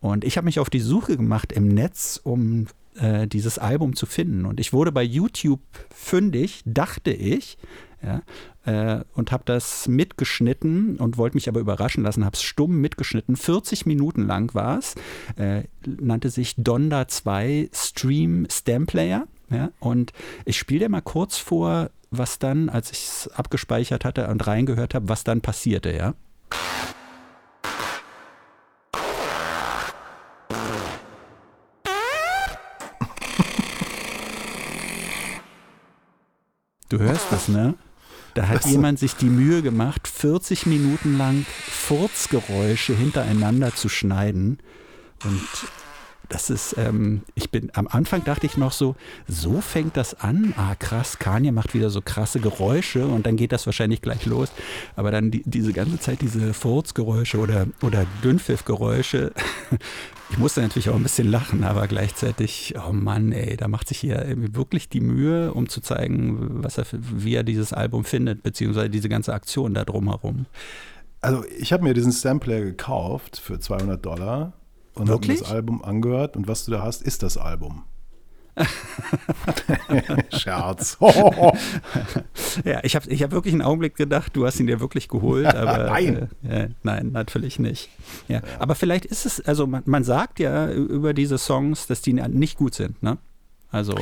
Und 0.01 0.25
ich 0.25 0.37
habe 0.37 0.47
mich 0.47 0.59
auf 0.59 0.71
die 0.71 0.81
Suche 0.81 1.17
gemacht 1.17 1.53
im 1.53 1.69
Netz, 1.69 2.21
um 2.23 2.67
äh, 2.97 3.27
dieses 3.27 3.59
Album 3.59 3.95
zu 3.95 4.07
finden. 4.07 4.47
Und 4.47 4.59
ich 4.59 4.73
wurde 4.73 4.93
bei 4.93 5.03
YouTube 5.03 5.61
fündig, 5.95 6.63
dachte 6.65 7.13
ich, 7.13 7.59
ja, 8.03 8.23
äh, 8.65 9.05
und 9.13 9.31
habe 9.31 9.45
das 9.45 9.87
mitgeschnitten 9.89 10.97
und 10.97 11.19
wollte 11.19 11.37
mich 11.37 11.49
aber 11.49 11.61
überraschen 11.61 12.03
lassen, 12.03 12.25
habe 12.25 12.35
es 12.35 12.43
stumm 12.43 12.81
mitgeschnitten. 12.81 13.37
40 13.37 13.85
Minuten 13.85 14.27
lang 14.27 14.55
war 14.55 14.79
es, 14.79 14.95
äh, 15.37 15.65
nannte 15.85 16.31
sich 16.31 16.55
Donda 16.57 17.09
2 17.09 17.69
Stream 17.73 18.47
Stamp 18.51 18.89
Player. 18.89 19.27
Ja, 19.51 19.71
und 19.81 20.13
ich 20.45 20.57
spiele 20.59 20.87
dir 20.87 20.89
mal 20.89 21.01
kurz 21.01 21.37
vor, 21.37 21.91
was 22.11 22.39
dann, 22.39 22.69
als 22.69 22.93
ich 22.93 22.99
es 22.99 23.29
abgespeichert 23.35 24.05
hatte 24.05 24.29
und 24.29 24.47
reingehört 24.47 24.95
habe, 24.95 25.09
was 25.09 25.25
dann 25.25 25.41
passierte, 25.41 25.95
ja. 25.95 26.15
Du 36.91 36.99
hörst 36.99 37.33
es, 37.33 37.49
ne? 37.49 37.75
Da 38.35 38.49
hat 38.49 38.67
jemand 38.67 38.99
sich 38.99 39.15
die 39.15 39.31
Mühe 39.31 39.63
gemacht, 39.63 40.07
40 40.09 40.67
Minuten 40.67 41.17
lang 41.17 41.47
Furzgeräusche 41.47 42.95
hintereinander 42.95 43.75
zu 43.75 43.89
schneiden. 43.89 44.59
Und 45.25 45.49
das 46.31 46.49
ist, 46.49 46.77
ähm, 46.79 47.23
ich 47.35 47.51
bin, 47.51 47.71
am 47.75 47.89
Anfang 47.89 48.25
dachte 48.25 48.47
ich 48.47 48.57
noch 48.57 48.71
so, 48.71 48.95
so 49.27 49.61
fängt 49.61 49.97
das 49.97 50.15
an. 50.21 50.55
Ah, 50.57 50.77
krass, 50.77 51.19
Kanye 51.19 51.51
macht 51.51 51.75
wieder 51.75 51.91
so 51.91 52.01
krasse 52.01 52.39
Geräusche 52.39 53.07
und 53.07 53.27
dann 53.27 53.37
geht 53.37 53.51
das 53.51 53.67
wahrscheinlich 53.67 54.01
gleich 54.01 54.27
los. 54.27 54.51
Aber 54.95 55.11
dann 55.11 55.33
die, 55.33 55.43
diese 55.45 55.73
ganze 55.73 55.99
Zeit 55.99 56.23
diese 56.23 56.55
Furzgeräusche 56.55 57.39
oder, 57.39 57.67
oder 57.83 58.07
Dünnpfiffgeräusche. 58.23 59.33
ich 60.31 60.39
musste 60.39 60.63
natürlich 60.63 60.89
auch 60.89 60.95
ein 60.95 61.03
bisschen 61.03 61.29
lachen, 61.29 61.65
aber 61.65 61.89
gleichzeitig, 61.89 62.75
oh 62.79 62.93
Mann, 62.93 63.33
ey, 63.33 63.57
da 63.57 63.67
macht 63.67 63.89
sich 63.89 63.99
hier 63.99 64.25
wirklich 64.37 64.89
die 64.89 65.01
Mühe, 65.01 65.53
um 65.53 65.69
zu 65.69 65.81
zeigen, 65.81 66.63
was 66.63 66.79
er, 66.79 66.87
wie 66.93 67.35
er 67.35 67.43
dieses 67.43 67.73
Album 67.73 68.05
findet, 68.05 68.45
beziehungsweise 68.45 68.89
diese 68.89 69.09
ganze 69.09 69.35
Aktion 69.35 69.75
da 69.75 69.85
drumherum. 69.85 70.47
Also 71.21 71.45
ich 71.59 71.73
habe 71.73 71.83
mir 71.83 71.93
diesen 71.93 72.13
Sampler 72.13 72.61
gekauft 72.61 73.39
für 73.39 73.59
200 73.59 74.07
Dollar 74.07 74.53
und 75.01 75.11
habe 75.11 75.27
mir 75.27 75.39
das 75.39 75.51
Album 75.51 75.83
angehört 75.83 76.37
und 76.37 76.49
was 76.49 76.65
du 76.65 76.73
da 76.73 76.83
hast, 76.83 77.03
ist 77.03 77.23
das 77.23 77.37
Album. 77.37 77.85
Scherz. 80.37 80.99
ja, 82.65 82.81
ich 82.83 82.97
habe 82.97 83.09
ich 83.09 83.23
hab 83.23 83.31
wirklich 83.31 83.55
einen 83.55 83.63
Augenblick 83.63 83.97
gedacht, 83.97 84.35
du 84.35 84.47
hast 84.47 84.61
ihn 84.61 84.67
dir 84.67 84.81
wirklich 84.81 85.09
geholt, 85.09 85.47
aber 85.47 85.85
nein. 85.85 86.29
Äh, 86.43 86.69
nein, 86.83 87.13
natürlich 87.13 87.59
nicht. 87.59 87.89
Ja, 88.29 88.37
ja. 88.37 88.43
Aber 88.59 88.75
vielleicht 88.75 89.05
ist 89.05 89.27
es, 89.27 89.41
also 89.41 89.67
man, 89.67 89.83
man, 89.87 90.05
sagt 90.05 90.41
ja 90.41 90.71
über 90.71 91.15
diese 91.15 91.39
Songs, 91.39 91.87
dass 91.87 92.03
die 92.03 92.13
nicht 92.13 92.59
gut 92.59 92.75
sind, 92.75 93.03
ne? 93.03 93.19
Also 93.71 93.95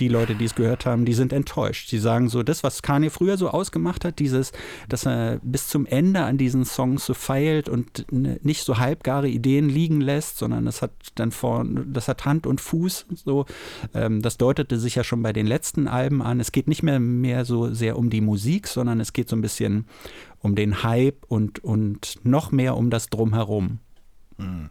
die 0.00 0.08
Leute, 0.08 0.34
die 0.34 0.44
es 0.44 0.54
gehört 0.54 0.86
haben, 0.86 1.04
die 1.04 1.14
sind 1.14 1.32
enttäuscht. 1.32 1.88
Sie 1.88 1.98
sagen 1.98 2.28
so, 2.28 2.42
das, 2.42 2.62
was 2.62 2.82
Kanye 2.82 3.10
früher 3.10 3.36
so 3.36 3.50
ausgemacht 3.50 4.04
hat, 4.04 4.18
dieses, 4.18 4.52
dass 4.88 5.06
er 5.06 5.40
bis 5.42 5.68
zum 5.68 5.86
Ende 5.86 6.20
an 6.20 6.38
diesen 6.38 6.64
Songs 6.64 7.04
so 7.06 7.14
feilt 7.14 7.68
und 7.68 8.06
nicht 8.10 8.64
so 8.64 8.78
halbgare 8.78 9.28
Ideen 9.28 9.68
liegen 9.68 10.00
lässt, 10.00 10.38
sondern 10.38 10.64
das 10.64 10.82
hat 10.82 10.92
dann 11.16 11.30
vor, 11.30 11.64
das 11.86 12.08
hat 12.08 12.24
Hand 12.24 12.46
und 12.46 12.60
Fuß. 12.60 13.06
So, 13.24 13.46
ähm, 13.94 14.22
das 14.22 14.36
deutete 14.36 14.78
sich 14.78 14.94
ja 14.94 15.04
schon 15.04 15.22
bei 15.22 15.32
den 15.32 15.46
letzten 15.46 15.88
Alben 15.88 16.22
an. 16.22 16.40
Es 16.40 16.52
geht 16.52 16.68
nicht 16.68 16.82
mehr, 16.82 17.00
mehr 17.00 17.44
so 17.44 17.72
sehr 17.72 17.98
um 17.98 18.10
die 18.10 18.20
Musik, 18.20 18.68
sondern 18.68 19.00
es 19.00 19.12
geht 19.12 19.28
so 19.28 19.36
ein 19.36 19.42
bisschen 19.42 19.86
um 20.40 20.54
den 20.54 20.82
Hype 20.82 21.24
und, 21.26 21.62
und 21.64 22.20
noch 22.22 22.52
mehr 22.52 22.76
um 22.76 22.90
das 22.90 23.08
Drumherum. 23.08 23.80
Mhm. 24.36 24.70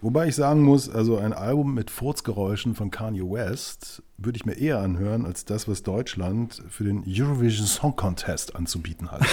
Wobei 0.00 0.28
ich 0.28 0.34
sagen 0.34 0.62
muss, 0.62 0.88
also 0.88 1.16
ein 1.16 1.32
Album 1.32 1.74
mit 1.74 1.90
Furzgeräuschen 1.90 2.74
von 2.74 2.90
Kanye 2.90 3.22
West 3.22 4.02
würde 4.18 4.36
ich 4.36 4.44
mir 4.44 4.54
eher 4.54 4.80
anhören, 4.80 5.24
als 5.24 5.44
das, 5.44 5.66
was 5.68 5.82
Deutschland 5.82 6.62
für 6.68 6.84
den 6.84 7.04
Eurovision 7.06 7.66
Song 7.66 7.96
Contest 7.96 8.54
anzubieten 8.54 9.10
hat. 9.10 9.24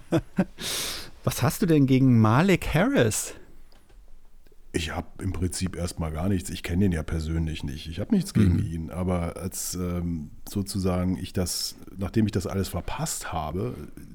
was 1.24 1.42
hast 1.42 1.62
du 1.62 1.66
denn 1.66 1.86
gegen 1.86 2.20
Malik 2.20 2.72
Harris? 2.74 3.34
Ich 4.76 4.90
habe 4.90 5.06
im 5.22 5.32
Prinzip 5.32 5.76
erstmal 5.76 6.10
gar 6.10 6.28
nichts. 6.28 6.50
Ich 6.50 6.64
kenne 6.64 6.86
ihn 6.86 6.92
ja 6.92 7.04
persönlich 7.04 7.62
nicht. 7.62 7.88
Ich 7.88 8.00
habe 8.00 8.12
nichts 8.12 8.34
gegen 8.34 8.54
mhm. 8.54 8.64
ihn. 8.64 8.90
Aber 8.90 9.36
als 9.36 9.76
ähm, 9.76 10.30
sozusagen 10.48 11.16
ich 11.16 11.32
das, 11.32 11.76
nachdem 11.96 12.26
ich 12.26 12.32
das 12.32 12.48
alles 12.48 12.68
verpasst 12.68 13.32
habe, 13.32 13.74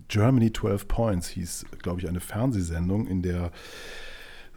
Germany 0.10 0.52
12 0.52 0.88
Points 0.90 1.30
hieß, 1.30 1.66
glaube 1.82 2.02
ich, 2.02 2.10
eine 2.10 2.20
Fernsehsendung, 2.20 3.08
in 3.08 3.22
der 3.22 3.52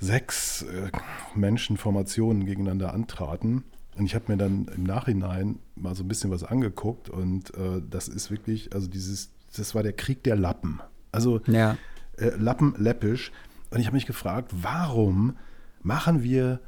sechs 0.03 0.63
äh, 0.63 0.91
Menschenformationen 1.37 2.45
gegeneinander 2.45 2.93
antraten. 2.93 3.63
Und 3.97 4.07
ich 4.07 4.15
habe 4.15 4.33
mir 4.33 4.37
dann 4.37 4.67
im 4.75 4.83
Nachhinein 4.83 5.61
mal 5.77 5.95
so 5.95 6.03
ein 6.03 6.09
bisschen 6.09 6.31
was 6.31 6.43
angeguckt 6.43 7.09
und 7.09 7.55
äh, 7.55 7.81
das 7.89 8.09
ist 8.09 8.31
wirklich, 8.31 8.75
also 8.75 8.89
dieses, 8.89 9.31
das 9.57 9.75
war 9.75 9.83
der 9.83 9.93
Krieg 9.93 10.25
der 10.25 10.35
Lappen. 10.35 10.81
Also 11.13 11.41
ja. 11.47 11.77
äh, 12.17 12.31
Lappen 12.37 12.75
läppisch. 12.79 13.31
Und 13.71 13.81
ich 13.81 13.87
habe 13.87 13.95
mich 13.95 14.07
gefragt, 14.07 14.51
warum 14.61 15.37
machen 15.83 16.23
wir 16.23 16.61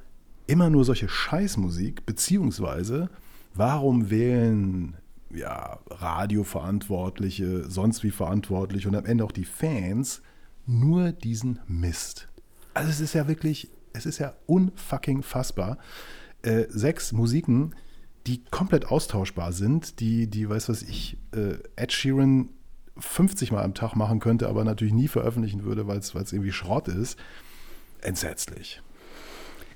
immer 0.47 0.71
nur 0.71 0.85
solche 0.85 1.09
Scheißmusik, 1.09 2.07
beziehungsweise 2.07 3.11
warum 3.55 4.11
wählen 4.11 4.97
ja, 5.31 5.81
Radioverantwortliche, 5.91 7.69
sonst 7.69 8.05
wie 8.05 8.11
Verantwortliche 8.11 8.89
und 8.89 8.95
am 8.95 9.07
Ende 9.07 9.25
auch 9.25 9.33
die 9.33 9.45
Fans 9.45 10.23
nur 10.67 11.11
diesen 11.11 11.59
Mist? 11.67 12.29
Also 12.75 12.91
es 12.91 13.01
ist 13.01 13.15
ja 13.15 13.29
wirklich, 13.29 13.69
es 13.93 14.07
ist 14.07 14.19
ja 14.19 14.35
unfucking 14.47 15.23
fassbar. 15.23 15.79
Äh, 16.43 16.65
sechs 16.69 17.13
Musiken, 17.13 17.75
die 18.27 18.45
komplett 18.45 18.87
austauschbar 18.87 19.53
sind, 19.53 20.01
die, 20.01 20.27
die, 20.27 20.49
weiß 20.49 20.69
was 20.69 20.83
ich, 20.83 21.17
äh, 21.35 21.57
Ed 21.77 21.93
Sheeran 21.93 22.51
50 22.99 23.53
Mal 23.53 23.63
am 23.63 23.75
Tag 23.75 23.97
machen 23.97 24.21
könnte, 24.21 24.49
aber 24.49 24.65
natürlich 24.65 24.95
nie 24.95 25.09
veröffentlichen 25.09 25.65
würde, 25.65 25.87
weil 25.87 25.99
es 25.99 26.15
irgendwie 26.15 26.53
Schrott 26.53 26.89
ist. 26.89 27.19
Entsetzlich. 28.01 28.83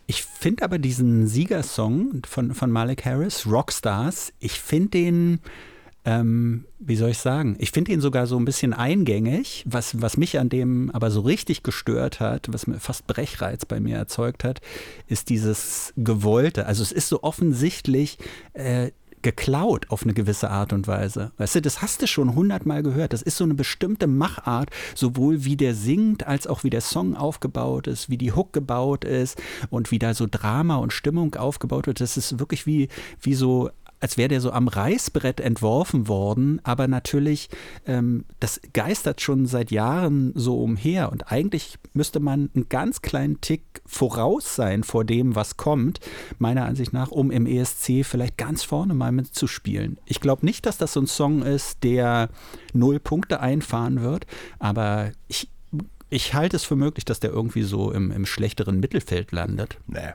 Ich 0.06 0.24
finde 0.24 0.64
aber 0.64 0.78
diesen 0.78 1.26
Siegersong 1.26 2.22
von, 2.26 2.54
von 2.54 2.70
Malik 2.70 3.04
Harris, 3.04 3.46
Rockstars, 3.46 4.32
ich 4.38 4.60
finde 4.60 4.90
den 4.90 5.40
ähm, 6.08 6.64
wie 6.78 6.96
soll 6.96 7.10
ich 7.10 7.18
sagen, 7.18 7.54
ich 7.58 7.70
finde 7.70 7.92
ihn 7.92 8.00
sogar 8.00 8.26
so 8.26 8.38
ein 8.38 8.46
bisschen 8.46 8.72
eingängig, 8.72 9.62
was, 9.68 10.00
was 10.00 10.16
mich 10.16 10.38
an 10.38 10.48
dem 10.48 10.90
aber 10.90 11.10
so 11.10 11.20
richtig 11.20 11.62
gestört 11.62 12.18
hat, 12.18 12.50
was 12.50 12.66
mir 12.66 12.80
fast 12.80 13.06
Brechreiz 13.06 13.66
bei 13.66 13.78
mir 13.78 13.98
erzeugt 13.98 14.42
hat, 14.42 14.62
ist 15.06 15.28
dieses 15.28 15.92
Gewollte. 15.98 16.64
Also 16.64 16.82
es 16.82 16.92
ist 16.92 17.10
so 17.10 17.22
offensichtlich, 17.22 18.16
äh, 18.54 18.90
geklaut 19.20 19.86
auf 19.90 20.04
eine 20.04 20.14
gewisse 20.14 20.48
Art 20.48 20.72
und 20.72 20.86
Weise. 20.86 21.32
Weißt 21.38 21.56
du, 21.56 21.60
das 21.60 21.82
hast 21.82 22.00
du 22.00 22.06
schon 22.06 22.36
hundertmal 22.36 22.84
gehört. 22.84 23.12
Das 23.12 23.20
ist 23.20 23.36
so 23.36 23.42
eine 23.42 23.54
bestimmte 23.54 24.06
Machart, 24.06 24.70
sowohl 24.94 25.44
wie 25.44 25.56
der 25.56 25.74
singt, 25.74 26.28
als 26.28 26.46
auch 26.46 26.62
wie 26.62 26.70
der 26.70 26.80
Song 26.80 27.16
aufgebaut 27.16 27.88
ist, 27.88 28.08
wie 28.08 28.16
die 28.16 28.32
Hook 28.32 28.52
gebaut 28.52 29.04
ist 29.04 29.36
und 29.70 29.90
wie 29.90 29.98
da 29.98 30.14
so 30.14 30.28
Drama 30.30 30.76
und 30.76 30.92
Stimmung 30.92 31.34
aufgebaut 31.34 31.88
wird. 31.88 32.00
Das 32.00 32.16
ist 32.16 32.38
wirklich 32.38 32.64
wie, 32.64 32.88
wie 33.20 33.34
so 33.34 33.70
als 34.00 34.16
wäre 34.16 34.28
der 34.28 34.40
so 34.40 34.52
am 34.52 34.68
Reißbrett 34.68 35.40
entworfen 35.40 36.08
worden, 36.08 36.60
aber 36.62 36.88
natürlich, 36.88 37.48
ähm, 37.86 38.24
das 38.40 38.60
geistert 38.72 39.20
schon 39.20 39.46
seit 39.46 39.70
Jahren 39.70 40.32
so 40.34 40.60
umher 40.60 41.10
und 41.10 41.32
eigentlich 41.32 41.78
müsste 41.92 42.20
man 42.20 42.50
einen 42.54 42.68
ganz 42.68 43.02
kleinen 43.02 43.40
Tick 43.40 43.62
voraus 43.86 44.54
sein 44.54 44.84
vor 44.84 45.04
dem, 45.04 45.34
was 45.34 45.56
kommt, 45.56 46.00
meiner 46.38 46.64
Ansicht 46.64 46.92
nach, 46.92 47.10
um 47.10 47.30
im 47.30 47.46
ESC 47.46 48.04
vielleicht 48.04 48.36
ganz 48.36 48.62
vorne 48.62 48.94
mal 48.94 49.12
mitzuspielen. 49.12 49.98
Ich 50.06 50.20
glaube 50.20 50.44
nicht, 50.46 50.66
dass 50.66 50.78
das 50.78 50.92
so 50.92 51.00
ein 51.00 51.06
Song 51.06 51.42
ist, 51.42 51.82
der 51.84 52.28
null 52.72 53.00
Punkte 53.00 53.40
einfahren 53.40 54.02
wird, 54.02 54.26
aber 54.58 55.10
ich, 55.26 55.48
ich 56.10 56.34
halte 56.34 56.56
es 56.56 56.64
für 56.64 56.76
möglich, 56.76 57.04
dass 57.04 57.20
der 57.20 57.30
irgendwie 57.30 57.62
so 57.62 57.92
im, 57.92 58.10
im 58.10 58.26
schlechteren 58.26 58.80
Mittelfeld 58.80 59.32
landet. 59.32 59.78
Nee, 59.86 60.12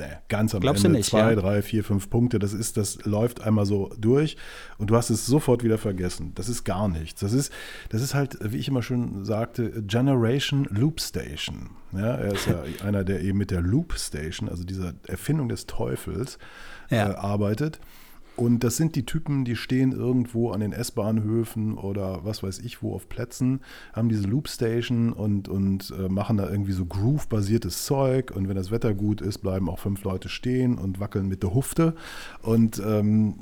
Nee, 0.00 0.06
ganz 0.28 0.54
am 0.54 0.60
Glaubst 0.60 0.84
Ende. 0.84 0.94
du 0.94 0.98
nicht, 0.98 1.10
Zwei, 1.10 1.30
ja? 1.30 1.34
drei, 1.34 1.62
vier, 1.62 1.84
fünf 1.84 2.08
Punkte. 2.10 2.38
Das 2.38 2.52
ist, 2.52 2.76
das 2.76 3.04
läuft 3.04 3.42
einmal 3.42 3.66
so 3.66 3.92
durch 3.98 4.36
und 4.78 4.88
du 4.90 4.96
hast 4.96 5.10
es 5.10 5.26
sofort 5.26 5.62
wieder 5.62 5.78
vergessen. 5.78 6.32
Das 6.34 6.48
ist 6.48 6.64
gar 6.64 6.88
nichts. 6.88 7.20
Das 7.20 7.32
ist, 7.32 7.52
das 7.90 8.00
ist 8.02 8.14
halt, 8.14 8.38
wie 8.40 8.56
ich 8.56 8.68
immer 8.68 8.82
schon 8.82 9.24
sagte, 9.24 9.82
Generation 9.82 10.64
Loop 10.70 11.00
Station. 11.00 11.70
Ja, 11.92 12.14
er 12.14 12.32
ist 12.32 12.46
ja 12.46 12.62
einer, 12.86 13.04
der 13.04 13.20
eben 13.20 13.36
mit 13.38 13.50
der 13.50 13.60
Loop 13.60 13.92
Station, 13.98 14.48
also 14.48 14.64
dieser 14.64 14.94
Erfindung 15.06 15.48
des 15.48 15.66
Teufels, 15.66 16.38
Ja. 16.88 17.10
äh, 17.10 17.14
arbeitet. 17.16 17.78
Und 18.40 18.64
das 18.64 18.78
sind 18.78 18.96
die 18.96 19.04
Typen, 19.04 19.44
die 19.44 19.54
stehen 19.54 19.92
irgendwo 19.92 20.50
an 20.50 20.60
den 20.60 20.72
S-Bahnhöfen 20.72 21.76
oder 21.76 22.24
was 22.24 22.42
weiß 22.42 22.60
ich 22.60 22.82
wo 22.82 22.94
auf 22.94 23.06
Plätzen, 23.06 23.60
haben 23.92 24.08
diese 24.08 24.26
Loopstation 24.26 25.12
und, 25.12 25.50
und 25.50 25.92
äh, 25.98 26.08
machen 26.08 26.38
da 26.38 26.48
irgendwie 26.48 26.72
so 26.72 26.86
Groove-basiertes 26.86 27.84
Zeug. 27.84 28.30
Und 28.34 28.48
wenn 28.48 28.56
das 28.56 28.70
Wetter 28.70 28.94
gut 28.94 29.20
ist, 29.20 29.40
bleiben 29.40 29.68
auch 29.68 29.78
fünf 29.78 30.04
Leute 30.04 30.30
stehen 30.30 30.78
und 30.78 31.00
wackeln 31.00 31.28
mit 31.28 31.42
der 31.42 31.52
Hufte 31.52 31.94
und 32.40 32.78
ähm, 32.82 33.34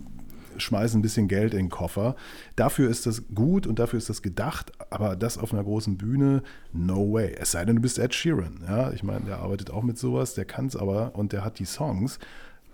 schmeißen 0.57 0.99
ein 0.99 1.03
bisschen 1.03 1.29
Geld 1.29 1.53
in 1.53 1.67
den 1.67 1.71
Koffer. 1.71 2.17
Dafür 2.57 2.91
ist 2.91 3.07
das 3.07 3.23
gut 3.33 3.69
und 3.69 3.79
dafür 3.79 3.99
ist 3.99 4.09
das 4.09 4.21
gedacht, 4.21 4.73
aber 4.91 5.15
das 5.15 5.39
auf 5.39 5.53
einer 5.53 5.63
großen 5.63 5.97
Bühne, 5.97 6.43
no 6.73 7.13
way. 7.13 7.37
Es 7.39 7.53
sei 7.53 7.65
denn, 7.65 7.77
du 7.77 7.83
bist 7.83 8.01
Ed 8.01 8.15
Sheeran. 8.15 8.65
Ja? 8.67 8.91
Ich 8.91 9.05
meine, 9.05 9.27
der 9.27 9.39
arbeitet 9.39 9.71
auch 9.71 9.85
mit 9.85 9.97
sowas, 9.97 10.35
der 10.35 10.45
kann 10.45 10.67
es 10.67 10.75
aber 10.75 11.15
und 11.15 11.33
der 11.33 11.45
hat 11.45 11.61
die 11.61 11.67
Songs, 11.67 12.19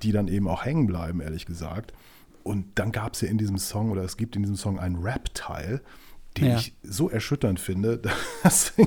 die 0.02 0.12
dann 0.12 0.28
eben 0.28 0.48
auch 0.48 0.64
hängen 0.64 0.86
bleiben, 0.86 1.20
ehrlich 1.20 1.44
gesagt. 1.44 1.92
Und 2.44 2.66
dann 2.78 2.92
gab 2.92 3.14
es 3.14 3.22
ja 3.22 3.28
in 3.28 3.38
diesem 3.38 3.58
Song, 3.58 3.90
oder 3.90 4.04
es 4.04 4.16
gibt 4.16 4.36
in 4.36 4.42
diesem 4.42 4.56
Song 4.56 4.78
einen 4.78 4.96
Rap-Teil, 5.02 5.80
den 6.36 6.46
Ja. 6.46 6.56
ich 6.56 6.74
so 6.82 7.08
erschütternd 7.10 7.58
finde, 7.58 8.00
dass 8.42 8.72
ich, 8.76 8.86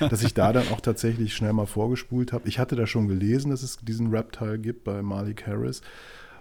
dass 0.00 0.22
ich 0.22 0.34
da 0.34 0.52
dann 0.52 0.68
auch 0.68 0.80
tatsächlich 0.80 1.34
schnell 1.34 1.52
mal 1.52 1.66
vorgespult 1.66 2.32
habe. 2.32 2.48
Ich 2.48 2.58
hatte 2.58 2.76
da 2.76 2.86
schon 2.86 3.08
gelesen, 3.08 3.50
dass 3.50 3.62
es 3.62 3.78
diesen 3.78 4.10
Rap-Teil 4.10 4.58
gibt 4.58 4.84
bei 4.84 5.02
Malik 5.02 5.46
Harris. 5.46 5.80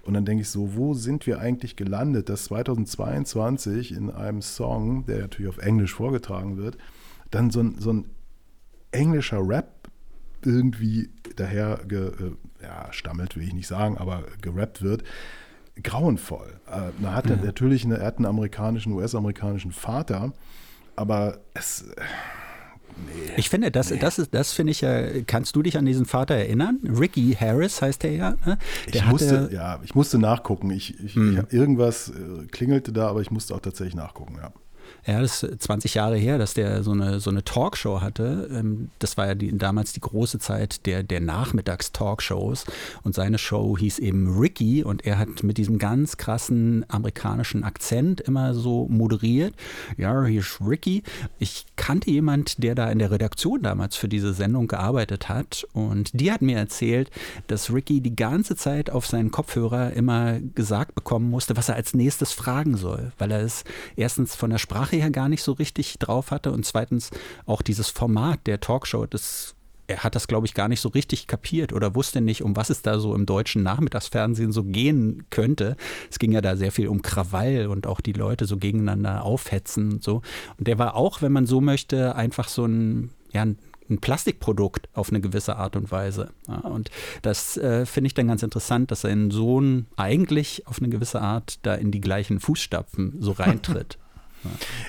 Und 0.03 0.15
dann 0.15 0.25
denke 0.25 0.41
ich 0.41 0.49
so, 0.49 0.75
wo 0.75 0.93
sind 0.93 1.25
wir 1.27 1.39
eigentlich 1.39 1.77
gelandet, 1.77 2.27
dass 2.27 2.45
2022 2.45 3.93
in 3.93 4.09
einem 4.09 4.41
Song, 4.41 5.05
der 5.05 5.19
natürlich 5.19 5.49
auf 5.49 5.59
Englisch 5.59 5.93
vorgetragen 5.93 6.57
wird, 6.57 6.77
dann 7.31 7.51
so 7.51 7.61
ein, 7.61 7.79
so 7.79 7.93
ein 7.93 8.05
englischer 8.91 9.39
Rap 9.47 9.69
irgendwie 10.43 11.09
daher 11.37 11.79
ge, 11.87 12.07
äh, 12.07 12.63
ja, 12.63 12.91
stammelt, 12.91 13.37
will 13.37 13.43
ich 13.47 13.53
nicht 13.53 13.67
sagen, 13.67 13.97
aber 13.97 14.25
gerappt 14.41 14.81
wird. 14.81 15.03
Grauenvoll. 15.81 16.59
Äh, 16.71 16.91
man 17.01 17.15
hat 17.15 17.25
natürlich 17.43 17.85
eine, 17.85 17.97
er 17.97 18.07
hat 18.07 18.17
einen 18.17 18.25
amerikanischen, 18.25 18.93
US-amerikanischen 18.93 19.71
Vater, 19.71 20.33
aber 20.95 21.39
es. 21.53 21.83
äh, 21.83 22.01
Nee. 22.95 23.33
Ich 23.37 23.49
finde, 23.49 23.71
das, 23.71 23.91
das 23.99 24.19
ist, 24.19 24.33
das 24.33 24.53
finde 24.53 24.71
ich 24.71 24.81
ja, 24.81 25.23
kannst 25.25 25.55
du 25.55 25.63
dich 25.63 25.77
an 25.77 25.85
diesen 25.85 26.05
Vater 26.05 26.35
erinnern? 26.35 26.79
Ricky 26.83 27.35
Harris 27.39 27.81
heißt 27.81 28.03
der 28.03 28.11
ja. 28.11 28.35
Ne? 28.45 28.57
Der 28.93 28.95
Ich 28.95 29.05
musste, 29.05 29.49
ja, 29.51 29.79
ich 29.83 29.95
musste 29.95 30.19
nachgucken. 30.19 30.69
Ich, 30.69 30.99
ich, 30.99 31.17
ich, 31.17 31.37
irgendwas 31.49 32.09
äh, 32.09 32.45
klingelte 32.51 32.91
da, 32.91 33.07
aber 33.07 33.21
ich 33.21 33.31
musste 33.31 33.55
auch 33.55 33.61
tatsächlich 33.61 33.95
nachgucken, 33.95 34.35
ja. 34.41 34.53
Ja, 35.05 35.19
das 35.19 35.43
ist 35.43 35.63
20 35.63 35.95
Jahre 35.95 36.15
her, 36.15 36.37
dass 36.37 36.53
der 36.53 36.81
so 36.81 36.91
eine, 36.91 37.19
so 37.19 37.29
eine 37.29 37.43
Talkshow 37.43 37.99
hatte. 38.01 38.49
Ähm, 38.51 38.89
Das 38.99 39.17
war 39.17 39.27
ja 39.27 39.35
die, 39.35 39.57
damals 39.57 39.91
die 39.91 39.99
große 39.99 40.39
Zeit 40.39 40.85
der, 40.85 41.03
der 41.03 41.19
Nachmittags-Talkshows. 41.19 42.65
Und 43.03 43.13
seine 43.13 43.37
Show 43.37 43.77
hieß 43.77 43.99
eben 43.99 44.37
Ricky 44.39 44.83
und 44.83 45.05
er 45.05 45.17
hat 45.17 45.43
mit 45.43 45.57
diesem 45.57 45.77
ganz 45.77 46.15
krassen 46.15 46.85
amerikanischen 46.87 47.65
Akzent 47.65 48.21
immer 48.21 48.53
so 48.53 48.87
moderiert. 48.89 49.53
Ja, 49.97 50.23
hier 50.23 50.39
ist 50.39 50.59
Ricky. 50.65 51.03
Ich 51.37 51.65
kannte 51.75 52.09
jemand, 52.09 52.63
der 52.63 52.73
da 52.73 52.89
in 52.89 52.99
der 52.99 53.11
Redaktion 53.11 53.61
damals 53.61 53.97
für 53.97 54.07
diese 54.07 54.33
Sendung 54.33 54.67
gearbeitet 54.67 55.27
hat. 55.27 55.67
Und 55.73 56.11
die 56.13 56.31
hat 56.31 56.41
mir 56.41 56.57
erzählt, 56.57 57.11
dass 57.47 57.73
Ricky 57.73 57.99
die 57.99 58.15
ganze 58.15 58.55
Zeit 58.55 58.89
auf 58.89 59.05
seinen 59.05 59.31
Kopfhörer 59.31 59.91
immer 59.93 60.39
gesagt 60.55 60.95
bekommen 60.95 61.29
musste, 61.29 61.57
was 61.57 61.67
er 61.67 61.75
als 61.75 61.93
nächstes 61.93 62.31
fragen 62.31 62.77
soll, 62.77 63.11
weil 63.17 63.31
er 63.31 63.41
es 63.41 63.65
erstens 63.97 64.35
von 64.35 64.49
der 64.49 64.59
Sprache 64.59 64.82
her 64.91 65.09
gar 65.09 65.29
nicht 65.29 65.43
so 65.43 65.53
richtig 65.53 65.97
drauf 65.99 66.31
hatte 66.31 66.51
und 66.51 66.65
zweitens 66.65 67.09
auch 67.45 67.61
dieses 67.61 67.89
Format 67.89 68.45
der 68.45 68.59
Talkshow, 68.59 69.05
das 69.05 69.55
er 69.87 70.03
hat 70.03 70.15
das, 70.15 70.27
glaube 70.27 70.47
ich, 70.47 70.53
gar 70.53 70.67
nicht 70.67 70.79
so 70.79 70.89
richtig 70.89 71.27
kapiert 71.27 71.73
oder 71.73 71.95
wusste 71.95 72.21
nicht, 72.21 72.43
um 72.43 72.55
was 72.55 72.69
es 72.69 72.81
da 72.81 72.99
so 72.99 73.13
im 73.15 73.25
deutschen 73.25 73.63
Nachmittagsfernsehen 73.63 74.51
so 74.51 74.63
gehen 74.63 75.25
könnte. 75.29 75.75
Es 76.09 76.19
ging 76.19 76.31
ja 76.31 76.41
da 76.41 76.55
sehr 76.55 76.71
viel 76.71 76.87
um 76.87 77.01
Krawall 77.01 77.67
und 77.67 77.85
auch 77.85 77.99
die 77.99 78.13
Leute 78.13 78.45
so 78.45 78.57
gegeneinander 78.57 79.23
aufhetzen 79.23 79.93
und 79.93 80.03
so. 80.03 80.21
Und 80.57 80.67
der 80.67 80.79
war 80.79 80.95
auch, 80.95 81.21
wenn 81.21 81.31
man 81.31 81.45
so 81.45 81.59
möchte, 81.59 82.15
einfach 82.15 82.47
so 82.47 82.65
ein, 82.65 83.09
ja, 83.31 83.45
ein 83.89 83.99
Plastikprodukt 83.99 84.87
auf 84.93 85.09
eine 85.09 85.19
gewisse 85.19 85.57
Art 85.57 85.75
und 85.75 85.91
Weise. 85.91 86.29
Ja, 86.47 86.59
und 86.59 86.89
das 87.21 87.57
äh, 87.57 87.85
finde 87.85 88.07
ich 88.07 88.13
dann 88.13 88.27
ganz 88.27 88.41
interessant, 88.41 88.91
dass 88.91 89.01
sein 89.01 89.31
Sohn 89.31 89.87
eigentlich 89.97 90.65
auf 90.67 90.79
eine 90.79 90.89
gewisse 90.89 91.21
Art 91.21 91.59
da 91.63 91.75
in 91.75 91.91
die 91.91 92.01
gleichen 92.01 92.39
Fußstapfen 92.39 93.17
so 93.19 93.31
reintritt. 93.37 93.97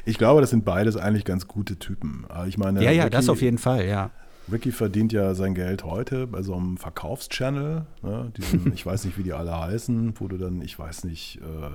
Ich 0.04 0.18
glaube, 0.18 0.40
das 0.40 0.50
sind 0.50 0.64
beides 0.64 0.96
eigentlich 0.96 1.24
ganz 1.24 1.46
gute 1.48 1.78
Typen. 1.78 2.24
Aber 2.28 2.46
Ich 2.46 2.58
meine, 2.58 2.82
ja, 2.82 2.90
ja, 2.90 3.04
Ricky- 3.04 3.12
das 3.16 3.28
auf 3.28 3.42
jeden 3.42 3.58
Fall, 3.58 3.86
ja. 3.86 4.10
Ricky 4.52 4.72
verdient 4.72 5.12
ja 5.12 5.34
sein 5.34 5.54
Geld 5.54 5.84
heute 5.84 6.26
bei 6.26 6.42
so 6.42 6.54
einem 6.54 6.76
Verkaufschannel, 6.76 7.86
ne, 8.02 8.30
diesen, 8.36 8.72
ich 8.74 8.84
weiß 8.84 9.04
nicht, 9.06 9.16
wie 9.16 9.22
die 9.22 9.32
alle 9.32 9.58
heißen, 9.58 10.14
wo 10.20 10.28
du 10.28 10.36
dann, 10.36 10.60
ich 10.60 10.78
weiß 10.78 11.04
nicht, 11.04 11.38
äh, 11.40 11.70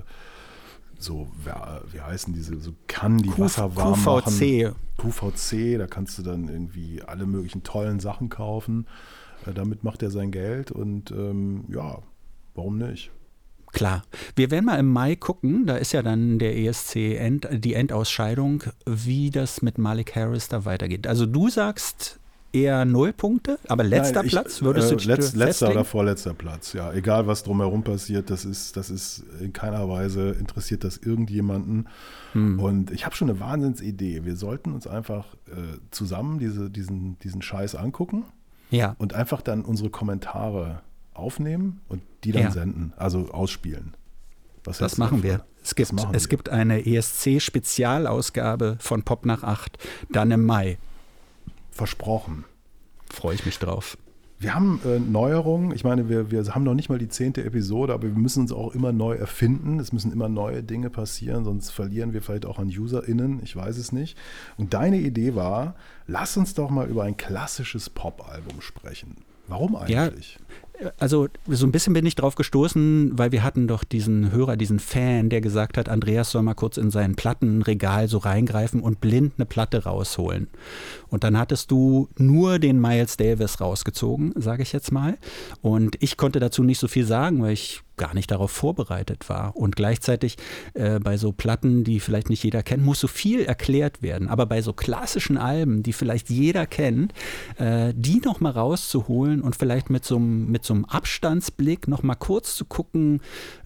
so, 0.98 1.28
wie 1.92 2.00
heißen 2.00 2.32
diese, 2.34 2.60
so 2.60 2.72
kann 2.86 3.18
die 3.18 3.30
Q- 3.30 3.42
Wasser 3.42 3.74
warm 3.74 3.94
QVC. 3.94 4.64
machen. 4.66 4.76
QVC, 4.98 5.78
da 5.78 5.86
kannst 5.86 6.18
du 6.18 6.22
dann 6.22 6.48
irgendwie 6.48 7.02
alle 7.02 7.24
möglichen 7.26 7.62
tollen 7.62 8.00
Sachen 8.00 8.28
kaufen. 8.28 8.86
Äh, 9.46 9.52
damit 9.54 9.82
macht 9.82 10.02
er 10.02 10.10
sein 10.10 10.30
Geld 10.30 10.70
und 10.70 11.10
ähm, 11.10 11.64
ja, 11.68 11.98
warum 12.54 12.76
nicht? 12.78 13.10
Klar. 13.72 14.02
Wir 14.36 14.50
werden 14.50 14.64
mal 14.66 14.78
im 14.78 14.92
Mai 14.92 15.16
gucken, 15.16 15.66
da 15.66 15.76
ist 15.76 15.92
ja 15.92 16.02
dann 16.02 16.38
der 16.38 16.56
ESC 16.58 17.16
End, 17.16 17.48
die 17.52 17.74
Endausscheidung, 17.74 18.64
wie 18.86 19.30
das 19.30 19.62
mit 19.62 19.78
Malik 19.78 20.16
Harris 20.16 20.48
da 20.48 20.64
weitergeht. 20.64 21.06
Also 21.06 21.26
du 21.26 21.48
sagst 21.48 22.18
eher 22.52 22.84
null 22.84 23.12
Punkte, 23.12 23.60
aber 23.68 23.84
letzter 23.84 24.16
Nein, 24.16 24.26
ich- 24.26 24.32
Platz 24.32 24.60
würdest 24.60 24.90
du 24.90 24.94
äh, 24.94 24.98
dich 24.98 25.06
letz, 25.06 25.34
Letzter 25.34 25.46
festlegen? 25.46 25.72
oder 25.74 25.84
vorletzter 25.84 26.34
Platz, 26.34 26.72
ja. 26.72 26.92
Egal, 26.92 27.28
was 27.28 27.44
drumherum 27.44 27.84
passiert, 27.84 28.28
das 28.28 28.44
ist, 28.44 28.76
das 28.76 28.90
ist 28.90 29.22
in 29.40 29.52
keiner 29.52 29.88
Weise 29.88 30.30
interessiert 30.30 30.82
das 30.82 30.96
irgendjemanden. 30.96 31.86
Hm. 32.32 32.58
Und 32.58 32.90
ich 32.90 33.06
habe 33.06 33.14
schon 33.14 33.30
eine 33.30 33.38
Wahnsinnsidee. 33.38 34.24
Wir 34.24 34.34
sollten 34.34 34.72
uns 34.72 34.88
einfach 34.88 35.34
äh, 35.46 35.78
zusammen 35.92 36.40
diese, 36.40 36.70
diesen, 36.70 37.18
diesen 37.20 37.40
Scheiß 37.40 37.76
angucken 37.76 38.24
Ja, 38.70 38.96
und 38.98 39.14
einfach 39.14 39.42
dann 39.42 39.64
unsere 39.64 39.90
Kommentare 39.90 40.80
aufnehmen 41.14 41.80
und 41.88 42.02
die 42.24 42.32
dann 42.32 42.42
Ja. 42.44 42.50
senden, 42.50 42.92
also 42.96 43.30
ausspielen. 43.30 43.94
Was 44.64 44.78
das 44.78 44.98
machen 44.98 45.22
wir. 45.22 45.44
Es 45.62 45.74
gibt, 45.74 45.92
machen 45.92 46.14
es 46.14 46.24
wir. 46.24 46.28
gibt 46.28 46.48
eine 46.48 46.84
ESC-Spezialausgabe 46.86 48.76
von 48.80 49.02
Pop 49.02 49.26
nach 49.26 49.42
8, 49.42 49.78
dann 50.10 50.30
im 50.30 50.44
Mai. 50.44 50.78
Versprochen. 51.70 52.44
Freue 53.10 53.34
ich 53.34 53.44
mich 53.46 53.58
drauf. 53.58 53.96
Wir 54.38 54.54
haben 54.54 54.80
äh, 54.86 54.98
Neuerungen. 54.98 55.72
Ich 55.72 55.84
meine, 55.84 56.08
wir, 56.08 56.30
wir 56.30 56.42
haben 56.54 56.62
noch 56.64 56.72
nicht 56.74 56.88
mal 56.88 56.98
die 56.98 57.08
zehnte 57.08 57.44
Episode, 57.44 57.92
aber 57.92 58.04
wir 58.04 58.14
müssen 58.18 58.40
uns 58.42 58.52
auch 58.52 58.74
immer 58.74 58.90
neu 58.90 59.14
erfinden. 59.16 59.78
Es 59.80 59.92
müssen 59.92 60.12
immer 60.12 60.30
neue 60.30 60.62
Dinge 60.62 60.88
passieren, 60.88 61.44
sonst 61.44 61.70
verlieren 61.70 62.14
wir 62.14 62.22
vielleicht 62.22 62.46
auch 62.46 62.58
an 62.58 62.68
UserInnen. 62.68 63.40
Ich 63.44 63.54
weiß 63.54 63.76
es 63.76 63.92
nicht. 63.92 64.16
Und 64.56 64.72
deine 64.72 64.96
Idee 64.98 65.34
war, 65.34 65.74
lass 66.06 66.38
uns 66.38 66.54
doch 66.54 66.70
mal 66.70 66.88
über 66.88 67.04
ein 67.04 67.18
klassisches 67.18 67.90
Pop-Album 67.90 68.62
sprechen. 68.62 69.18
Warum 69.46 69.76
Ja, 69.88 70.04
eigentlich? 70.04 70.38
Also 70.98 71.28
so 71.46 71.66
ein 71.66 71.72
bisschen 71.72 71.92
bin 71.92 72.06
ich 72.06 72.14
drauf 72.14 72.34
gestoßen, 72.34 73.18
weil 73.18 73.32
wir 73.32 73.42
hatten 73.42 73.68
doch 73.68 73.84
diesen 73.84 74.32
Hörer, 74.32 74.56
diesen 74.56 74.78
Fan, 74.78 75.28
der 75.28 75.40
gesagt 75.40 75.76
hat, 75.76 75.88
Andreas 75.88 76.30
soll 76.30 76.42
mal 76.42 76.54
kurz 76.54 76.76
in 76.76 76.90
sein 76.90 77.16
Plattenregal 77.16 78.08
so 78.08 78.18
reingreifen 78.18 78.80
und 78.80 79.00
blind 79.00 79.34
eine 79.36 79.46
Platte 79.46 79.84
rausholen. 79.84 80.48
Und 81.08 81.24
dann 81.24 81.38
hattest 81.38 81.70
du 81.70 82.08
nur 82.16 82.58
den 82.58 82.80
Miles 82.80 83.16
Davis 83.16 83.60
rausgezogen, 83.60 84.32
sage 84.36 84.62
ich 84.62 84.72
jetzt 84.72 84.92
mal. 84.92 85.18
Und 85.60 85.96
ich 86.00 86.16
konnte 86.16 86.40
dazu 86.40 86.62
nicht 86.62 86.78
so 86.78 86.88
viel 86.88 87.04
sagen, 87.04 87.42
weil 87.42 87.52
ich 87.52 87.82
gar 88.00 88.14
nicht 88.14 88.30
darauf 88.30 88.50
vorbereitet 88.50 89.28
war. 89.28 89.54
Und 89.54 89.76
gleichzeitig 89.76 90.38
äh, 90.72 90.98
bei 90.98 91.18
so 91.18 91.32
Platten, 91.32 91.84
die 91.84 92.00
vielleicht 92.00 92.30
nicht 92.30 92.42
jeder 92.42 92.62
kennt, 92.62 92.82
muss 92.82 92.98
so 92.98 93.08
viel 93.08 93.44
erklärt 93.44 94.02
werden. 94.02 94.26
Aber 94.26 94.46
bei 94.46 94.62
so 94.62 94.72
klassischen 94.72 95.36
Alben, 95.36 95.82
die 95.82 95.92
vielleicht 95.92 96.30
jeder 96.30 96.66
kennt, 96.66 97.12
äh, 97.58 97.92
die 97.94 98.22
nochmal 98.24 98.52
rauszuholen 98.52 99.42
und 99.42 99.54
vielleicht 99.54 99.90
mit 99.90 100.06
so 100.06 100.16
einem 100.16 100.84
Abstandsblick 100.86 101.88
noch 101.88 102.02
mal 102.02 102.14
kurz 102.14 102.56
zu 102.56 102.64
gucken, 102.64 103.20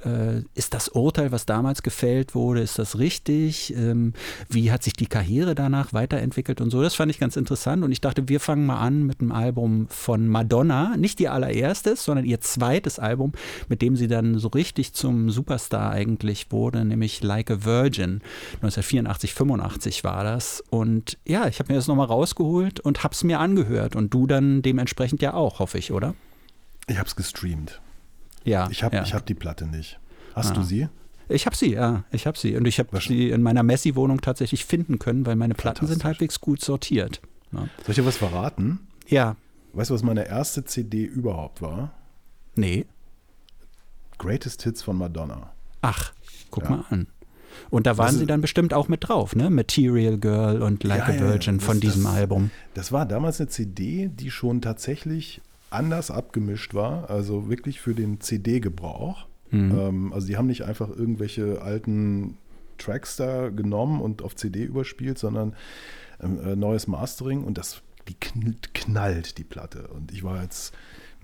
äh, 0.05 0.41
ist 0.55 0.75
das 0.75 0.89
Urteil, 0.89 1.31
was 1.31 1.47
damals 1.47 1.85
gefällt 1.85 2.35
wurde, 2.35 2.61
ist 2.61 2.81
das 2.81 2.99
richtig? 2.99 3.73
Ähm, 3.77 4.15
wie 4.49 4.73
hat 4.73 4.83
sich 4.83 4.95
die 4.95 5.07
Karriere 5.07 5.55
danach 5.55 5.93
weiterentwickelt 5.93 6.61
und 6.61 6.71
so? 6.71 6.83
Das 6.83 6.97
fand 6.97 7.13
ich 7.13 7.21
ganz 7.21 7.37
interessant 7.37 7.85
und 7.85 7.93
ich 7.93 8.01
dachte, 8.01 8.29
wir 8.29 8.41
fangen 8.41 8.67
mal 8.67 8.81
an 8.81 9.05
mit 9.05 9.21
einem 9.21 9.31
Album 9.31 9.87
von 9.89 10.27
Madonna, 10.27 10.97
nicht 10.97 11.21
ihr 11.21 11.33
allererstes, 11.33 12.05
sondern 12.05 12.25
ihr 12.25 12.41
zweites 12.41 12.99
Album, 12.99 13.31
mit 13.69 13.81
dem 13.81 13.95
sie 13.95 14.09
dann 14.09 14.24
so 14.39 14.49
richtig 14.49 14.93
zum 14.95 15.29
Superstar 15.31 15.91
eigentlich 15.91 16.51
wurde, 16.51 16.85
nämlich 16.85 17.23
Like 17.23 17.51
a 17.51 17.65
Virgin. 17.65 18.21
1984, 18.63 19.35
85 19.35 20.05
war 20.05 20.25
das 20.25 20.63
und 20.71 21.19
ja, 21.27 21.47
ich 21.49 21.59
habe 21.59 21.73
mir 21.73 21.77
das 21.77 21.87
nochmal 21.89 22.07
rausgeholt 22.07 22.81
und 22.81 23.05
habe 23.05 23.13
es 23.15 23.23
mir 23.25 23.39
angehört 23.41 23.95
und 23.97 24.13
du 24.15 24.27
dann 24.27 24.63
dementsprechend 24.63 25.21
ja 25.23 25.35
auch, 25.35 25.59
hoffe 25.59 25.79
ich, 25.79 25.93
oder? 25.93 26.15
Ich 26.87 26.99
habe 26.99 27.07
es 27.09 27.17
gestreamt. 27.17 27.81
Ja. 28.45 28.69
Ich 28.71 28.83
habe 28.83 28.97
ja. 28.97 29.05
hab 29.13 29.27
die 29.27 29.35
Platte 29.35 29.67
nicht. 29.67 29.99
Hast 30.35 30.51
Ah. 30.53 30.55
du 30.55 30.63
sie? 30.63 30.89
Ich 31.29 31.47
habe 31.47 31.57
sie, 31.57 31.73
ja, 31.73 32.05
ich 32.13 32.27
habe 32.27 32.37
sie. 32.39 32.55
Und 32.57 32.67
ich 32.67 32.79
habe 32.79 33.01
sie 33.01 33.31
in 33.31 33.41
meiner 33.41 33.63
Messi-Wohnung 33.63 34.21
tatsächlich 34.21 34.67
finden 34.67 34.99
können, 34.99 35.25
weil 35.25 35.37
meine 35.37 35.55
Platten 35.55 35.87
sind 35.87 36.05
halbwegs 36.05 36.41
gut 36.41 36.61
sortiert. 36.61 37.23
Ja. 37.53 37.61
Soll 37.61 37.69
ich 37.91 37.95
dir 37.97 38.05
was 38.07 38.17
verraten? 38.19 38.81
ja, 39.09 39.37
Weißt 39.73 39.91
du, 39.91 39.95
was 39.95 40.03
meine 40.05 40.29
erste 40.29 40.65
CD 40.65 41.03
überhaupt 41.05 41.61
war? 41.63 41.93
nee. 42.55 42.85
Greatest 44.19 44.63
Hits 44.63 44.83
von 44.83 44.97
Madonna. 44.99 45.53
Ach, 45.83 46.13
guck 46.51 46.65
Ja. 46.65 46.71
mal 46.71 46.85
an. 46.91 47.07
Und 47.71 47.87
da 47.87 47.97
waren 47.99 48.09
Das 48.09 48.19
sie 48.19 48.27
dann 48.27 48.41
bestimmt 48.41 48.75
auch 48.75 48.89
mit 48.89 49.09
drauf, 49.09 49.37
ne? 49.37 49.49
Material 49.49 50.19
Girl 50.19 50.61
und 50.63 50.83
Like 50.83 51.09
Ja, 51.09 51.15
a. 51.15 51.21
Virgin 51.21 51.59
Das- 51.59 51.67
von 51.67 51.81
diesem 51.81 52.03
das- 52.05 52.13
Album. 52.15 52.51
Das 52.75 52.91
war 52.93 53.07
damals 53.07 53.41
eine 53.41 53.49
CD, 53.49 54.09
die 54.09 54.31
schon 54.31 54.61
tatsächlich 54.61 55.41
anders 55.71 56.11
abgemischt 56.11 56.75
war, 56.75 57.11
also 57.11 57.49
wirklich 57.49 57.81
für 57.81 57.95
den 57.95 58.21
CD-Gebrauch. 58.21 59.27
Mhm. 59.51 59.79
Ähm, 59.79 60.13
also 60.13 60.27
die 60.27 60.37
haben 60.37 60.47
nicht 60.47 60.63
einfach 60.65 60.89
irgendwelche 60.89 61.63
alten 61.63 62.37
Tracks 62.79 63.17
da 63.17 63.51
genommen 63.51 64.01
und 64.01 64.23
auf 64.23 64.35
CD 64.35 64.65
überspielt, 64.65 65.19
sondern 65.19 65.55
ähm, 66.21 66.39
äh, 66.45 66.57
neues 66.57 66.87
Mastering 66.89 67.45
und 67.45 67.57
das, 67.59 67.83
die 68.09 68.15
knallt, 68.15 68.75
knallt 68.75 69.39
die 69.39 69.45
Platte. 69.45 69.89
Und 69.89 70.13
ich 70.13 70.23
war 70.25 70.43
jetzt 70.43 70.73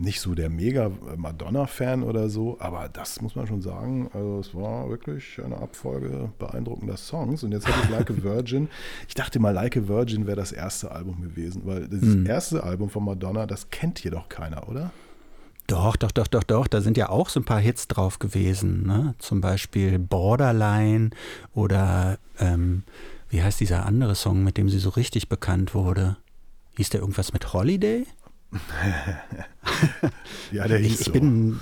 nicht 0.01 0.21
so 0.21 0.35
der 0.35 0.49
mega 0.51 0.91
Madonna-Fan 1.17 2.03
oder 2.03 2.29
so, 2.29 2.57
aber 2.59 2.89
das 2.89 3.21
muss 3.21 3.35
man 3.37 3.47
schon 3.47 3.61
sagen, 3.61 4.11
also 4.13 4.39
es 4.41 4.55
war 4.55 4.89
wirklich 4.89 5.41
eine 5.45 5.59
Abfolge 5.59 6.31
beeindruckender 6.39 6.97
Songs. 6.97 7.43
Und 7.45 7.53
jetzt 7.53 7.67
habe 7.69 7.77
ich 7.85 7.91
Like 7.97 8.11
a 8.11 8.23
Virgin. 8.23 8.69
Ich 9.09 9.15
dachte 9.15 9.39
mal, 9.39 9.51
Like 9.53 9.77
a 9.77 9.87
Virgin 9.89 10.27
wäre 10.27 10.37
das 10.37 10.53
erste 10.53 10.91
Album 10.91 11.21
gewesen, 11.23 11.63
weil 11.65 11.87
das 11.89 12.01
Mhm. 12.03 12.27
erste 12.27 12.65
Album 12.65 12.89
von 12.91 13.05
Madonna, 13.05 13.47
das 13.47 13.71
kennt 13.71 13.99
hier 13.99 14.11
doch 14.11 14.29
keiner, 14.29 14.69
oder? 14.69 14.91
Doch, 15.67 15.95
doch, 15.97 16.11
doch, 16.11 16.27
doch, 16.27 16.43
doch. 16.43 16.67
Da 16.67 16.81
sind 16.81 16.97
ja 16.97 17.11
auch 17.11 17.29
so 17.29 17.39
ein 17.39 17.45
paar 17.45 17.61
Hits 17.61 17.87
drauf 17.87 18.19
gewesen. 18.19 18.87
Ne? 18.87 19.15
Zum 19.19 19.41
Beispiel 19.41 19.99
Borderline 20.01 21.11
oder 21.55 22.19
ähm, 22.41 22.83
wie 23.29 23.43
heißt 23.43 23.61
dieser 23.61 23.87
andere 23.87 24.15
Song, 24.17 24.43
mit 24.43 24.57
dem 24.57 24.69
sie 24.69 24.79
so 24.81 24.89
richtig 24.91 25.29
bekannt 25.29 25.75
wurde? 25.75 26.17
Hieß 26.77 26.91
der 26.91 27.01
irgendwas 27.01 27.33
mit 27.33 27.53
Holiday? 27.53 28.07
Ja, 30.53 30.67
der 30.67 30.79
hieß 30.79 30.93
Ich, 30.93 31.01
ich 31.01 31.07
so. 31.07 31.13
bin. 31.13 31.61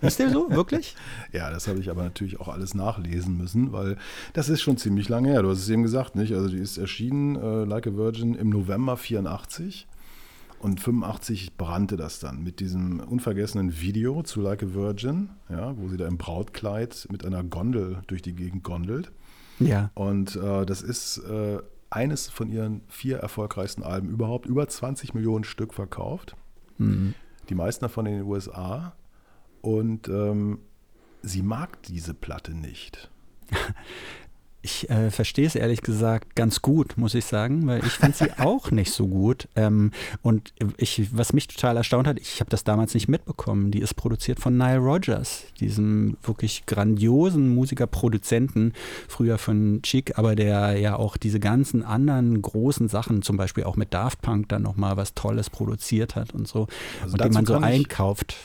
Ist 0.00 0.18
der 0.18 0.30
so? 0.30 0.48
Wirklich? 0.50 0.94
Ja, 1.32 1.50
das 1.50 1.66
habe 1.66 1.80
ich 1.80 1.90
aber 1.90 2.02
natürlich 2.04 2.40
auch 2.40 2.48
alles 2.48 2.74
nachlesen 2.74 3.36
müssen, 3.36 3.72
weil 3.72 3.96
das 4.32 4.48
ist 4.48 4.62
schon 4.62 4.76
ziemlich 4.76 5.08
lange 5.08 5.30
her. 5.30 5.42
Du 5.42 5.50
hast 5.50 5.58
es 5.58 5.68
eben 5.68 5.82
gesagt, 5.82 6.14
nicht? 6.14 6.32
Also 6.34 6.48
die 6.48 6.58
ist 6.58 6.78
erschienen, 6.78 7.36
äh, 7.36 7.64
Like 7.64 7.86
a 7.88 7.94
Virgin, 7.96 8.34
im 8.34 8.48
November 8.50 8.96
84 8.96 9.88
und 10.60 10.80
85 10.80 11.56
brannte 11.56 11.96
das 11.96 12.20
dann 12.20 12.42
mit 12.44 12.60
diesem 12.60 13.00
unvergessenen 13.00 13.80
Video 13.80 14.22
zu 14.22 14.40
Like 14.40 14.62
a 14.62 14.72
Virgin, 14.72 15.30
ja, 15.50 15.76
wo 15.76 15.88
sie 15.88 15.96
da 15.96 16.06
im 16.06 16.18
Brautkleid 16.18 17.08
mit 17.10 17.24
einer 17.26 17.42
Gondel 17.42 17.98
durch 18.06 18.22
die 18.22 18.34
Gegend 18.34 18.62
gondelt. 18.62 19.10
Ja. 19.58 19.90
Und 19.94 20.36
äh, 20.36 20.64
das 20.64 20.82
ist 20.82 21.18
äh, 21.18 21.58
eines 21.92 22.28
von 22.28 22.50
ihren 22.50 22.82
vier 22.88 23.18
erfolgreichsten 23.18 23.82
Alben 23.82 24.08
überhaupt, 24.08 24.46
über 24.46 24.66
20 24.66 25.14
Millionen 25.14 25.44
Stück 25.44 25.74
verkauft. 25.74 26.36
Mhm. 26.78 27.14
Die 27.48 27.54
meisten 27.54 27.84
davon 27.84 28.06
in 28.06 28.14
den 28.14 28.22
USA. 28.24 28.94
Und 29.60 30.08
ähm, 30.08 30.60
sie 31.22 31.42
mag 31.42 31.82
diese 31.84 32.14
Platte 32.14 32.54
nicht. 32.54 33.10
Ich 34.64 34.88
äh, 34.90 35.10
verstehe 35.10 35.46
es 35.46 35.56
ehrlich 35.56 35.82
gesagt 35.82 36.36
ganz 36.36 36.62
gut, 36.62 36.96
muss 36.96 37.14
ich 37.14 37.24
sagen, 37.24 37.66
weil 37.66 37.84
ich 37.84 37.92
finde 37.92 38.16
sie 38.16 38.30
auch 38.38 38.70
nicht 38.70 38.92
so 38.92 39.08
gut. 39.08 39.48
Ähm, 39.56 39.90
und 40.22 40.52
ich, 40.76 41.16
was 41.16 41.32
mich 41.32 41.48
total 41.48 41.76
erstaunt 41.76 42.06
hat, 42.06 42.18
ich 42.20 42.38
habe 42.38 42.48
das 42.48 42.62
damals 42.62 42.94
nicht 42.94 43.08
mitbekommen. 43.08 43.72
Die 43.72 43.80
ist 43.80 43.94
produziert 43.94 44.38
von 44.38 44.56
Nile 44.56 44.78
Rodgers, 44.78 45.44
diesem 45.58 46.16
wirklich 46.22 46.64
grandiosen 46.66 47.52
Musiker-Produzenten, 47.52 48.72
früher 49.08 49.38
von 49.38 49.80
Chic, 49.82 50.16
aber 50.16 50.36
der 50.36 50.78
ja 50.78 50.94
auch 50.96 51.16
diese 51.16 51.40
ganzen 51.40 51.82
anderen 51.82 52.40
großen 52.40 52.88
Sachen, 52.88 53.22
zum 53.22 53.36
Beispiel 53.36 53.64
auch 53.64 53.76
mit 53.76 53.92
Daft 53.92 54.22
Punk, 54.22 54.48
dann 54.48 54.62
nochmal 54.62 54.96
was 54.96 55.14
Tolles 55.14 55.50
produziert 55.50 56.14
hat 56.14 56.34
und 56.34 56.46
so, 56.46 56.68
Also 57.02 57.14
und 57.14 57.20
den 57.20 57.32
man 57.32 57.46
so 57.46 57.56
einkauft. 57.56 58.36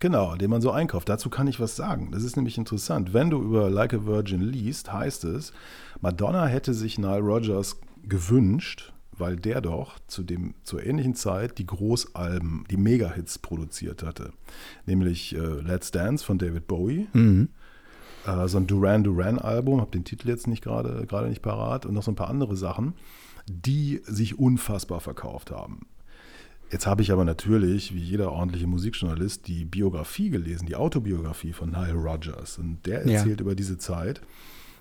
Genau, 0.00 0.36
den 0.36 0.50
man 0.50 0.60
so 0.62 0.70
einkauft. 0.70 1.08
Dazu 1.08 1.28
kann 1.28 1.48
ich 1.48 1.58
was 1.58 1.74
sagen. 1.74 2.10
Das 2.12 2.22
ist 2.22 2.36
nämlich 2.36 2.56
interessant. 2.56 3.12
Wenn 3.12 3.30
du 3.30 3.42
über 3.42 3.68
Like 3.68 3.94
a 3.94 4.04
Virgin 4.06 4.40
liest, 4.40 4.92
heißt 4.92 5.24
es, 5.24 5.52
Madonna 6.00 6.46
hätte 6.46 6.72
sich 6.74 6.98
Nile 6.98 7.18
Rodgers 7.20 7.80
gewünscht, 8.04 8.92
weil 9.12 9.36
der 9.36 9.60
doch 9.60 9.98
zu 10.06 10.22
dem, 10.22 10.54
zur 10.62 10.84
ähnlichen 10.86 11.16
Zeit 11.16 11.58
die 11.58 11.66
Großalben, 11.66 12.64
die 12.70 12.76
Mega-Hits 12.76 13.40
produziert 13.40 14.04
hatte. 14.04 14.32
Nämlich 14.86 15.34
äh, 15.34 15.38
Let's 15.38 15.90
Dance 15.90 16.24
von 16.24 16.38
David 16.38 16.68
Bowie, 16.68 17.08
Mhm. 17.12 17.48
äh, 18.24 18.46
so 18.46 18.58
ein 18.58 18.68
Duran 18.68 19.02
Duran 19.02 19.38
Album, 19.40 19.80
habe 19.80 19.90
den 19.90 20.04
Titel 20.04 20.28
jetzt 20.28 20.46
nicht 20.46 20.62
gerade 20.62 21.04
gerade 21.06 21.28
nicht 21.28 21.42
parat 21.42 21.84
und 21.86 21.94
noch 21.94 22.04
so 22.04 22.12
ein 22.12 22.16
paar 22.16 22.30
andere 22.30 22.56
Sachen, 22.56 22.94
die 23.48 24.00
sich 24.04 24.38
unfassbar 24.38 25.00
verkauft 25.00 25.50
haben. 25.50 25.86
Jetzt 26.70 26.86
habe 26.86 27.00
ich 27.02 27.10
aber 27.12 27.24
natürlich, 27.24 27.94
wie 27.94 28.00
jeder 28.02 28.30
ordentliche 28.32 28.66
Musikjournalist, 28.66 29.46
die 29.48 29.64
Biografie 29.64 30.28
gelesen, 30.30 30.66
die 30.66 30.76
Autobiografie 30.76 31.52
von 31.52 31.70
Nile 31.70 31.94
Rodgers. 31.94 32.58
Und 32.58 32.84
der 32.86 33.06
Ja. 33.06 33.18
erzählt 33.18 33.40
über 33.40 33.54
diese 33.54 33.78
Zeit. 33.78 34.20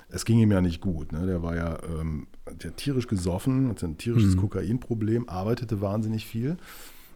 Es 0.10 0.26
ging 0.26 0.40
ihm 0.40 0.52
ja 0.52 0.62
nicht 0.62 0.82
gut. 0.82 1.12
Ne? 1.12 1.26
Der 1.26 1.44
war 1.44 1.56
ja 1.56 1.78
ähm, 2.00 2.28
der 2.64 2.76
tierisch 2.76 3.08
gesoffen, 3.08 3.70
hatte 3.70 3.86
ein 3.86 3.98
tierisches 3.98 4.36
Mhm. 4.36 4.40
Kokainproblem, 4.42 5.28
arbeitete 5.30 5.80
wahnsinnig 5.82 6.26
viel. 6.26 6.58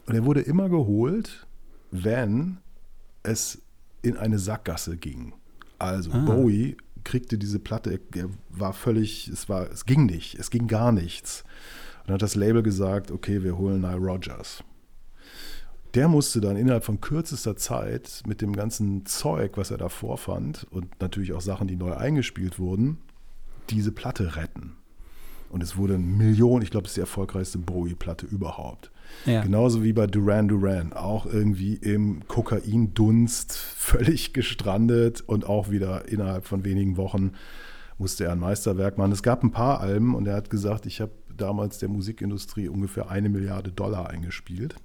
Und 0.07 0.15
er 0.15 0.25
wurde 0.25 0.41
immer 0.41 0.67
geholt, 0.69 1.47
wenn 1.91 2.57
es 3.23 3.61
in 4.01 4.17
eine 4.17 4.39
Sackgasse 4.39 4.97
ging. 4.97 5.33
Also 5.79 6.11
Ah. 6.11 6.19
Bowie 6.19 6.77
kriegte 7.03 7.37
diese 7.37 7.59
Platte, 7.59 7.99
er 8.15 8.29
war 8.49 8.73
völlig, 8.73 9.27
es 9.27 9.49
war, 9.49 9.69
es 9.71 9.85
ging 9.85 10.05
nicht, 10.05 10.35
es 10.35 10.49
ging 10.49 10.67
gar 10.67 10.91
nichts. 10.91 11.43
Und 12.01 12.09
dann 12.09 12.13
hat 12.15 12.21
das 12.21 12.35
Label 12.35 12.63
gesagt, 12.63 13.11
okay, 13.11 13.43
wir 13.43 13.57
holen 13.57 13.81
Nile 13.81 13.97
Rodgers. 13.97 14.63
Der 15.93 16.07
musste 16.07 16.39
dann 16.39 16.55
innerhalb 16.55 16.85
von 16.85 17.01
kürzester 17.01 17.57
Zeit 17.57 18.23
mit 18.25 18.41
dem 18.41 18.53
ganzen 18.55 19.05
Zeug, 19.05 19.57
was 19.57 19.71
er 19.71 19.77
da 19.77 19.89
vorfand 19.89 20.65
und 20.71 21.01
natürlich 21.01 21.33
auch 21.33 21.41
Sachen, 21.41 21.67
die 21.67 21.75
neu 21.75 21.93
eingespielt 21.93 22.59
wurden, 22.59 22.97
diese 23.69 23.91
Platte 23.91 24.37
retten. 24.37 24.77
Und 25.49 25.61
es 25.61 25.75
wurde 25.75 25.95
eine 25.95 26.03
Million, 26.03 26.61
ich 26.61 26.71
glaube, 26.71 26.85
es 26.85 26.91
ist 26.91 26.95
die 26.95 27.01
erfolgreichste 27.01 27.57
Bowie-Platte 27.57 28.25
überhaupt. 28.25 28.89
Ja. 29.25 29.41
Genauso 29.41 29.83
wie 29.83 29.91
bei 29.91 30.07
Duran 30.07 30.47
Duran, 30.47 30.93
auch 30.93 31.25
irgendwie 31.25 31.73
im 31.73 32.25
Kokaindunst 32.27 33.57
völlig 33.75 34.33
gestrandet 34.33 35.19
und 35.19 35.45
auch 35.45 35.69
wieder 35.69 36.07
innerhalb 36.07 36.45
von 36.45 36.63
wenigen 36.63 36.95
Wochen 36.95 37.33
musste 37.97 38.25
er 38.25 38.31
ein 38.31 38.39
Meisterwerk 38.39 38.97
machen. 38.97 39.11
Es 39.11 39.23
gab 39.23 39.43
ein 39.43 39.51
paar 39.51 39.81
Alben 39.81 40.15
und 40.15 40.25
er 40.25 40.35
hat 40.35 40.49
gesagt, 40.49 40.85
ich 40.85 41.01
habe 41.01 41.11
damals 41.41 41.79
der 41.79 41.89
Musikindustrie 41.89 42.67
ungefähr 42.67 43.09
eine 43.09 43.29
Milliarde 43.29 43.71
Dollar 43.71 44.09
eingespielt. 44.09 44.75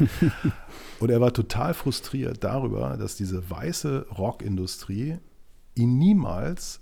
und 1.00 1.10
er 1.10 1.20
war 1.20 1.32
total 1.32 1.74
frustriert 1.74 2.44
darüber, 2.44 2.96
dass 2.96 3.16
diese 3.16 3.50
weiße 3.50 4.06
Rockindustrie 4.16 5.18
ihn 5.74 5.98
niemals 5.98 6.80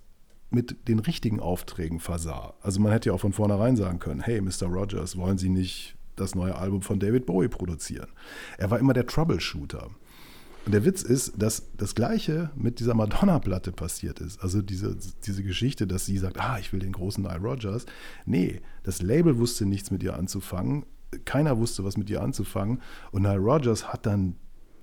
mit 0.50 0.88
den 0.88 1.00
richtigen 1.00 1.40
Aufträgen 1.40 2.00
versah. 2.00 2.54
Also 2.60 2.80
man 2.80 2.92
hätte 2.92 3.08
ja 3.10 3.14
auch 3.14 3.20
von 3.20 3.32
vornherein 3.32 3.76
sagen 3.76 3.98
können, 3.98 4.20
hey, 4.20 4.40
Mr. 4.40 4.66
Rogers, 4.66 5.16
wollen 5.16 5.38
Sie 5.38 5.48
nicht 5.48 5.96
das 6.16 6.34
neue 6.34 6.54
Album 6.54 6.82
von 6.82 7.00
David 7.00 7.26
Bowie 7.26 7.48
produzieren? 7.48 8.08
Er 8.56 8.70
war 8.70 8.78
immer 8.78 8.92
der 8.92 9.06
Troubleshooter. 9.06 9.90
Und 10.66 10.72
der 10.72 10.84
Witz 10.84 11.02
ist, 11.02 11.34
dass 11.36 11.64
das 11.76 11.94
Gleiche 11.94 12.50
mit 12.56 12.80
dieser 12.80 12.94
Madonna-Platte 12.94 13.72
passiert 13.72 14.20
ist. 14.20 14.42
Also 14.42 14.62
diese, 14.62 14.96
diese 15.26 15.42
Geschichte, 15.42 15.86
dass 15.86 16.06
sie 16.06 16.18
sagt, 16.18 16.40
ah, 16.40 16.58
ich 16.58 16.72
will 16.72 16.80
den 16.80 16.92
großen 16.92 17.22
Nile 17.22 17.40
Rodgers. 17.40 17.84
Nee, 18.24 18.60
das 18.82 19.02
Label 19.02 19.38
wusste 19.38 19.66
nichts 19.66 19.90
mit 19.90 20.02
ihr 20.02 20.16
anzufangen. 20.16 20.86
Keiner 21.24 21.58
wusste, 21.58 21.84
was 21.84 21.96
mit 21.96 22.08
ihr 22.10 22.22
anzufangen. 22.22 22.80
Und 23.12 23.22
Nile 23.22 23.38
Rodgers 23.38 23.92
hat 23.92 24.06
dann 24.06 24.36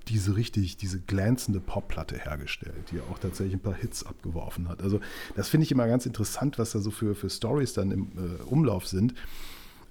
diese 0.08 0.36
richtig, 0.36 0.76
diese 0.76 1.00
glänzende 1.00 1.60
Popplatte 1.60 2.18
hergestellt, 2.18 2.90
die 2.90 3.00
auch 3.00 3.18
tatsächlich 3.18 3.54
ein 3.54 3.60
paar 3.60 3.74
Hits 3.74 4.04
abgeworfen 4.04 4.68
hat. 4.68 4.82
Also 4.82 5.00
das 5.36 5.48
finde 5.48 5.64
ich 5.64 5.72
immer 5.72 5.86
ganz 5.86 6.06
interessant, 6.06 6.58
was 6.58 6.72
da 6.72 6.80
so 6.80 6.90
für, 6.90 7.14
für 7.14 7.30
Stories 7.30 7.72
dann 7.72 7.90
im 7.90 8.12
äh, 8.16 8.42
Umlauf 8.44 8.86
sind. 8.86 9.14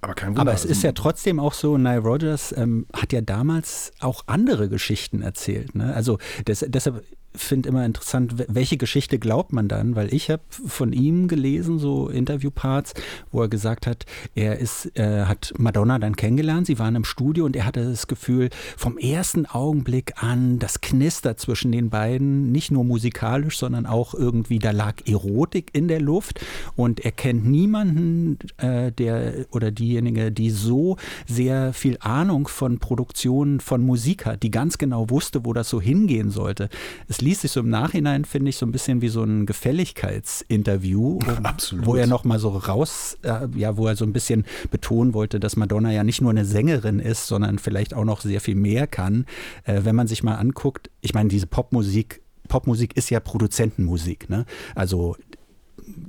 Aber 0.02 0.16
kein 0.16 0.30
Wunder. 0.30 0.42
Aber 0.42 0.54
es 0.54 0.62
also- 0.62 0.72
ist 0.72 0.84
ja 0.84 0.92
trotzdem 0.94 1.40
auch 1.40 1.54
so, 1.54 1.78
Nile 1.78 2.00
Rodgers 2.00 2.54
ähm, 2.58 2.88
hat 2.94 3.14
ja 3.14 3.22
damals 3.22 3.92
auch 4.00 4.24
andere 4.26 4.68
Geschichten 4.68 5.22
erzählt. 5.22 5.76
Ne? 5.76 5.94
Also 5.94 6.18
des, 6.48 6.66
deshalb 6.68 7.04
finde 7.36 7.70
immer 7.70 7.86
interessant, 7.86 8.38
wel- 8.38 8.48
welche 8.50 8.78
Geschichte 8.78 9.20
glaubt 9.20 9.54
man 9.54 9.68
dann? 9.68 9.96
Weil 9.96 10.14
ich 10.14 10.30
habe 10.30 10.42
von 10.50 10.94
ihm 10.94 11.28
gelesen, 11.28 11.80
so 11.80 12.10
Interviewparts, 12.10 12.94
wo 13.32 13.42
er 13.42 13.48
gesagt 13.48 13.88
hat, 13.88 14.06
er 14.36 14.60
ist, 14.60 14.98
äh, 14.98 15.26
hat 15.26 15.54
Madonna 15.58 16.00
dann 16.00 16.16
kennengelernt, 16.16 16.68
sie 16.68 16.80
waren 16.80 16.96
im 16.96 17.04
Studio 17.04 17.46
und 17.46 17.56
er 17.56 17.66
hatte 17.66 17.84
das 17.84 18.08
Gefühl, 18.08 18.50
vom 18.78 18.98
ersten 18.98 19.46
Augenblick 19.46 20.22
an, 20.22 20.60
das 20.60 20.82
Knister 20.82 21.38
zwischen 21.38 21.72
den 21.72 21.90
beiden, 21.90 22.52
nicht 22.52 22.72
nur 22.72 22.84
musikalisch, 22.84 23.58
sondern 23.58 23.86
auch 23.86 24.14
irgendwie, 24.14 24.60
da 24.60 24.72
lag 24.72 24.96
Erotik 25.06 25.70
in 25.74 25.88
der 25.88 26.02
Luft 26.02 26.42
und 26.76 27.00
er 27.00 27.12
kennt 27.12 27.46
niemanden, 27.46 28.38
äh, 28.58 28.92
der 28.92 29.46
oder 29.52 29.72
diejenige, 29.72 30.32
die 30.32 30.50
so 30.50 30.98
sehr 31.28 31.74
viel 31.74 31.98
Ahnung 32.02 32.48
von 32.48 32.80
Produktionen 32.80 33.60
von 33.60 33.86
Musik 33.86 34.26
hat, 34.26 34.44
die 34.44 34.52
ganz 34.52 34.78
genau 34.78 35.10
wusste, 35.10 35.46
wo 35.46 35.54
das 35.54 35.70
so 35.70 35.80
hingehen 35.80 36.30
sollte. 36.30 36.70
Es 37.08 37.21
liest 37.22 37.42
sich 37.42 37.52
so 37.52 37.60
im 37.62 37.70
Nachhinein, 37.70 38.26
finde 38.26 38.50
ich, 38.50 38.58
so 38.58 38.66
ein 38.66 38.72
bisschen 38.72 39.02
wie 39.02 39.10
so 39.10 39.24
ein 39.24 39.46
Gefälligkeitsinterview, 39.46 41.20
wo- 41.26 41.44
Absolut. 41.44 41.86
wo 41.86 41.96
er 41.96 42.08
noch 42.08 42.24
mal 42.24 42.40
so 42.40 42.50
raus, 42.50 43.18
äh, 43.24 43.48
ja, 43.56 43.78
wo 43.78 43.88
er 43.88 43.96
so 43.96 44.06
ein 44.06 44.14
bisschen 44.14 44.46
betonen 44.72 45.14
wollte, 45.14 45.40
dass 45.40 45.56
Madonna 45.56 45.92
ja 45.92 46.04
nicht 46.04 46.22
nur 46.22 46.32
eine 46.32 46.46
Sängerin 46.46 47.00
ist, 47.00 47.28
sondern 47.28 47.60
vielleicht 47.60 47.94
auch 47.94 48.06
noch 48.06 48.22
sehr 48.22 48.42
viel 48.42 48.56
mehr 48.56 48.88
kann. 48.88 49.26
Äh, 49.66 49.82
wenn 49.84 49.96
man 49.96 50.08
sich 50.08 50.24
mal 50.24 50.36
anguckt, 50.36 50.90
ich 51.02 51.14
meine, 51.14 51.30
diese 51.30 51.48
Popmusik, 51.48 52.22
Popmusik 52.48 52.98
ist 52.98 53.10
ja 53.10 53.20
Produzentenmusik, 53.20 54.30
ne? 54.30 54.46
Also 54.76 55.16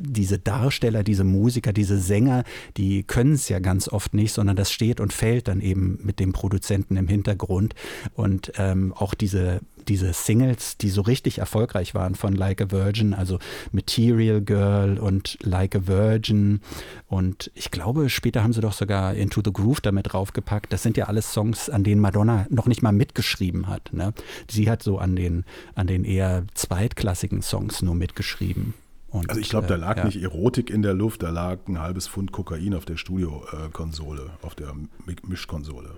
diese 0.02 0.38
Darsteller, 0.38 1.02
diese 1.02 1.24
Musiker, 1.24 1.72
diese 1.72 1.98
Sänger, 1.98 2.44
die 2.76 3.04
können 3.04 3.34
es 3.34 3.48
ja 3.48 3.58
ganz 3.60 3.88
oft 3.88 4.14
nicht, 4.14 4.32
sondern 4.32 4.56
das 4.56 4.72
steht 4.72 5.00
und 5.00 5.12
fällt 5.12 5.48
dann 5.48 5.60
eben 5.60 5.98
mit 6.02 6.20
dem 6.20 6.32
Produzenten 6.32 6.96
im 6.96 7.08
Hintergrund. 7.08 7.74
Und 8.14 8.52
ähm, 8.56 8.92
auch 8.94 9.14
diese, 9.14 9.60
diese 9.88 10.12
Singles, 10.12 10.76
die 10.76 10.90
so 10.90 11.02
richtig 11.02 11.38
erfolgreich 11.38 11.94
waren 11.94 12.14
von 12.14 12.34
Like 12.34 12.60
a 12.60 12.70
Virgin, 12.70 13.14
also 13.14 13.38
Material 13.70 14.40
Girl 14.40 14.98
und 14.98 15.38
Like 15.42 15.76
a 15.76 15.86
Virgin. 15.86 16.60
Und 17.06 17.50
ich 17.54 17.70
glaube, 17.70 18.10
später 18.10 18.42
haben 18.42 18.52
sie 18.52 18.60
doch 18.60 18.72
sogar 18.72 19.14
Into 19.14 19.40
the 19.44 19.52
Groove 19.52 19.80
damit 19.80 20.12
draufgepackt. 20.12 20.72
Das 20.72 20.82
sind 20.82 20.96
ja 20.96 21.06
alles 21.06 21.32
Songs, 21.32 21.70
an 21.70 21.84
denen 21.84 22.00
Madonna 22.00 22.46
noch 22.50 22.66
nicht 22.66 22.82
mal 22.82 22.92
mitgeschrieben 22.92 23.68
hat. 23.68 23.92
Ne? 23.92 24.12
Sie 24.50 24.68
hat 24.68 24.82
so 24.82 24.98
an 24.98 25.16
den, 25.16 25.44
an 25.74 25.86
den 25.86 26.04
eher 26.04 26.44
zweitklassigen 26.54 27.42
Songs 27.42 27.82
nur 27.82 27.94
mitgeschrieben. 27.94 28.74
Und, 29.12 29.28
Also 29.28 29.40
ich 29.40 29.50
glaube, 29.50 29.66
da 29.66 29.74
äh, 29.74 29.78
lag 29.78 29.98
ja. 29.98 30.04
nicht 30.04 30.22
Erotik 30.22 30.70
in 30.70 30.80
der 30.82 30.94
Luft, 30.94 31.22
da 31.22 31.28
lag 31.30 31.58
ein 31.68 31.78
halbes 31.80 32.08
Pfund 32.08 32.32
Kokain 32.32 32.74
auf 32.74 32.84
der 32.86 32.96
Studiokonsole, 32.96 34.30
auf 34.42 34.54
der 34.54 34.72
Mi- 35.06 35.16
Mischkonsole. 35.26 35.90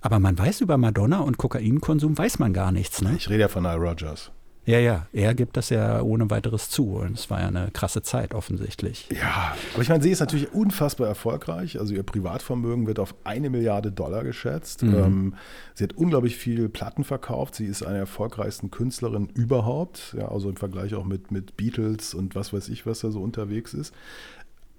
Aber 0.00 0.18
man 0.18 0.38
weiß 0.38 0.60
über 0.62 0.76
Madonna 0.78 1.20
und 1.20 1.36
Kokainkonsum 1.38 2.16
weiß 2.16 2.38
man 2.38 2.52
gar 2.52 2.72
nichts, 2.72 3.02
ne? 3.02 3.14
Ich 3.16 3.28
rede 3.28 3.40
ja 3.42 3.48
von 3.48 3.62
Nile 3.62 3.76
Rodgers. 3.76 4.32
Ja, 4.66 4.78
ja, 4.78 5.06
er 5.12 5.34
gibt 5.34 5.56
das 5.56 5.70
ja 5.70 6.02
ohne 6.02 6.28
weiteres 6.28 6.70
zu. 6.70 6.96
Und 6.96 7.18
es 7.18 7.30
war 7.30 7.40
ja 7.40 7.48
eine 7.48 7.70
krasse 7.72 8.02
Zeit 8.02 8.34
offensichtlich. 8.34 9.08
Ja, 9.10 9.54
aber 9.72 9.82
ich 9.82 9.88
meine, 9.88 10.02
sie 10.02 10.10
ist 10.10 10.20
natürlich 10.20 10.52
unfassbar 10.52 11.06
erfolgreich. 11.06 11.78
Also 11.78 11.94
ihr 11.94 12.02
Privatvermögen 12.02 12.86
wird 12.86 12.98
auf 12.98 13.14
eine 13.24 13.48
Milliarde 13.48 13.92
Dollar 13.92 14.24
geschätzt. 14.24 14.82
Ähm, 14.82 15.34
sie 15.74 15.84
hat 15.84 15.92
unglaublich 15.94 16.36
viel 16.36 16.68
Platten 16.68 17.04
verkauft. 17.04 17.54
Sie 17.54 17.66
ist 17.66 17.82
eine 17.82 17.96
der 17.96 18.00
erfolgreichsten 18.00 18.70
Künstlerinnen 18.70 19.28
überhaupt. 19.30 20.14
Ja, 20.18 20.28
also 20.28 20.50
im 20.50 20.56
Vergleich 20.56 20.94
auch 20.94 21.04
mit, 21.04 21.30
mit 21.30 21.56
Beatles 21.56 22.12
und 22.14 22.34
was 22.34 22.52
weiß 22.52 22.68
ich, 22.68 22.86
was 22.86 23.00
da 23.00 23.10
so 23.10 23.20
unterwegs 23.20 23.72
ist. 23.72 23.94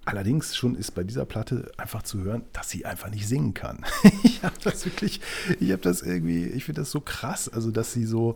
Allerdings 0.08 0.56
schon 0.56 0.74
ist 0.74 0.92
bei 0.92 1.04
dieser 1.04 1.26
Platte 1.26 1.70
einfach 1.76 2.02
zu 2.02 2.22
hören, 2.22 2.46
dass 2.54 2.70
sie 2.70 2.86
einfach 2.86 3.10
nicht 3.10 3.28
singen 3.28 3.52
kann. 3.52 3.84
ich 4.22 4.42
habe 4.42 4.54
das 4.64 4.86
wirklich, 4.86 5.20
ich 5.60 5.70
habe 5.70 5.82
das 5.82 6.00
irgendwie, 6.00 6.46
ich 6.46 6.64
finde 6.64 6.80
das 6.80 6.90
so 6.90 7.02
krass, 7.02 7.46
also 7.50 7.70
dass 7.70 7.92
sie 7.92 8.06
so, 8.06 8.34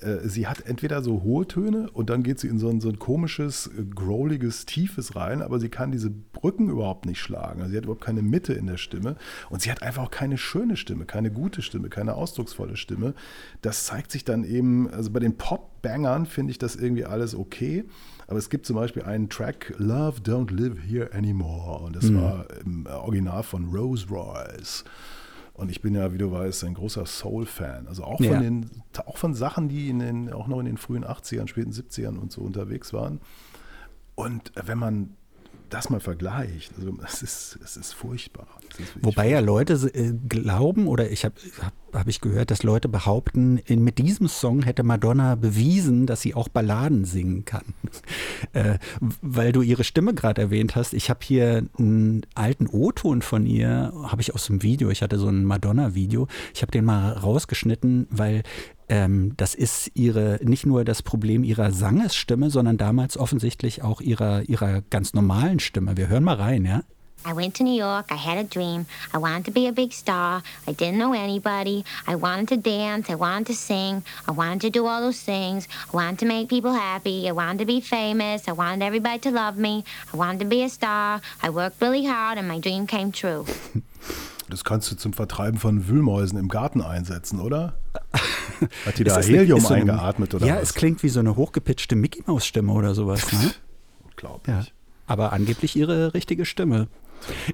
äh, 0.00 0.16
sie 0.24 0.48
hat 0.48 0.66
entweder 0.66 1.00
so 1.00 1.22
hohe 1.22 1.46
Töne 1.46 1.88
und 1.92 2.10
dann 2.10 2.24
geht 2.24 2.40
sie 2.40 2.48
in 2.48 2.58
so 2.58 2.68
ein, 2.68 2.80
so 2.80 2.88
ein 2.88 2.98
komisches, 2.98 3.68
äh, 3.68 3.84
growliges, 3.84 4.66
tiefes 4.66 5.14
rein, 5.14 5.42
aber 5.42 5.60
sie 5.60 5.68
kann 5.68 5.92
diese 5.92 6.10
Brücken 6.10 6.68
überhaupt 6.68 7.06
nicht 7.06 7.20
schlagen. 7.20 7.60
Also 7.60 7.70
sie 7.70 7.76
hat 7.76 7.84
überhaupt 7.84 8.04
keine 8.04 8.22
Mitte 8.22 8.54
in 8.54 8.66
der 8.66 8.76
Stimme 8.76 9.14
und 9.48 9.62
sie 9.62 9.70
hat 9.70 9.80
einfach 9.80 10.02
auch 10.02 10.10
keine 10.10 10.38
schöne 10.38 10.76
Stimme, 10.76 11.04
keine 11.04 11.30
gute 11.30 11.62
Stimme, 11.62 11.88
keine 11.88 12.14
ausdrucksvolle 12.14 12.76
Stimme. 12.76 13.14
Das 13.60 13.86
zeigt 13.86 14.10
sich 14.10 14.24
dann 14.24 14.42
eben, 14.42 14.90
also 14.90 15.12
bei 15.12 15.20
den 15.20 15.36
Pop-Bangern 15.36 16.26
finde 16.26 16.50
ich 16.50 16.58
das 16.58 16.74
irgendwie 16.74 17.04
alles 17.04 17.36
okay. 17.36 17.84
Aber 18.26 18.38
es 18.38 18.48
gibt 18.50 18.66
zum 18.66 18.76
Beispiel 18.76 19.02
einen 19.02 19.28
Track, 19.28 19.74
Love 19.78 20.20
Don't 20.20 20.50
Live 20.52 20.78
Here 20.86 21.12
Anymore. 21.12 21.80
Und 21.84 21.96
das 21.96 22.12
war 22.14 22.46
im 22.64 22.86
Original 22.86 23.42
von 23.42 23.66
Rose 23.74 24.06
Royce. 24.08 24.84
Und 25.54 25.70
ich 25.70 25.82
bin 25.82 25.94
ja, 25.94 26.12
wie 26.12 26.18
du 26.18 26.32
weißt, 26.32 26.64
ein 26.64 26.74
großer 26.74 27.04
Soul-Fan. 27.04 27.86
Also 27.86 28.04
auch, 28.04 28.20
Ja. 28.20 28.32
von 28.32 28.42
den, 28.42 28.70
auch 29.04 29.18
von 29.18 29.34
Sachen, 29.34 29.68
die 29.68 29.90
in 29.90 29.98
den, 29.98 30.32
auch 30.32 30.46
noch 30.46 30.60
in 30.60 30.66
den 30.66 30.78
frühen 30.78 31.04
80ern, 31.04 31.46
späten 31.46 31.72
70ern 31.72 32.16
und 32.18 32.32
so 32.32 32.40
unterwegs 32.40 32.92
waren. 32.92 33.20
Und 34.14 34.52
wenn 34.54 34.78
man 34.78 35.16
das 35.72 35.90
mal 35.90 36.00
vergleicht, 36.00 36.72
also 36.78 36.94
es 37.04 37.22
ist, 37.22 37.58
es 37.64 37.76
ist 37.76 37.92
furchtbar. 37.94 38.46
Es 38.70 38.80
ist 38.80 38.92
Wobei 39.00 39.30
ja 39.30 39.40
Leute 39.40 39.74
äh, 39.94 40.12
glauben, 40.28 40.86
oder 40.86 41.10
ich 41.10 41.24
habe 41.24 41.34
hab, 41.60 41.72
hab 41.92 42.08
ich 42.08 42.20
gehört, 42.20 42.50
dass 42.50 42.62
Leute 42.62 42.88
behaupten, 42.88 43.58
in, 43.58 43.82
mit 43.82 43.98
diesem 43.98 44.28
Song 44.28 44.62
hätte 44.62 44.82
Madonna 44.82 45.34
bewiesen, 45.34 46.06
dass 46.06 46.20
sie 46.20 46.34
auch 46.34 46.48
Balladen 46.48 47.04
singen 47.04 47.44
kann. 47.44 47.74
äh, 48.52 48.78
weil 49.20 49.52
du 49.52 49.62
ihre 49.62 49.84
Stimme 49.84 50.14
gerade 50.14 50.42
erwähnt 50.42 50.76
hast, 50.76 50.92
ich 50.92 51.08
habe 51.08 51.20
hier 51.22 51.66
einen 51.78 52.26
alten 52.34 52.66
O-Ton 52.66 53.22
von 53.22 53.46
ihr, 53.46 53.92
habe 54.04 54.20
ich 54.20 54.34
aus 54.34 54.46
dem 54.46 54.62
Video, 54.62 54.90
ich 54.90 55.02
hatte 55.02 55.18
so 55.18 55.28
ein 55.28 55.44
Madonna-Video, 55.44 56.28
ich 56.54 56.62
habe 56.62 56.72
den 56.72 56.84
mal 56.84 57.12
rausgeschnitten, 57.12 58.06
weil 58.10 58.42
ähm, 58.92 59.32
das 59.38 59.54
ist 59.54 59.90
ihre, 59.94 60.38
nicht 60.42 60.66
nur 60.66 60.84
das 60.84 61.02
Problem 61.02 61.44
ihrer 61.44 61.72
Sangesstimme, 61.72 62.50
sondern 62.50 62.76
damals 62.76 63.16
offensichtlich 63.16 63.82
auch 63.82 64.02
ihrer, 64.02 64.42
ihrer 64.42 64.82
ganz 64.90 65.14
normalen 65.14 65.60
Stimme. 65.60 65.96
Wir 65.96 66.08
hören 66.08 66.24
mal 66.24 66.36
rein, 66.36 66.66
ja? 66.66 66.82
I 67.24 67.32
went 67.32 67.54
to 67.54 67.64
New 67.64 67.74
York. 67.74 68.10
I 68.10 68.16
had 68.16 68.36
a 68.36 68.44
dream. 68.44 68.84
I 69.14 69.18
wanted 69.18 69.46
to 69.46 69.50
be 69.50 69.66
a 69.66 69.72
big 69.72 69.94
star. 69.94 70.42
I 70.66 70.72
didn't 70.72 70.98
know 70.98 71.14
anybody. 71.14 71.86
I 72.06 72.16
wanted 72.16 72.48
to 72.48 72.56
dance. 72.58 73.08
I 73.08 73.14
wanted 73.14 73.46
to 73.46 73.54
sing. 73.54 74.02
I 74.28 74.32
wanted 74.32 74.60
to 74.62 74.70
do 74.70 74.86
all 74.86 75.00
those 75.00 75.22
things. 75.22 75.68
I 75.90 75.96
wanted 75.96 76.18
to 76.18 76.26
make 76.26 76.50
people 76.50 76.72
happy. 76.74 77.28
I 77.28 77.32
wanted 77.32 77.60
to 77.60 77.64
be 77.64 77.80
famous. 77.80 78.46
I 78.46 78.52
wanted 78.52 78.84
everybody 78.84 79.20
to 79.20 79.30
love 79.30 79.56
me. 79.56 79.84
I 80.12 80.16
wanted 80.18 80.40
to 80.40 80.46
be 80.46 80.64
a 80.64 80.68
star. 80.68 81.22
I 81.42 81.48
worked 81.48 81.80
really 81.80 82.04
hard 82.04 82.36
and 82.38 82.46
my 82.48 82.58
dream 82.58 82.86
came 82.86 83.10
true. 83.12 83.46
Das 84.52 84.64
kannst 84.64 84.92
du 84.92 84.96
zum 84.96 85.14
Vertreiben 85.14 85.58
von 85.58 85.88
Wühlmäusen 85.88 86.38
im 86.38 86.48
Garten 86.48 86.82
einsetzen, 86.82 87.40
oder? 87.40 87.72
Hat 88.84 88.98
die 88.98 89.04
da 89.04 89.16
eine- 89.16 89.24
Helium 89.24 89.58
ist 89.58 89.66
so 89.68 89.72
eine- 89.72 89.92
eingeatmet 89.92 90.34
oder 90.34 90.46
Ja, 90.46 90.56
was? 90.56 90.64
es 90.64 90.74
klingt 90.74 91.02
wie 91.02 91.08
so 91.08 91.20
eine 91.20 91.36
hochgepitchte 91.36 91.96
Mickey 91.96 92.22
Maus 92.26 92.44
Stimme 92.44 92.72
oder 92.74 92.94
sowas. 92.94 93.32
Ne? 93.32 93.50
Unglaublich. 94.10 94.54
Ja. 94.54 94.64
Aber 95.06 95.32
angeblich 95.32 95.74
ihre 95.74 96.12
richtige 96.12 96.44
Stimme. 96.44 96.88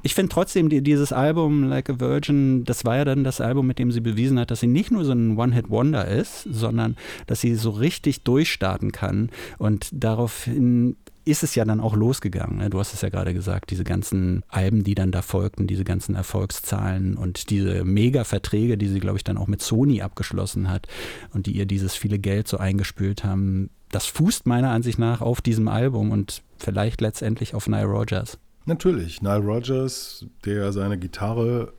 Ich 0.02 0.14
finde 0.14 0.30
trotzdem, 0.32 0.68
die, 0.70 0.82
dieses 0.82 1.12
Album 1.12 1.64
Like 1.64 1.88
a 1.88 2.00
Virgin, 2.00 2.64
das 2.64 2.84
war 2.84 2.96
ja 2.96 3.04
dann 3.04 3.22
das 3.22 3.40
Album, 3.40 3.66
mit 3.68 3.78
dem 3.78 3.92
sie 3.92 4.00
bewiesen 4.00 4.38
hat, 4.40 4.50
dass 4.50 4.58
sie 4.60 4.66
nicht 4.66 4.90
nur 4.90 5.04
so 5.04 5.12
ein 5.12 5.36
One-Hit-Wonder 5.38 6.08
ist, 6.08 6.48
sondern 6.50 6.96
dass 7.28 7.40
sie 7.42 7.54
so 7.54 7.70
richtig 7.70 8.24
durchstarten 8.24 8.90
kann. 8.90 9.30
Und 9.58 9.88
daraufhin 9.92 10.96
ist 11.28 11.42
es 11.42 11.54
ja 11.54 11.64
dann 11.64 11.80
auch 11.80 11.94
losgegangen. 11.94 12.58
Ne? 12.58 12.70
Du 12.70 12.78
hast 12.78 12.94
es 12.94 13.02
ja 13.02 13.08
gerade 13.08 13.34
gesagt, 13.34 13.70
diese 13.70 13.84
ganzen 13.84 14.42
Alben, 14.48 14.84
die 14.84 14.94
dann 14.94 15.12
da 15.12 15.22
folgten, 15.22 15.66
diese 15.66 15.84
ganzen 15.84 16.14
Erfolgszahlen 16.14 17.16
und 17.16 17.50
diese 17.50 17.84
Mega-Verträge, 17.84 18.78
die 18.78 18.88
sie, 18.88 19.00
glaube 19.00 19.18
ich, 19.18 19.24
dann 19.24 19.36
auch 19.36 19.46
mit 19.46 19.60
Sony 19.60 20.00
abgeschlossen 20.00 20.70
hat 20.70 20.88
und 21.34 21.46
die 21.46 21.52
ihr 21.52 21.66
dieses 21.66 21.94
viele 21.94 22.18
Geld 22.18 22.48
so 22.48 22.56
eingespült 22.56 23.24
haben, 23.24 23.70
das 23.90 24.06
fußt 24.06 24.46
meiner 24.46 24.70
Ansicht 24.70 24.98
nach 24.98 25.20
auf 25.20 25.40
diesem 25.40 25.68
Album 25.68 26.10
und 26.10 26.42
vielleicht 26.58 27.00
letztendlich 27.00 27.54
auf 27.54 27.68
Nile 27.68 27.86
Rodgers. 27.86 28.38
Natürlich, 28.64 29.22
Nile 29.22 29.38
Rodgers, 29.38 30.26
der 30.44 30.72
seine 30.72 30.98
Gitarre 30.98 31.72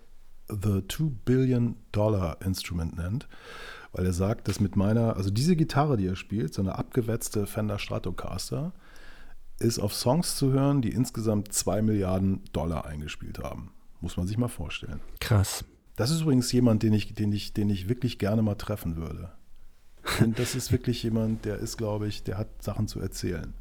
The 0.47 0.81
Two 0.87 1.11
Billion 1.25 1.75
Dollar 1.91 2.37
Instrument 2.43 2.97
nennt, 2.97 3.27
weil 3.91 4.05
er 4.05 4.13
sagt, 4.13 4.47
dass 4.47 4.59
mit 4.59 4.75
meiner, 4.75 5.15
also 5.15 5.29
diese 5.29 5.55
Gitarre, 5.55 5.97
die 5.97 6.07
er 6.07 6.15
spielt, 6.15 6.53
so 6.53 6.61
eine 6.61 6.77
abgewetzte 6.77 7.45
Fender 7.45 7.77
Stratocaster, 7.77 8.73
ist 9.59 9.79
auf 9.79 9.93
Songs 9.93 10.35
zu 10.35 10.51
hören, 10.51 10.81
die 10.81 10.89
insgesamt 10.89 11.53
zwei 11.53 11.81
Milliarden 11.81 12.41
Dollar 12.53 12.85
eingespielt 12.85 13.39
haben. 13.39 13.71
Muss 14.01 14.17
man 14.17 14.27
sich 14.27 14.37
mal 14.37 14.47
vorstellen. 14.47 15.01
Krass. 15.19 15.65
Das 15.95 16.11
ist 16.11 16.21
übrigens 16.21 16.51
jemand, 16.51 16.83
den 16.83 16.93
ich, 16.93 17.13
den 17.13 17.31
ich, 17.33 17.53
den 17.53 17.69
ich 17.69 17.89
wirklich 17.89 18.19
gerne 18.19 18.41
mal 18.41 18.55
treffen 18.55 18.95
würde. 18.95 19.31
Und 20.21 20.39
das 20.39 20.55
ist 20.55 20.71
wirklich 20.71 21.03
jemand, 21.03 21.43
der 21.45 21.57
ist, 21.57 21.77
glaube 21.77 22.07
ich, 22.07 22.23
der 22.23 22.37
hat 22.37 22.47
Sachen 22.63 22.87
zu 22.87 23.01
erzählen. 23.01 23.53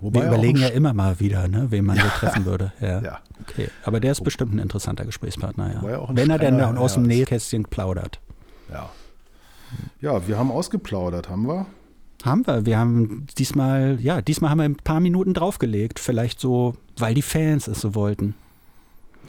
Wobei 0.00 0.20
Wir 0.20 0.26
er 0.26 0.32
überlegen 0.32 0.58
ja 0.58 0.68
immer 0.68 0.94
mal 0.94 1.20
wieder, 1.20 1.48
ne, 1.48 1.70
wen 1.70 1.84
man 1.84 1.96
so 1.96 2.08
treffen 2.08 2.44
würde. 2.44 2.72
Ja. 2.80 3.00
Ja. 3.02 3.20
Okay. 3.40 3.68
Aber 3.84 4.00
der 4.00 4.12
ist 4.12 4.22
bestimmt 4.24 4.54
ein 4.54 4.58
interessanter 4.58 5.04
Gesprächspartner, 5.04 5.66
er 5.66 5.90
ja. 5.90 6.08
ein 6.08 6.16
Wenn 6.16 6.30
er 6.30 6.38
denn 6.38 6.58
dann 6.58 6.78
aus 6.78 6.94
dem. 6.94 7.04
Nähkästchen 7.04 7.64
plaudert. 7.64 8.20
Ja. 8.70 8.90
Ja, 10.00 10.26
wir 10.26 10.38
haben 10.38 10.50
ausgeplaudert, 10.50 11.28
haben 11.28 11.46
wir? 11.46 11.66
Haben 12.24 12.46
wir. 12.46 12.66
Wir 12.66 12.78
haben 12.78 13.26
diesmal, 13.38 13.98
ja, 14.00 14.20
diesmal 14.20 14.50
haben 14.50 14.58
wir 14.58 14.64
ein 14.64 14.76
paar 14.76 15.00
Minuten 15.00 15.34
draufgelegt. 15.34 15.98
Vielleicht 15.98 16.40
so, 16.40 16.74
weil 16.98 17.14
die 17.14 17.22
Fans 17.22 17.66
es 17.66 17.80
so 17.80 17.94
wollten. 17.94 18.34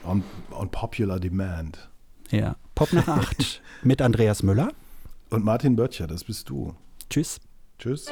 On, 0.06 0.24
on 0.52 0.70
popular 0.70 1.20
demand. 1.20 1.90
Ja, 2.30 2.56
Pop 2.76 2.92
nach 2.94 3.08
8 3.08 3.62
mit 3.84 4.02
Andreas 4.02 4.44
Müller. 4.44 4.72
Und 5.30 5.46
Martin 5.46 5.76
Böttcher, 5.76 6.08
das 6.08 6.24
bist 6.24 6.50
du. 6.50 6.74
Tschüss. 7.10 7.40
Tschüss. 7.80 8.08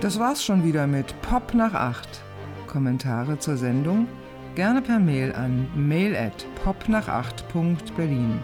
Das 0.00 0.18
war's 0.18 0.44
schon 0.44 0.64
wieder 0.64 0.86
mit 0.86 1.14
Pop 1.22 1.54
nach 1.54 1.74
8. 1.74 2.22
Kommentare 2.66 3.38
zur 3.38 3.56
Sendung 3.56 4.08
gerne 4.54 4.82
per 4.82 4.98
Mail 4.98 5.32
an 5.32 5.66
mail 5.74 6.14
at 6.14 6.46
popnach8.berlin 6.64 8.38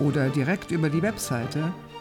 oder 0.00 0.28
direkt 0.28 0.70
über 0.70 0.90
die 0.90 1.02
Webseite 1.02 1.72